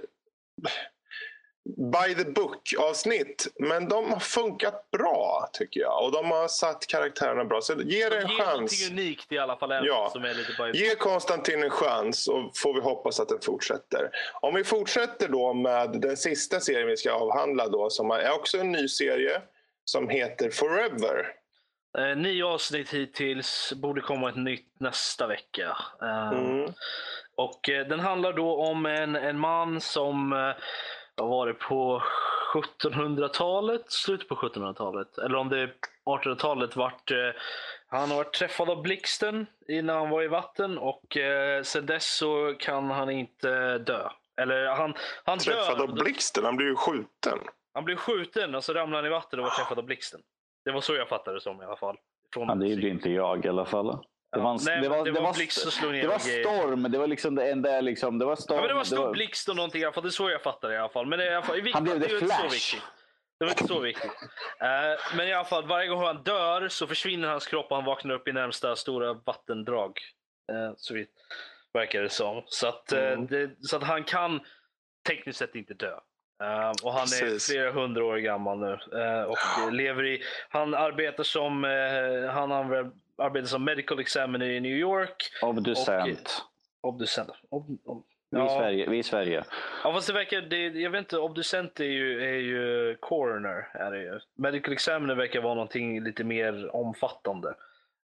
[1.75, 6.03] by the book avsnitt, men de har funkat bra tycker jag.
[6.05, 7.61] Och de har satt karaktärerna bra.
[7.61, 8.49] Så ge det en Ge chans.
[8.49, 9.85] någonting unikt i alla fall.
[9.85, 10.09] Ja.
[10.13, 10.71] Som är lite bara...
[10.71, 14.09] Ge Konstantin en chans och får vi hoppas att den fortsätter.
[14.41, 18.57] Om vi fortsätter då med den sista serien vi ska avhandla då som är också
[18.57, 19.41] en ny serie
[19.85, 21.42] som heter Forever.
[21.97, 23.73] Eh, nio avsnitt hittills.
[23.75, 25.77] Borde komma ett nytt nästa vecka.
[26.01, 26.73] Eh, Mm.
[27.35, 30.39] Och eh, den handlar då om en, en man som eh,
[31.17, 32.03] har varit på
[32.53, 35.73] 1700-talet, slutet på 1700-talet, eller om det är
[36.05, 37.17] 1800-talet, vart, eh,
[37.87, 42.15] han har varit träffad av blixten innan han var i vatten och eh, sen dess
[42.17, 44.09] så kan han inte dö.
[44.41, 44.93] Eller han,
[45.23, 45.83] han Träffad dör.
[45.83, 47.39] av blixten, han blir ju skjuten.
[47.73, 50.21] Han blev skjuten och så ramlade han i vatten och var träffad av blixten.
[50.65, 51.97] Det var så jag fattade det som i alla fall.
[52.33, 54.05] Från Ja, det gjorde inte jag i alla fall.
[54.31, 56.15] Det var, en, Nej, det var, det var var, blixt som slog ner det var
[56.15, 56.83] och storm.
[56.91, 58.19] Det var liksom det enda liksom.
[58.19, 58.55] Det var storm.
[58.55, 60.03] Ja, men det var stor var- blixt och någonting i alla fall.
[60.03, 61.05] Det är så jag fattar det i alla fall.
[61.05, 62.53] Men det i alla fall, vilket Han blev det är inte så Flash.
[62.53, 62.81] viktigt.
[63.39, 64.11] Det var inte så viktigt.
[64.61, 67.85] Eh, men i alla fall, varje gång han dör så försvinner hans kropp och han
[67.85, 69.97] vaknar upp i närmsta stora vattendrag.
[70.51, 71.11] Uh, så vitt
[71.73, 72.43] verkar det som.
[72.45, 73.27] Så att, eh, Mm.
[73.27, 74.39] det, så att han kan
[75.07, 75.99] tekniskt sett inte dö.
[76.41, 77.49] Eh, och han Precis.
[77.49, 78.71] är flera hundra år gammal nu.
[79.01, 79.37] eh, och
[79.67, 82.51] eh, lever i, han arbetar som, eh, han
[83.17, 85.15] arbetar som medical examiner i New York.
[85.41, 86.45] Obducent.
[86.81, 87.29] Obducent.
[87.49, 88.49] Ob, ob, Vi, i ja.
[88.59, 89.43] Sverige, vi i Sverige.
[89.83, 93.67] Ja fast det verkar, det, jag vet inte, obducent är ju, är ju coroner.
[93.73, 94.19] Är det ju.
[94.37, 97.53] Medical examiner verkar vara någonting lite mer omfattande.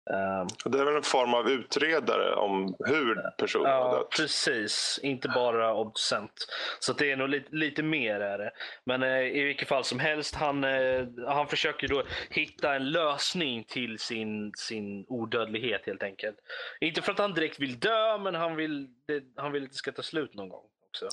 [0.09, 4.09] Ehm, Det är väl en form av utredare om hur personen har ja, dött.
[4.09, 4.99] precis.
[5.03, 6.31] Inte bara obducent.
[6.79, 8.51] Så det är nog lite, lite mer är det.
[8.83, 13.63] Men eh, i vilket fall som helst, han, eh, han försöker då hitta en lösning
[13.63, 16.37] till sin, sin odödlighet helt enkelt.
[16.81, 19.75] Inte för att han direkt vill dö, men han vill, det, han vill att det
[19.75, 21.07] ska ta slut någon gång också.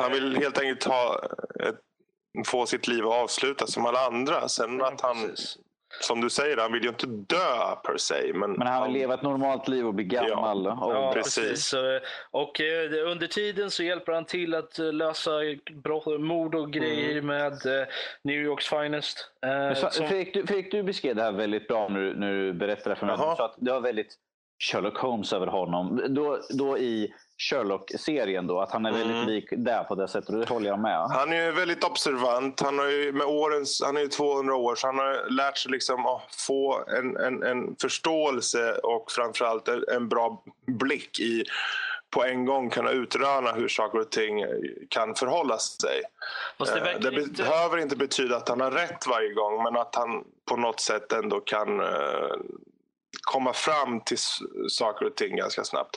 [0.00, 1.20] Han vill helt enkelt ha
[1.60, 1.80] ett,
[2.46, 4.48] få sitt liv avslutat som alla andra.
[4.48, 5.58] Sen att han, Precis.
[6.00, 8.32] Som du säger, han vill ju inte dö per se.
[8.34, 10.66] Men, Men han vill leva ett normalt liv och bli gammal.
[10.66, 11.74] och- Ja, precis.
[12.30, 15.30] Och eh, under tiden så hjälper han till att eh, lösa
[15.84, 17.86] brott, mord och grejer med eh,
[18.22, 19.30] New Yorks finest.
[19.42, 22.32] Men så- som- Fredrik, du, Fredrik, du beskrev det här väldigt bra när du, när
[22.32, 23.16] du berättade för mig.
[23.16, 24.14] Du sa att det var väldigt
[24.72, 26.02] Sherlock Holmes över honom.
[26.08, 29.26] Då, då i Sherlock-serien då, att han är väldigt Mm.
[29.28, 30.40] lik där på det sättet.
[30.40, 31.00] Det håller jag med.
[31.10, 32.60] Han är ju väldigt observant.
[32.60, 35.72] Han har ju med årens, han är ju 200 år så han har lärt sig
[35.72, 41.44] liksom att få en, en, en förståelse och framförallt en, en bra blick i
[42.10, 44.44] på en gång kunna utröna hur saker och ting
[44.88, 46.02] kan förhålla sig.
[46.58, 47.42] Det Eh, det inte...
[47.42, 51.12] behöver inte betyda att han har rätt varje gång men att han på något sätt
[51.12, 51.86] ändå kan eh,
[53.20, 54.18] komma fram till
[54.68, 55.96] saker och ting ganska snabbt.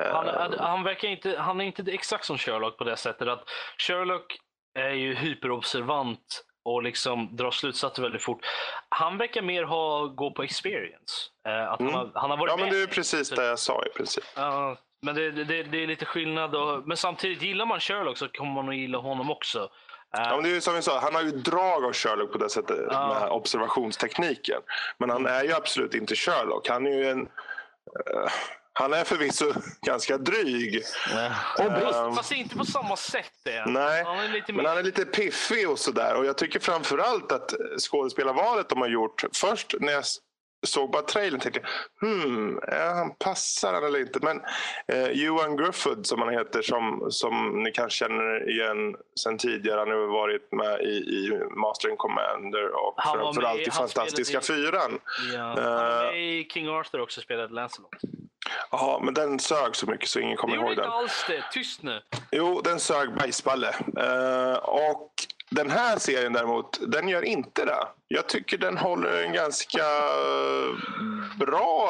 [0.00, 3.44] Eh, Han, han, verkar inte, han är inte exakt som Sherlock på det sättet att
[3.78, 4.38] Sherlock
[4.78, 8.40] är ju hyperobservant och liksom drar slutsatser väldigt fort.
[8.88, 11.14] Han verkar mer ha gå på experience.
[11.48, 11.94] Eh, att Mm.
[11.94, 14.24] han, har, han har varit ja, men det är precis det jag sa i princip.
[14.36, 16.54] Ja, men det, det, det är lite skillnad.
[16.54, 19.68] Och, men samtidigt, gillar man Sherlock så kommer man att gilla honom också.
[20.12, 22.50] Ja, men det är som vi sa, han har ju drag av Sherlock på det
[22.50, 23.18] sättet Ja.
[23.20, 24.60] med observationstekniken.
[24.98, 26.68] Men han är ju absolut inte Sherlock.
[26.68, 27.20] Han är ju en...
[27.20, 28.30] eh,
[28.72, 29.52] han är förvisso
[29.86, 30.82] ganska dryg.
[31.58, 31.64] Och.
[31.64, 33.30] Ehm, Fast inte på samma sätt.
[33.44, 33.64] Det.
[33.66, 34.68] Nej, Han är lite men mer...
[34.68, 36.14] han är lite piffig och sådär.
[36.14, 39.24] Och jag tycker framförallt att skådespelarvalet de har gjort.
[39.34, 40.04] Först när jag
[40.66, 41.60] såg bara trailern tänkte
[42.00, 44.18] jag, hmm, ja, han passar han eller inte?
[44.22, 44.40] Men
[44.88, 49.78] eh, Johan Grufford som han heter, som, som ni kanske känner igen sen tidigare.
[49.78, 53.70] Han har varit med i, i Master and Commander och Han var framförallt i- i
[53.70, 54.98] Fantastiska spelade fyran.
[55.34, 55.40] Ja.
[55.42, 55.64] Han Eh,
[56.08, 57.90] är med i King Arthur också spelade Lancelot.
[58.70, 60.92] Ja, men den sög så mycket så ingen kommer Det ihåg gjorde inte den.
[60.92, 61.44] alls det.
[61.52, 62.00] Tyst nu.
[62.32, 63.68] Jo, den sög bajsballe.
[63.98, 65.12] Eh, och
[65.50, 67.86] den här serien däremot, den gör inte det.
[68.08, 70.74] Jag tycker den håller en ganska eh,
[71.38, 71.88] bra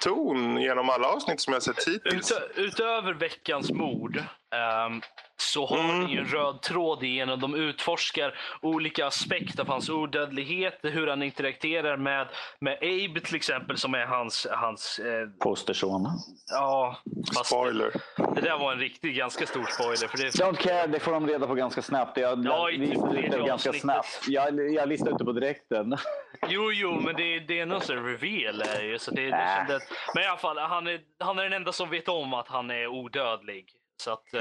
[0.00, 2.32] ton genom alla avsnitt som jag sett hittills.
[2.32, 5.02] Utö utöver veckans mord um,
[5.40, 6.00] så har Mm.
[6.00, 7.40] den ju en röd tråd igenom.
[7.40, 13.76] De utforskar olika aspekter av hans odödlighet, hur han interagerar med, med Abe till exempel
[13.76, 16.06] som är hans, hans eh, Posterson.
[16.50, 16.96] ja,
[17.34, 17.92] fast Spoiler.
[18.34, 20.08] det där var en riktigt ganska stor spoiler.
[20.08, 22.16] För det, Don't care, det får de reda på ganska snabbt.
[22.16, 24.06] Jag, Ja, i jag, listade ut det ganska snabbt.
[24.28, 25.96] Jag, jag listade ut det på direkten.
[26.48, 28.60] Jo, jo, men det, det är någon sån reveal.
[28.62, 29.56] Är det ju, så det, det Äh.
[29.56, 29.80] kände,
[30.14, 32.70] men i alla fall, han är, han är den enda som vet om att han
[32.70, 33.66] är odödlig.
[34.02, 34.34] Så att,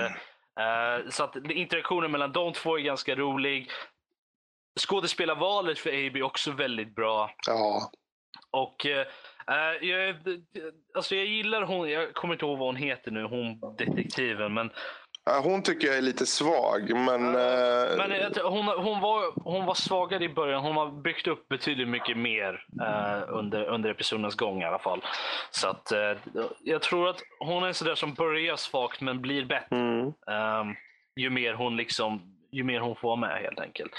[0.60, 3.72] eh, så att interaktionen mellan de två är ganska rolig.
[4.80, 7.32] Skådespelarvalet för Abe är också väldigt bra.
[7.48, 7.92] Ja.
[8.52, 9.08] Och eh,
[9.82, 10.16] jag,
[10.94, 14.54] alltså jag gillar hon, jag kommer inte ihåg vad hon heter nu, hon detektiven.
[14.54, 14.72] Men,
[15.44, 17.26] Hon tycker jag är lite svag, men...
[17.36, 20.64] eh, men tror- hon, hon, var, hon var svagare i början.
[20.64, 25.04] Hon har byggt upp betydligt mycket mer eh, under, under episodens gång i alla fall.
[25.52, 26.12] Så att, eh,
[26.64, 29.76] jag tror att hon är en sådär som börjar svagt men blir bättre.
[29.76, 30.08] mm.
[30.08, 30.76] eh,
[31.16, 32.22] ju, mer hon liksom,
[32.52, 33.92] ju mer hon får vara med helt enkelt.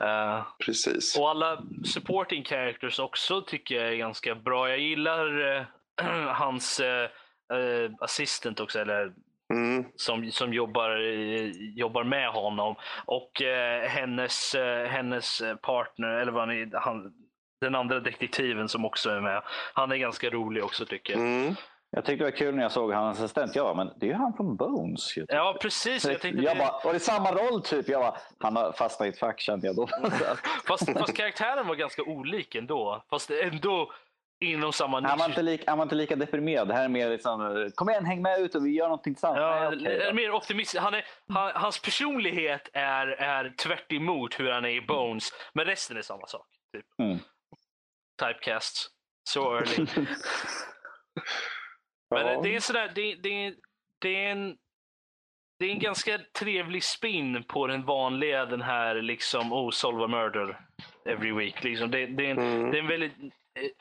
[0.00, 1.18] Eh, Precis.
[1.18, 4.68] och alla supporting characters också tycker jag är ganska bra.
[4.68, 5.64] Jag gillar eh,
[6.34, 7.10] hans eh,
[7.52, 9.12] eh, assistant också, eller
[9.50, 9.84] Mm.
[9.96, 12.74] som, som jobbar, eh, jobbar med honom.
[13.04, 17.12] Och eh, hennes, eh, hennes partner, eller vad han, är- han,
[17.60, 19.42] den andra detektiven som också är med.
[19.74, 21.22] Han är ganska rolig också tycker jag.
[21.22, 21.54] Mm.
[21.92, 23.56] Jag tyckte det var kul när jag såg hans assistent.
[23.56, 25.16] Jag bara, men det är ju han från Bones.
[25.18, 25.24] ju.
[25.28, 26.04] Ja, precis.
[26.04, 27.88] Jag tänkte jag det, bara, var det samma roll typ?
[27.88, 29.86] Jag bara, han har fastnat i ett fack kände jag då.
[30.66, 33.04] fast, fast karaktären var ganska olik ändå.
[33.10, 33.92] Fast ändå
[34.40, 35.28] inom samma han, var nisch.
[35.28, 36.68] inte lika, han var inte lika deprimerad.
[36.68, 39.38] Det här är mer liksom, kom igen häng med ut och vi gör någonting tillsammans.
[39.40, 40.04] Ja, Nej, då.
[40.04, 40.82] är mer optimistisk.
[40.82, 45.28] Han är, han, hans personlighet är, är tvärt emot hur han är i Bones.
[45.54, 46.46] Men resten är samma sak.
[46.76, 46.86] Typ.
[46.98, 47.18] Mm.
[48.22, 48.86] Typecasts.
[49.28, 49.86] So early.
[52.10, 52.40] Men Ja.
[52.42, 53.54] det är sådär, det, det,
[53.98, 54.56] det är en
[55.58, 60.08] det är en ganska trevlig spin på den vanliga, den här liksom, oh, solve a
[60.08, 60.60] murder
[61.08, 61.64] every week.
[61.64, 61.90] Liksom.
[61.90, 62.70] Det, det, är en, Mm.
[62.70, 63.12] det är en väldigt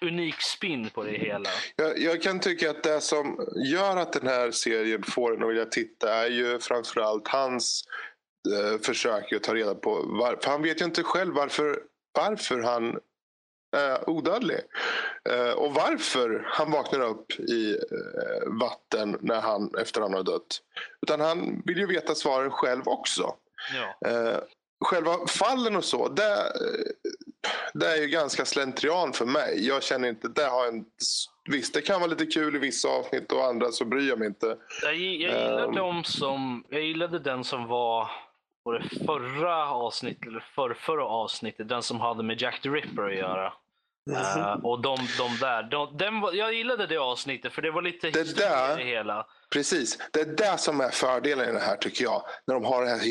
[0.02, 1.50] unik spin på det hela.
[1.76, 5.50] Jag, jag kan tycka att det som gör att den här serien får en att
[5.50, 7.84] vilja titta är ju framförallt hans
[8.54, 10.52] eh, försök att ta reda på varför.
[10.52, 11.80] Han vet ju inte själv varför,
[12.14, 13.00] varför han
[13.78, 14.60] är odödlig.
[15.30, 20.62] Eh, och varför han vaknar upp i eh, vatten när han, efter han har dött.
[21.02, 23.36] Utan han vill ju veta svaren själv också.
[23.74, 24.10] Ja.
[24.10, 24.40] Eh,
[24.86, 26.92] själva fallen och så, det, eh,
[27.74, 29.68] det är ju ganska slentrian för mig.
[29.68, 30.86] Jag känner inte, det har en,
[31.50, 34.28] visst det kan vara lite kul i vissa avsnitt och andra så bryr jag mig
[34.28, 34.58] inte.
[34.84, 35.76] Jag, jag, gillar Ehm.
[35.76, 38.12] dem som, jag gillade den som var
[38.64, 43.04] på det förra avsnittet, eller för, förra avsnittet, den som hade med Jack the Ripper
[43.04, 43.54] att göra.
[44.16, 47.82] Eh, och de, de där, de, den var, jag gillade det avsnittet för det var
[47.82, 49.26] lite Det där- i det hela.
[49.54, 52.24] Precis, det är det som är fördelen i det här tycker jag.
[52.48, 53.06] När de har den här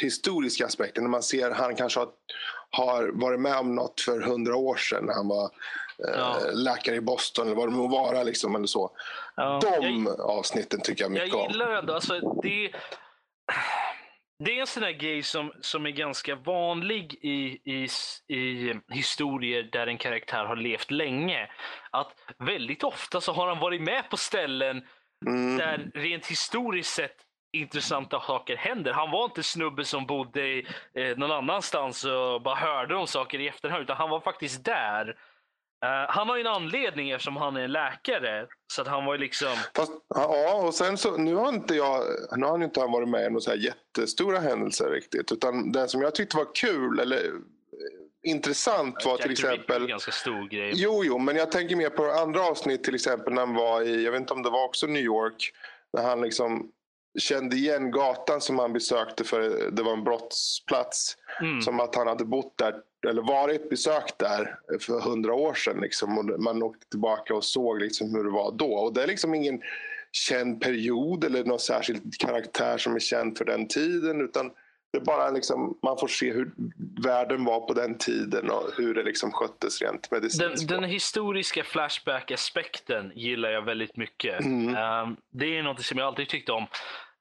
[0.00, 1.04] historiska aspekten.
[1.04, 2.08] När man ser han kanske har,
[2.70, 6.36] har varit med om något för hundra år sedan när han var eh, Ja.
[6.52, 8.22] läkare i Boston eller vad det må vara.
[8.22, 8.90] Liksom, eller så.
[9.36, 11.50] Ja, De jag, avsnitten tycker jag jag mycket om.
[11.50, 12.70] gillar ändå, alltså det,
[14.44, 17.88] det är en sån här grej som, som är ganska vanlig i, i,
[18.34, 21.48] i historier där en karaktär har levt länge.
[21.90, 24.82] Att väldigt ofta så har han varit med på ställen
[25.26, 25.56] Mm.
[25.56, 27.16] där rent historiskt sett
[27.52, 28.92] intressanta saker händer.
[28.92, 33.40] Han var inte snubbe som bodde i, eh, någon annanstans och bara hörde om saker
[33.40, 35.16] i efterhand, utan han var faktiskt där.
[35.84, 38.46] Eh, han har ju en anledning eftersom han är läkare.
[38.72, 39.56] Så att han var ju liksom...
[39.76, 42.04] Fast, ja, och sen så, nu har inte jag,
[42.36, 45.32] nu har han inte varit med i några så här jättestora händelser riktigt.
[45.32, 50.12] Utan den som jag tyckte var kul eller eh, intressant var Jack till exempel ganska
[50.12, 50.72] stor grej.
[50.74, 54.04] Jo, jo, men jag tänker mer på andra avsnitt till exempel när han var i,
[54.04, 55.52] jag vet inte om det var också New York,
[55.92, 56.72] när han liksom
[57.18, 61.16] kände igen gatan som han besökte för det var en brottsplats.
[61.40, 61.62] Mm.
[61.62, 62.74] Som att han hade bott där,
[63.08, 65.80] eller varit besökt där för hundra år sedan.
[65.80, 68.72] Liksom, och man åkte tillbaka och såg liksom hur det var då.
[68.72, 69.62] Och det är liksom ingen
[70.12, 74.20] känd period eller någon särskild karaktär som är känd för den tiden.
[74.20, 74.50] Utan
[74.92, 76.50] det är bara liksom, man får se hur
[77.04, 80.68] världen var på den tiden och hur det liksom sköttes rent Den, medicinskt.
[80.68, 84.40] den historiska Flashback-aspekten gillar jag väldigt mycket.
[84.44, 84.76] Mm.
[84.76, 86.62] Ehm, det är något som jag alltid tyckt om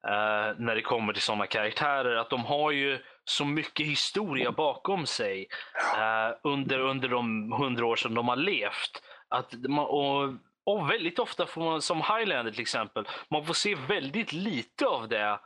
[0.07, 2.15] eh, när det kommer till sådana karaktärer.
[2.15, 5.47] Att de har ju så mycket historia bakom sig
[5.95, 9.03] eh, under, under de hundra år som de har levt.
[9.29, 10.33] Att, man- och
[10.63, 15.07] och väldigt ofta får man, som Highlander till exempel, man får se väldigt lite av
[15.09, 15.39] det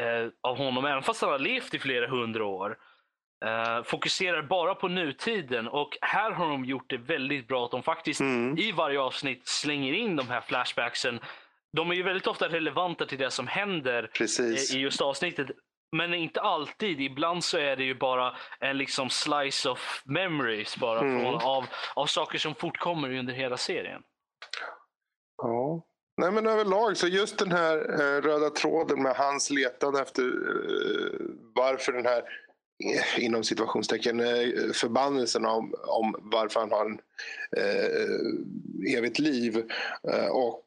[0.00, 2.78] eh, av honom, även fast han har levt i flera hundra år.
[3.44, 7.82] Eh, fokuserar bara på nutiden och här har de gjort det väldigt bra att de
[7.82, 8.58] faktiskt Mm.
[8.58, 11.20] i varje avsnitt slänger in de här flashbacksen.
[11.76, 14.74] De är ju väldigt ofta relevanta till det som händer Precis.
[14.74, 15.46] i just avsnittet.
[15.96, 17.00] Men inte alltid.
[17.00, 21.20] Ibland så är det ju bara en liksom slice of memories bara Mm.
[21.22, 21.64] från, av,
[21.94, 24.02] av saker som fortkommer under hela serien.
[25.42, 25.82] Ja.
[26.16, 31.26] Nej men överlag så just den här eh, röda tråden med hans letande efter eh,
[31.54, 32.22] varför den här
[32.84, 36.98] eh, inom situationstecken eh, förbannelsen om, om varför han har en
[37.56, 39.70] eh, evigt liv
[40.08, 40.64] eh, och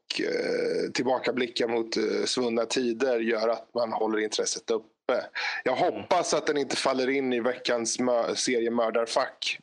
[0.93, 5.25] tillbakablickar mot svunna tider gör att man håller intresset uppe.
[5.63, 7.97] Jag hoppas att den inte faller in i veckans
[8.35, 9.59] serie Mördarfack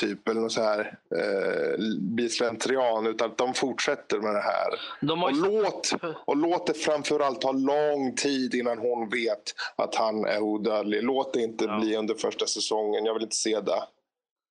[0.00, 4.68] typ eller något så här eh, blir slentrian utan att de fortsätter med det här.
[5.00, 5.90] De Och ju låt,
[6.24, 11.02] och låt det framförallt ta lång tid innan hon vet att han är odödlig.
[11.02, 11.78] Låt det inte Ja.
[11.80, 13.04] bli under första säsongen.
[13.04, 13.82] Jag vill inte se det.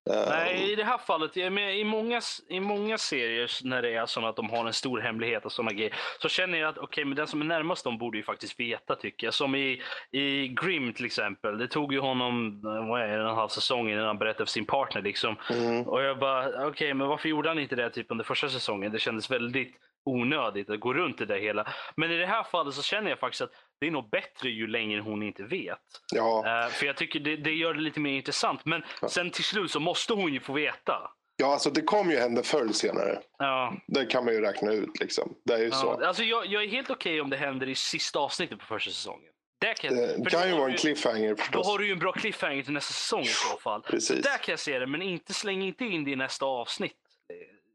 [0.06, 4.26] Nej, i det här fallet, menar, i, många, i många serier när det är så
[4.26, 7.16] att de har en stor hemlighet och sådana grejer, så känner jag att okej, men
[7.16, 9.34] den som är närmast dem borde ju faktiskt veta tycker jag.
[9.34, 11.58] Som i, i Grim till exempel.
[11.58, 14.52] Det tog ju honom, eh, vad är det, en halv säsong innan han berättade för
[14.52, 15.36] sin partner liksom.
[15.50, 18.92] mm, Och jag bara, okej, men varför gjorde han inte det typ under första säsongen?
[18.92, 19.76] Det kändes väldigt
[20.06, 21.68] onödigt att gå runt i det hela.
[21.96, 24.68] Men i det här fallet så känner jag faktiskt att det är nog bättre ju
[24.68, 25.80] längre hon inte vet.
[26.14, 28.66] ja, Eh, för jag tycker det, det gör det lite mer intressant.
[28.66, 31.12] Men sen till slut så måste hon ju få veta.
[31.38, 33.20] ja, alltså det kommer ju hända förr eller senare.
[33.38, 35.00] Ja, Det kan man ju räkna ut.
[35.00, 35.36] Liksom.
[35.46, 35.72] Det är ju ja.
[35.72, 36.06] så.
[36.06, 39.30] Alltså jag, jag är helt okej om det händer i sista avsnittet på första säsongen.
[39.60, 41.68] Det kan, Det kan då ju vara en cliffhanger Då förstås.
[41.68, 43.82] har du ju en bra cliffhanger till nästa säsong i så fall.
[43.82, 44.24] Precis.
[44.24, 46.94] Där kan jag se det, men inte släng inte in det i nästa avsnitt.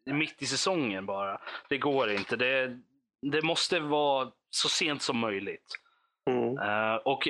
[0.09, 1.41] Eh, Mitt i säsongen bara.
[1.69, 2.37] Det går inte.
[2.37, 2.79] Det,
[3.33, 5.65] det måste vara så sent som möjligt.
[6.29, 6.59] Mm.
[6.59, 7.29] Eh, och,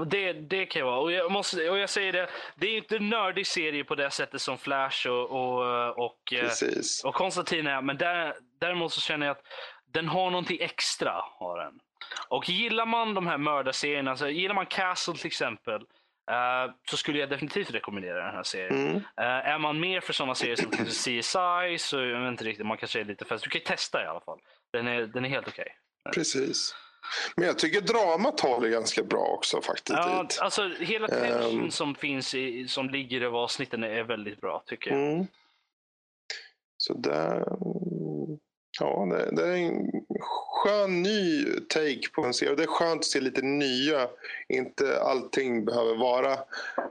[0.00, 1.00] och det, det kan jag vara.
[1.00, 4.10] Och jag, måste, och jag säger det, det är inte en nördig serie på det
[4.10, 7.04] sättet som Flash och, och, och, eh, Precis.
[7.04, 7.82] och Konstantin är.
[7.82, 9.44] Men där, däremot så känner jag att
[9.92, 11.12] den har någonting extra.
[11.38, 11.80] Har den.
[12.28, 15.80] Och gillar man de här mördarserierna, så gillar man Castle till exempel,
[16.30, 18.88] eh, så skulle jag definitivt rekommendera den här serien.
[18.88, 18.96] Mm.
[18.96, 22.76] Eh, är man mer för sådana serier som CSI så jag vet inte riktigt, man
[22.76, 23.44] kanske är lite fast.
[23.44, 24.38] Du kan ju testa i alla fall.
[24.72, 25.76] Den är, den är helt okej.
[26.14, 26.74] Precis.
[27.36, 29.98] Men jag tycker dramat håller ganska bra också faktiskt.
[29.98, 30.38] Ja, dit.
[30.40, 31.70] alltså hela tension Ehm.
[31.70, 35.12] som finns i, som ligger över avsnitten är väldigt bra tycker jag.
[35.12, 35.26] Mm.
[36.76, 37.44] Så där...
[38.80, 39.90] Ja, det, det är en
[40.20, 42.54] skön ny take på en serie.
[42.54, 44.08] Det är skönt att se lite nya.
[44.48, 46.32] Inte allting behöver vara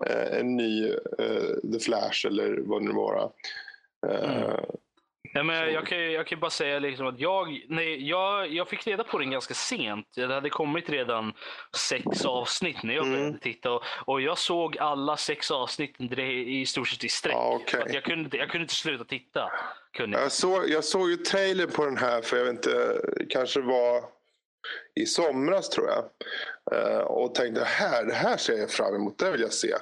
[0.07, 3.29] eh, en ny eh, The Flash eller vad det nu vara.
[4.07, 4.65] Eh, Mm.
[5.33, 8.67] Ja, men jag, kan, ju- jag kan bara säga liksom att jag, nej, jag, jag
[8.67, 10.07] fick reda på den ganska sent.
[10.15, 11.33] Det hade kommit redan
[11.77, 13.19] sex avsnitt när jag Mm.
[13.19, 13.71] började titta.
[13.71, 17.35] Och, och jag såg alla sex avsnitten i stort sett i sträck.
[17.67, 19.51] För att jag, kunde, jag kunde inte sluta titta.
[19.97, 20.31] Kunde jag.
[20.31, 24.03] Såg, jag såg ju trailer på den här för jag vet inte, kanske var
[24.95, 26.03] i somras tror jag.
[26.71, 29.73] Eh, och tänkte här, det här ser jag fram emot, det vill jag se.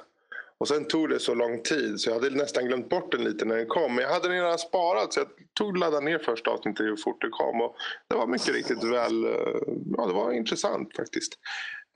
[0.60, 3.44] Och sen tog det så lång tid så jag hade nästan glömt bort den lite
[3.44, 3.94] när den kom.
[3.94, 6.96] Men jag hade den redan sparat så jag tog och laddade ner första avsnittet hur
[6.96, 7.60] fort det kom.
[7.60, 7.76] Och
[8.08, 9.60] det var mycket riktigt väl, eh,
[9.96, 11.32] ja det var intressant faktiskt.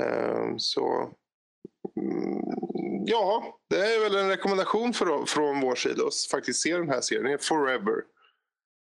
[0.03, 1.11] Ehm, så
[2.01, 2.43] mm,
[3.07, 7.01] ja, det är väl en rekommendation för, från vår sida att faktiskt se den här
[7.01, 7.27] serien.
[7.27, 8.03] Är Forever.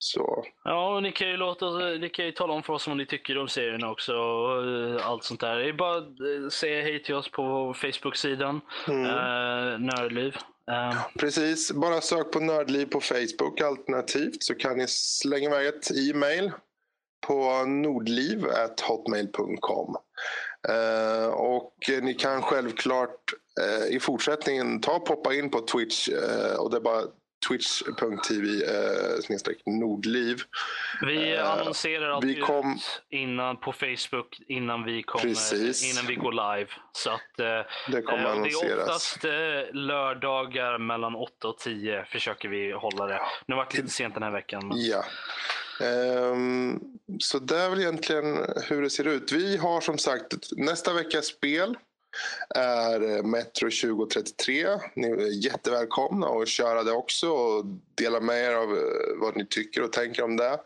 [0.03, 2.97] Så Ja, och ni kan ju låta, ni kan ju tala om för oss vad
[2.97, 4.13] ni tycker om serierna också.
[4.13, 5.55] Och eh, allt sånt där.
[5.55, 8.61] Det är bara att eh, säga hej till oss på Facebook-sidan.
[8.87, 9.05] Mm.
[9.05, 10.37] Eh, Nördliv.
[10.71, 13.61] Eh, Precis, bara sök på Nördliv på Facebook.
[13.61, 16.51] Alternativt så kan ni slänga iväg ett e-mail
[17.27, 19.95] på nordliv.hotmail.com.
[20.69, 26.09] Eh, och ni kan självklart eh, i fortsättningen ta och poppa in på Twitch
[26.57, 27.01] och det bara
[27.47, 30.41] twitch.tv eh, nordliv.
[31.01, 35.93] Vi Eh, annonserar alltid vi kom- ut innan på Facebook innan vi kommer, Precis.
[35.93, 36.69] innan vi går live.
[36.91, 37.45] Så att, eh,
[37.91, 38.79] Det kommer eh, och det är annonseras.
[38.87, 39.31] oftast eh,
[39.73, 43.21] lördagar mellan 8 och 10 försöker vi hålla det.
[43.45, 44.67] Nu har det lite sent den här veckan.
[44.67, 44.77] Men...
[44.85, 45.03] Ja.
[45.81, 46.79] Ehm,
[47.19, 48.37] så det är väl egentligen
[48.69, 49.31] hur det ser ut.
[49.31, 51.75] Vi har som sagt nästa veckas spel
[52.55, 54.67] är eh, Metro 2033.
[54.95, 57.65] Ni är jättevälkomna att köra det också och
[57.95, 60.59] dela med er av eh, vad ni tycker och tänker om det.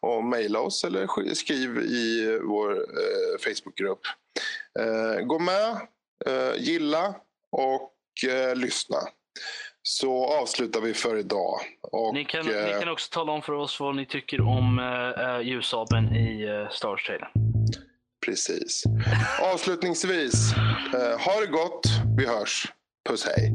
[0.00, 4.00] Och mejla oss eller skriv i vår eh, Facebookgrupp.
[5.22, 5.76] Gå med,
[6.56, 7.14] gilla
[7.52, 7.92] och
[8.54, 8.98] lyssna.
[9.82, 11.60] Så avslutar vi för idag.
[11.82, 15.46] Och, ni, kan, ni kan också tala om för oss vad ni tycker om eh,
[15.48, 17.49] ljusaben i eh, Star Trailer.
[18.30, 18.82] Precis.
[19.40, 20.52] Avslutningsvis,
[20.94, 21.86] eh, ha det gott.
[22.16, 22.72] Vi hörs.
[23.08, 23.54] Puss hej.